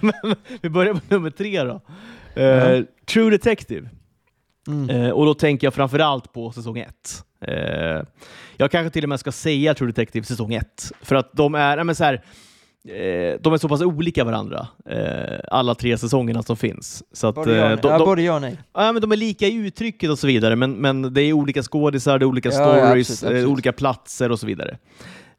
[0.00, 1.80] Men vi börjar på nummer tre då.
[2.42, 2.82] Eh.
[3.12, 3.88] True Detective.
[4.68, 5.12] Mm.
[5.12, 7.24] Och då tänker jag framförallt på säsong ett.
[7.40, 8.02] Eh,
[8.56, 10.92] jag kanske till och med ska säga True Detective säsong ett.
[11.02, 12.14] För att de är, nej, men så här,
[12.88, 17.02] eh, de är så pass olika varandra, eh, alla tre säsongerna som finns.
[17.12, 17.78] Så att, Både ja, eh, nej.
[17.82, 18.56] de, ja, de, både ja och nej.
[18.74, 21.62] ja, men de är lika i uttrycket och så vidare, men, men det är olika
[21.62, 23.44] skådisar, det är olika Ja, stories, ja, absolut, absolut.
[23.44, 24.78] Eh, olika platser och så vidare.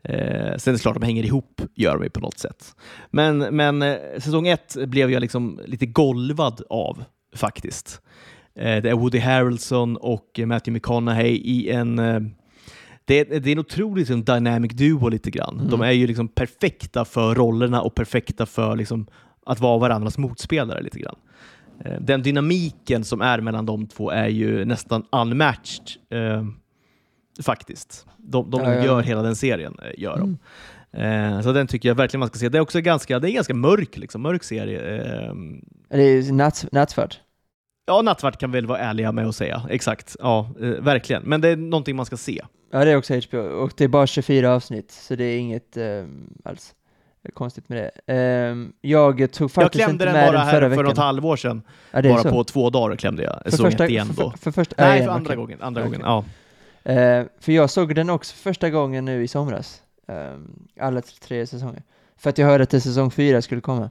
[0.04, 2.76] Eh, sen är det klart de hänger ihop, gör ju på något sätt.
[3.12, 7.04] Men, men eh, säsong ett blev jag liksom lite golvad av,
[7.36, 8.02] faktiskt.
[8.60, 11.99] Eh, det är Woody Harrelson och Matthew McConaughey i en...
[11.99, 12.20] Eh,
[13.05, 15.55] det, är, det är en otroligt liksom, dynamic duo lite grann.
[15.60, 15.70] Mm.
[15.70, 19.07] De är ju liksom perfekta för rollerna och perfekta för liksom,
[19.45, 21.16] att vara varandras motspelare lite grann.
[21.86, 26.43] Eh, Den dynamiken som är mellan de två är ju nästan unmatched eh,
[27.43, 28.05] faktiskt.
[28.18, 28.86] De, de Ja, ja.
[28.86, 30.38] gör hela den serien, gör de.
[30.93, 31.36] Mm.
[31.36, 32.49] Eh, så den tycker jag verkligen man ska se.
[32.49, 34.80] Det är också ganska, det är ganska mörk, liksom, mörk serie.
[34.97, 35.34] Eh,
[35.89, 37.20] Det är natt, nattsvart.
[37.90, 39.62] Ja, nattsvart kan vi väl vara ärliga med att säga.
[39.70, 41.24] Exakt, ja, eh, verkligen.
[41.24, 42.42] Men det är någonting man ska se.
[42.72, 43.38] Ja, det är också HBO.
[43.40, 46.76] Och det är bara 24 avsnitt, så det är inget ehm, alls
[47.34, 48.14] konstigt med det.
[48.14, 50.86] Ehm, jag tog Jag faktiskt klämde inte den med bara den här förra för veckan.
[50.86, 51.62] något halvår sedan.
[51.92, 52.30] ja, Bara så.
[52.30, 53.42] på två dagar klämde jag.
[53.46, 54.32] för första, ett igen för, då.
[54.32, 55.36] för, för första, Nej, för andra okej.
[55.36, 55.62] gången.
[55.62, 55.92] Andra Okej.
[56.00, 56.24] gången,
[56.84, 56.92] ja.
[56.92, 59.82] Eh, för jag såg den också för första gången nu i somras.
[60.08, 61.84] Ehm, alla tre säsonger.
[62.18, 63.90] För att jag hörde att det säsong fyra skulle komma.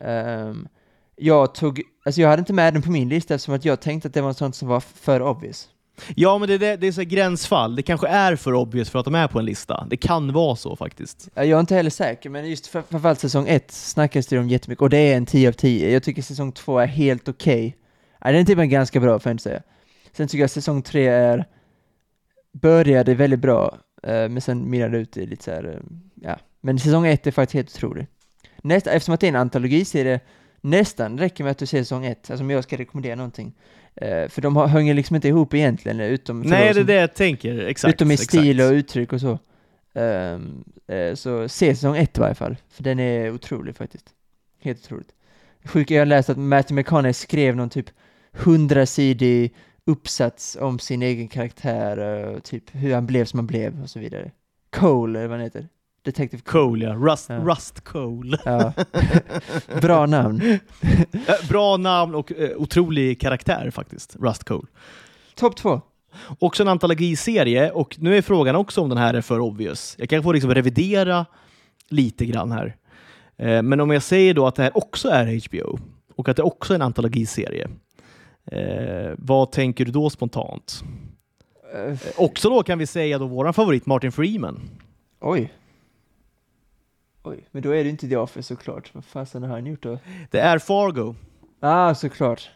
[0.00, 0.68] Ehm,
[1.16, 4.08] jag tog, alltså jag hade inte med den på min lista eftersom att jag tänkte
[4.08, 5.68] att det var sånt som var för obvious.
[6.16, 7.76] Ja, men det, det, det är så gränsfall.
[7.76, 9.86] Det kanske är för obvious för att de är på en lista.
[9.90, 11.28] Det kan vara så faktiskt.
[11.34, 14.48] Ja, Jag är inte heller säker, men just för- framförallt säsong 1 snackas det om
[14.48, 15.90] jättemycket, och det är en 10 av 10.
[15.90, 17.76] Jag tycker säsong 2 är helt okej.
[18.20, 19.62] Ja, den är typ en ganska bra, får jag inte säga.
[20.12, 21.44] Sen tycker jag säsong 3 är,
[22.52, 25.80] började väldigt bra, eh, men sen mynnade ut i lite så här, eh,
[26.22, 26.38] ja.
[26.60, 28.06] Men säsong 1 är faktiskt helt otrolig.
[28.62, 30.20] Nästa, eftersom att det är en antologiserie,
[30.64, 33.52] nästan räcker med att du ser säsong 1, alltså om jag ska rekommendera någonting.
[33.94, 36.84] Eh, för de har, hänger liksom inte ihop egentligen, utom för Nej, de det är
[36.84, 37.58] det jag tänker.
[37.58, 37.94] Exakt.
[37.94, 38.28] Utom i exakt.
[38.28, 39.38] stil och uttryck och så.
[39.94, 44.06] Ehm, eh, så se säsong ett i varje fall, för den är otrolig faktiskt.
[44.60, 45.12] Helt otroligt.
[45.64, 47.90] Sjukt, jag har läst att Matthew McConaughey skrev någon typ
[48.32, 49.54] hundrasidig
[49.86, 53.98] uppsats om sin egen karaktär, eh, typ hur han blev som han blev och så
[53.98, 54.30] vidare.
[54.70, 55.68] Cole, eller vad han heter.
[56.04, 56.94] Detective Cole, ja.
[56.94, 57.36] Rust, Ja.
[57.38, 58.38] Rust Cole.
[58.44, 58.72] Ja.
[59.80, 60.40] Bra namn.
[61.28, 64.16] Eh, Bra namn och eh, otrolig karaktär faktiskt.
[64.20, 64.66] Rust Cole.
[65.34, 65.80] Topp två.
[66.38, 69.96] Också en antologiserie och nu är frågan också om den här är för obvious.
[69.98, 71.26] Jag kan få liksom revidera
[71.88, 72.76] lite grann här.
[73.36, 75.78] Eh, Men om jag säger då att det här också är HBO
[76.16, 77.68] och att det också är en antologiserie.
[78.52, 80.82] Eh, vad tänker du då spontant?
[81.74, 84.60] Eh, Också då kan vi säga då våran favorit Martin Freeman.
[85.20, 85.52] oj.
[87.24, 88.90] Oj, men då är det inte The Office såklart.
[88.94, 89.98] Vad fasen har han gjort då?
[90.30, 91.14] Det är Fargo.
[91.60, 92.50] Ah, såklart.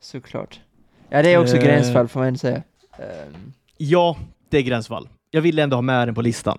[0.00, 0.60] Såklart.
[1.08, 1.62] Ja, det är också Eh.
[1.64, 2.62] gränsfall får man ändå säga.
[2.98, 4.16] Ehm, Ja,
[4.48, 5.08] det är gränsfall.
[5.30, 6.58] Jag vill ändå ha med den på listan.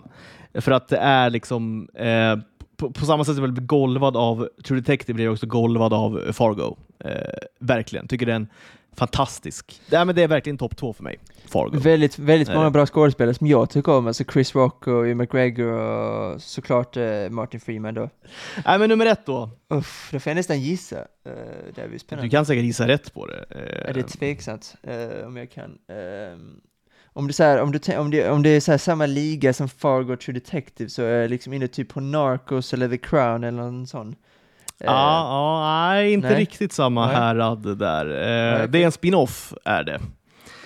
[0.53, 2.35] För att det är liksom, eh,
[2.77, 5.93] på, på samma sätt som jag blev golvad av True Detective blev jag också golvad
[5.93, 6.75] av Fargo.
[6.99, 7.11] Eh,
[7.59, 8.47] verkligen, tycker det är en
[8.95, 9.81] fantastisk.
[9.89, 11.79] Det är, men det är verkligen topp två för mig, Fargo.
[11.79, 12.71] väldigt, väldigt många det?
[12.71, 17.29] bra skådespelare som jag tycker om, alltså Chris Rock och Ewan McGregor och såklart eh,
[17.29, 18.09] Martin Freeman då.
[18.65, 19.49] Nej, men nummer ett då.
[19.69, 20.97] Uff, det får jag nästan gissa.
[20.97, 21.03] Uh,
[21.75, 23.45] det är ju Du kan säkert gissa rätt på det.
[23.49, 25.77] Eh, det är tveksamt eh, om jag kan.
[25.87, 26.59] Ehm,
[27.15, 29.69] om, det här, om, tän- om, det, om det är så här samma liga som
[29.69, 33.57] Fargo True Detective så är jag liksom inne typ på Narcos eller The Crown eller
[33.57, 34.15] någon sån.
[34.79, 36.37] Eh, Ja, ja, nej, inte nej.
[36.39, 37.15] riktigt samma Nej.
[37.15, 38.05] härad där.
[38.05, 38.67] Eh.
[38.69, 39.99] Det är en spin-off, är det.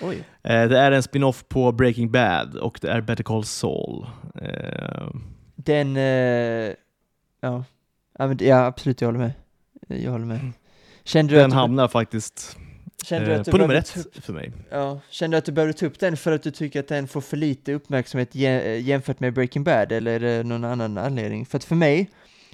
[0.02, 0.16] Oj.
[0.42, 4.06] Eh, det är en spin-off på Breaking Bad och det är Better Call Saul.
[4.42, 5.08] Eh,
[5.56, 5.96] Den,
[7.40, 7.64] ja.
[8.40, 9.32] Ja, absolut, jag håller med.
[9.88, 10.40] Jag håller med.
[11.04, 12.56] Kände du den att du, hamnar faktiskt
[13.04, 13.80] kände du att på nummer upp-
[14.16, 14.52] ett för mig.
[14.70, 17.08] Ja, kände du att du behövde ta upp den för att du tycker att den
[17.08, 21.46] får för lite uppmärksamhet jä- jämfört med Breaking Bad, eller är det någon annan anledning?
[21.46, 22.10] För att för mig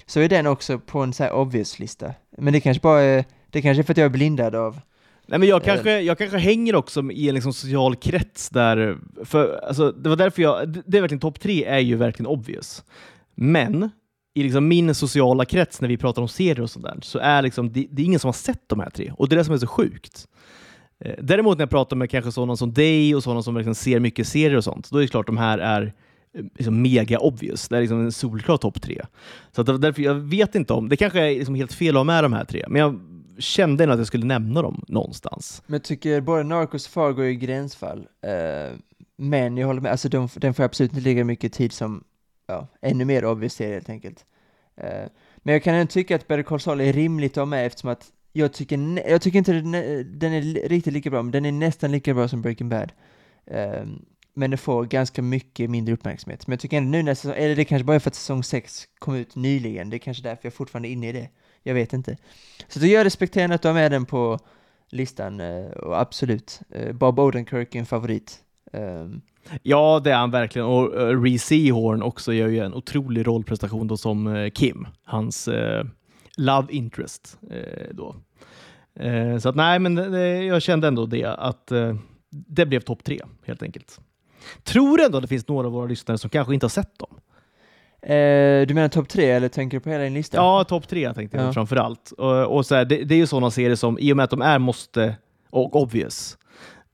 [0.07, 2.13] så är den också på en så här obvious-lista.
[2.37, 4.79] Men det kanske bara är, det kanske är för att jag är blindad av
[5.27, 5.65] Nej, men jag, Eh.
[5.65, 10.15] kanske, jag kanske hänger också i en liksom social krets där, för, alltså, det var
[10.15, 12.83] därför jag, det, är verkligen topp tre är ju verkligen obvious.
[13.35, 13.89] Men
[14.33, 17.41] i liksom min sociala krets när vi pratar om serier och sånt där, så är
[17.41, 19.13] liksom, det, det är ingen som har sett de här tre.
[19.17, 20.27] Och det är det som är så sjukt.
[20.99, 23.99] Eh, Däremot när jag pratar med kanske sådana som dig och sådana som verkligen ser
[23.99, 25.93] mycket serier och sånt, då är det klart de här är
[26.35, 27.67] liksom mega obvious.
[27.67, 29.01] Det är liksom en solklar topp tre.
[29.51, 31.95] Så att det var därför jag vet inte om, det kanske är liksom helt fel
[31.95, 32.99] att ha med de här tre, men jag
[33.37, 35.63] kände ändå att jag skulle nämna dem någonstans.
[35.65, 37.99] Men jag tycker både Narcos och Fargo är gränsfall.
[37.99, 38.77] Uh,
[39.17, 42.03] men jag håller med, alltså de, den får absolut inte lika mycket tid som,
[42.47, 44.25] ja, ännu mer obvious serie helt enkelt.
[44.83, 45.07] Uh,
[45.37, 47.89] men jag kan ändå tycka att Better Call Saul är rimligt att ha med eftersom
[47.89, 51.45] att jag tycker, jag tycker inte den är, den är riktigt lika bra, men den
[51.45, 52.91] är nästan lika bra som Breaking Bad.
[53.45, 53.83] Eh,
[54.35, 56.47] men det får ganska mycket mindre uppmärksamhet.
[56.47, 58.43] Men jag tycker ändå nu när säsong, eller det kanske bara är för att säsong
[58.43, 61.29] 6 kom ut nyligen, det är kanske därför jag fortfarande är inne i det.
[61.63, 62.17] Jag vet inte.
[62.67, 64.39] Så då jag respekterar att du har med den på
[64.89, 66.59] listan, eh, och absolut.
[66.69, 68.39] Eh, Bob Odenkirk är en favorit.
[68.73, 69.21] Ehm.
[69.61, 70.67] Ja, det är han verkligen.
[70.67, 75.49] Och eh, uh, Reese Horn också gör ju en otrolig rollprestation då som Kim, hans
[76.37, 77.37] love interest.
[77.91, 78.15] då.
[79.41, 80.13] Så att nej, men
[80.45, 81.71] jag kände ändå det, att
[82.29, 83.99] det blev topp tre helt enkelt.
[84.63, 87.09] Tror ändå att det finns några av våra lyssnare som kanske inte har sett dem.
[88.01, 90.37] eh, du menar topp tre, eller tänker du på hela din lista?
[90.37, 91.53] Ja, topp tre tänkte jag Ja.
[91.53, 92.11] framför allt.
[92.11, 94.29] Och, och så här, det, det är ju sådana serier som, i och med att
[94.29, 95.15] de är måste
[95.49, 96.37] och obvious,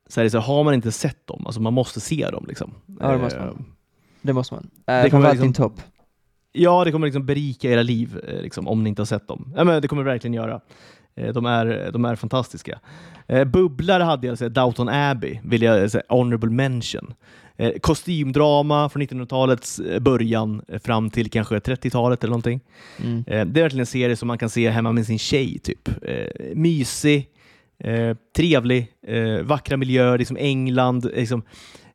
[0.10, 2.45] så är det så här, har man inte sett dem, alltså man måste se dem.
[2.48, 2.73] Liksom.
[2.99, 3.48] Ja, det måste man.
[3.48, 3.53] Eh,
[4.22, 4.69] Det måste man.
[4.86, 5.82] Det Eh, kommer framförallt liksom- din topp.
[6.53, 9.53] Ja, det kommer liksom berika era liv eh, liksom, om ni inte har sett dem.
[9.56, 10.61] Ja, men det kommer det verkligen göra.
[11.16, 12.80] Eh, De är, de är fantastiska.
[13.28, 17.14] Eh, Bubblare hade jag, så Downton Abbey, vill jag säga, honorable mention.
[17.58, 22.60] Eh, kostymdrama från 1900-talets eh, början fram till kanske 30-talet eller någonting.
[23.04, 23.18] Mm.
[23.18, 25.60] Eh, det är verkligen en serie som man kan se hemma med sin tjej.
[25.60, 25.90] Typ.
[26.02, 27.28] Eh, mysig,
[27.84, 28.88] eh, trevlig,
[29.44, 31.44] vackra miljöer, liksom England, liksom,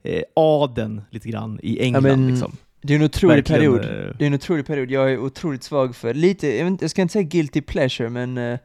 [0.02, 2.02] eh, aden lite grann i England.
[2.02, 2.52] men liksom.
[2.82, 4.14] Det är en otrolig Verkligen, period.
[4.18, 4.90] Det är en otrolig period.
[4.90, 6.48] Jag är otroligt svag för, lite,
[6.80, 8.58] jag ska inte säga guilty pleasure, men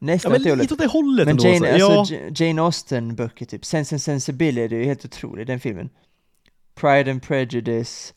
[0.00, 1.48] eh, Ja, Nästan men lite åt det hållet Men ändå.
[1.48, 1.90] Jane, alltså.
[1.90, 2.46] alltså, ja.
[2.46, 5.90] Jane Austen-böcker typ, Sense and Sensibility är ju helt otrolig, den filmen.
[6.74, 8.14] Pride and Prejudice,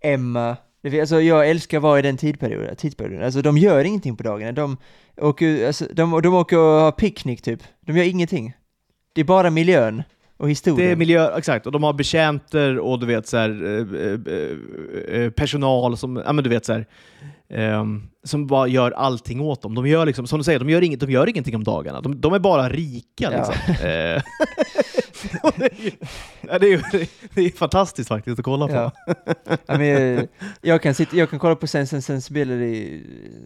[0.00, 0.56] Emma.
[1.00, 3.24] Alltså jag älskar att vara i den tidperioden, tidsperioden.
[3.24, 4.52] Alltså de gör ingenting på dagarna.
[4.52, 4.76] De
[5.16, 7.62] åker, alltså, de, de åker och har picknick typ.
[7.80, 8.52] De gör ingenting.
[9.12, 10.02] Det är bara miljön
[10.42, 10.86] och historien.
[10.86, 11.66] Det är miljö, exakt.
[11.66, 14.34] Och de har betjänter och du vet så här, eh,
[15.14, 16.86] eh, eh, personal som, ja men du vet så här,
[17.50, 19.74] ehm, som bara gör allting åt dem.
[19.74, 22.00] De gör liksom, som du säger, de gör, inget, de gör ingenting om dagarna.
[22.00, 23.54] De, de är bara rika liksom.
[25.42, 25.90] Och det, är ju,
[26.40, 28.74] ja, det, är, ju- det är fantastiskt faktiskt att kolla på.
[28.74, 28.92] Ja.
[29.66, 30.28] Ja, men, jag,
[30.62, 33.02] jag, kan sitta, jag kan kolla på Sense and Sensibility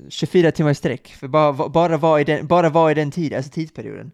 [0.09, 3.35] 24 timmar i sträck, för bara, bara vara i den, bara vara i den tid,
[3.35, 4.10] alltså tidsperioden.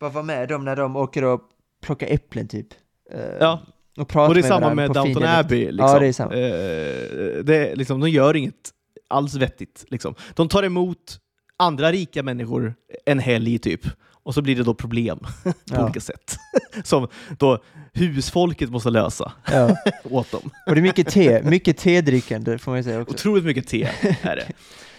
[0.00, 1.40] Bara vara med dem när de åker och
[1.84, 2.66] plockar äpplen typ.
[3.12, 3.60] Eh, Ja.
[3.96, 5.22] Och pratar Och det är med samma med Downton.
[5.24, 5.70] Abbey.
[5.72, 5.88] Liksom.
[5.88, 6.32] Ja, det är samma.
[6.34, 8.70] Eh, det, är liksom, de gör inget
[9.08, 9.84] alls vettigt.
[9.88, 10.14] Liksom.
[10.34, 11.18] De tar emot
[11.56, 12.74] andra rika människor
[13.06, 13.80] en helg typ.
[14.22, 15.84] Och så blir det då problem på Ja.
[15.84, 16.36] olika sätt.
[16.84, 17.08] Som
[17.38, 17.58] då
[17.92, 19.76] husfolket måste lösa Ja.
[20.10, 20.50] åt dem.
[20.66, 23.14] Och det är mycket te, mycket tedrickande får man ju säga också.
[23.14, 23.82] Otroligt mycket te
[24.22, 24.46] är det.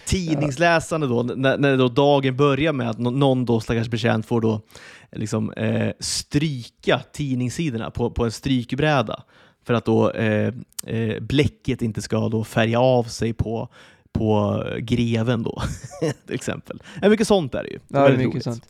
[0.06, 4.40] Tidningsläsande då, när, när då dagen börjar med att nå- någon då stackars betjänt får
[4.40, 4.60] då
[5.16, 9.22] liksom, eh, stryka tidningssidorna på, på en strykbräda
[9.64, 10.52] för att då eh,
[10.86, 13.68] eh, bläcket inte ska då färga av sig på,
[14.12, 15.62] på greven då,
[16.26, 16.82] till exempel.
[17.02, 17.78] Ja, mycket sånt är det ju.
[17.88, 18.64] Ja, det är väldigt mycket sånt.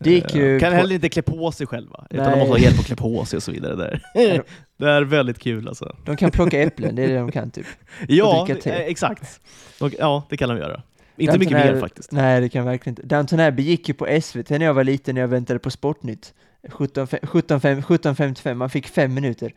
[0.00, 2.52] Det gick ju Eh, kan på- heller inte klä på sig själva, utan de måste
[2.52, 3.76] ha hjälp att klä på sig och så vidare.
[3.76, 4.02] Där.
[4.14, 4.42] Ja,
[4.76, 5.96] det är väldigt kul alltså.
[6.04, 7.66] De kan plocka äpplen, det är det de kan typ.
[8.08, 9.40] Ja, eh, exakt.
[9.80, 10.82] Och, ja, det kan de göra.
[11.18, 12.12] Inte Downton mycket mer Abbey- faktiskt.
[12.12, 13.16] Nej, det kan verkligen inte.
[13.16, 16.34] Downton Abbey gick ju på SVT när jag var liten, när jag väntade på Sportnytt.
[16.62, 19.52] 17.55, 17.55, 17.55, man fick fem minuter.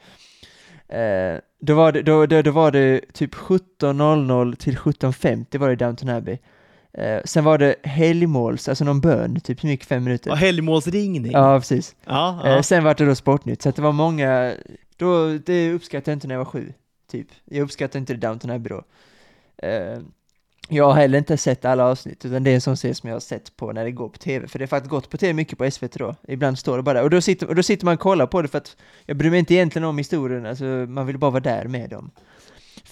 [0.88, 5.76] Eh, då, var det, då, då, då var det typ 17.00 till 17.50 var det
[5.76, 6.38] Downton Abbey.
[6.94, 10.30] Eh, sen var det helgmåls, alltså någon bön, typ som gick fem minuter.
[10.30, 11.32] Ja, helgmålsringning.
[11.32, 11.96] Ja, precis.
[12.06, 12.64] Ja, Eh, ja.
[12.64, 14.54] sen var det då Sportnytt, så att det var många,
[14.98, 16.74] då, det uppskattade jag inte när jag var sju,
[17.12, 17.28] typ.
[17.46, 18.84] Jag uppskattade inte Downton Abbey då.
[20.73, 23.15] Jag har heller inte sett alla avsnitt, utan det är en sån serie som jag
[23.15, 25.34] har sett på när det går på tv, för det har faktiskt gått på tv
[25.34, 26.15] mycket på SVT då.
[26.27, 28.41] Ibland står det bara där, och då sitter, och då sitter man och kollar på
[28.41, 31.43] det för att jag bryr mig inte egentligen om historien, alltså man vill bara vara
[31.43, 32.11] där med dem.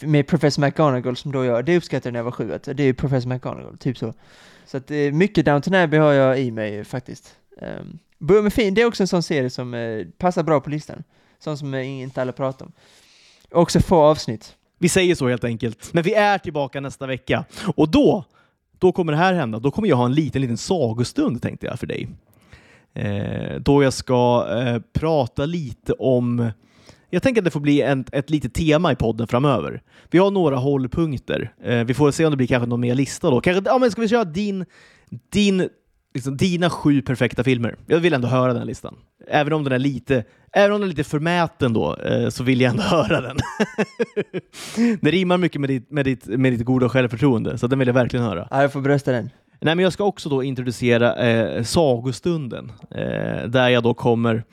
[0.01, 2.83] Med Professor McGonagall som då jag, det uppskattade jag när jag var sju, att det
[2.83, 4.13] är Professor McGonagall, typ så.
[4.65, 7.35] Så att eh, mycket Downton Abbey har jag i mig faktiskt.
[7.61, 11.03] Um, men fin, det är också en sån serie som uh, passar bra på listan.
[11.39, 12.71] Sån som uh, inte alla pratar om.
[13.51, 14.55] Också få avsnitt.
[14.79, 15.93] Vi säger så helt enkelt.
[15.93, 17.45] Men vi är tillbaka nästa vecka.
[17.75, 18.23] Och då,
[18.79, 19.59] då kommer det här hända.
[19.59, 22.09] Då kommer jag ha en liten, liten sagostund tänkte jag för dig.
[22.93, 26.51] Eh, då jag ska eh, prata lite om
[27.09, 29.81] jag tänker att det får bli en, ett litet tema i podden framöver.
[30.11, 31.53] Vi har några hållpunkter.
[31.63, 33.41] Eh, vi får se om det blir kanske någon mer lista då.
[33.41, 34.65] Kanske, ja, men ska vi köra din,
[35.29, 35.69] din,
[36.13, 37.75] liksom, dina sju perfekta filmer?
[37.87, 38.95] Jag vill ändå höra den listan.
[39.27, 40.23] Även om den är lite,
[40.53, 43.37] även om den är lite förmäten då, eh, så vill jag ändå höra den.
[45.01, 47.95] det rimmar mycket med ditt, med, ditt, med ditt goda självförtroende, så den vill jag
[47.95, 48.47] verkligen höra.
[48.51, 49.29] Ja, jag får brösta den.
[49.61, 54.43] Nej, men jag ska också då introducera eh, sagostunden, eh, där jag då kommer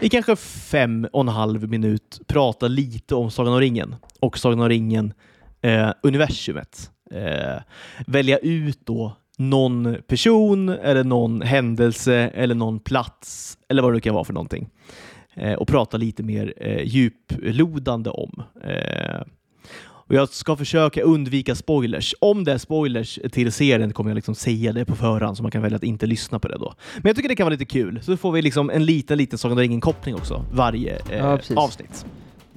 [0.00, 4.60] i kanske fem och en halv minut prata lite om Sagan om ringen och Sagan
[4.60, 5.12] om ringen
[5.62, 6.90] eh, universumet.
[7.10, 7.62] Eh,
[8.06, 14.14] välja ut då någon person eller någon händelse eller någon plats eller vad det kan
[14.14, 14.68] vara för någonting
[15.34, 18.42] eh, och prata lite mer eh, djuplodande om.
[18.64, 19.20] Eh,
[20.08, 22.14] och jag ska försöka undvika spoilers.
[22.20, 25.52] Om det är spoilers till serien kommer jag liksom säga det på förhand så man
[25.52, 26.74] kan välja att inte lyssna på det då.
[26.96, 28.00] Men jag tycker det kan vara lite kul.
[28.02, 32.06] Så får vi liksom en liten, liten Sagan om ringen-koppling också varje eh, Ja, avsnitt.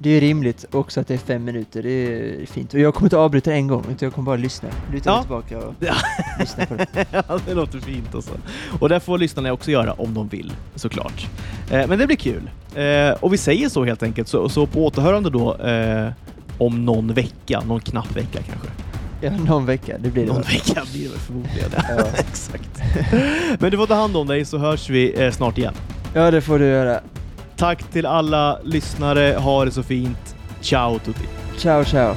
[0.02, 2.74] Det är rimligt också att det är fem minuter, det är fint.
[2.74, 4.68] Och jag kommer inte avbryta en gång, utan jag kommer bara lyssna.
[4.92, 5.22] Luta mig Ja.
[5.22, 5.94] tillbaka och Ja.
[6.40, 6.86] lyssna på det.
[7.28, 8.30] Ja, det låter fint alltså.
[8.80, 11.26] Och det får lyssnarna också göra om de vill, såklart.
[11.70, 12.50] Eh, men det blir kul.
[12.74, 16.08] Eh, och vi säger så helt enkelt, så, så på återhörande då eh,
[16.58, 18.68] om någon vecka, någon knapp vecka kanske.
[19.20, 20.32] Ja, någon vecka, det blir det.
[20.32, 21.70] Någon vecka blir det förmodligen.
[21.88, 22.04] Ja.
[22.18, 22.80] Exakt.
[23.58, 25.74] Men du får ta hand om dig så hörs vi snart igen.
[26.14, 27.00] Ja, det får du göra.
[27.60, 30.36] Tack till alla lyssnare, ha det så fint.
[30.60, 31.28] Ciao tutti!
[31.58, 32.14] Ciao, ciao.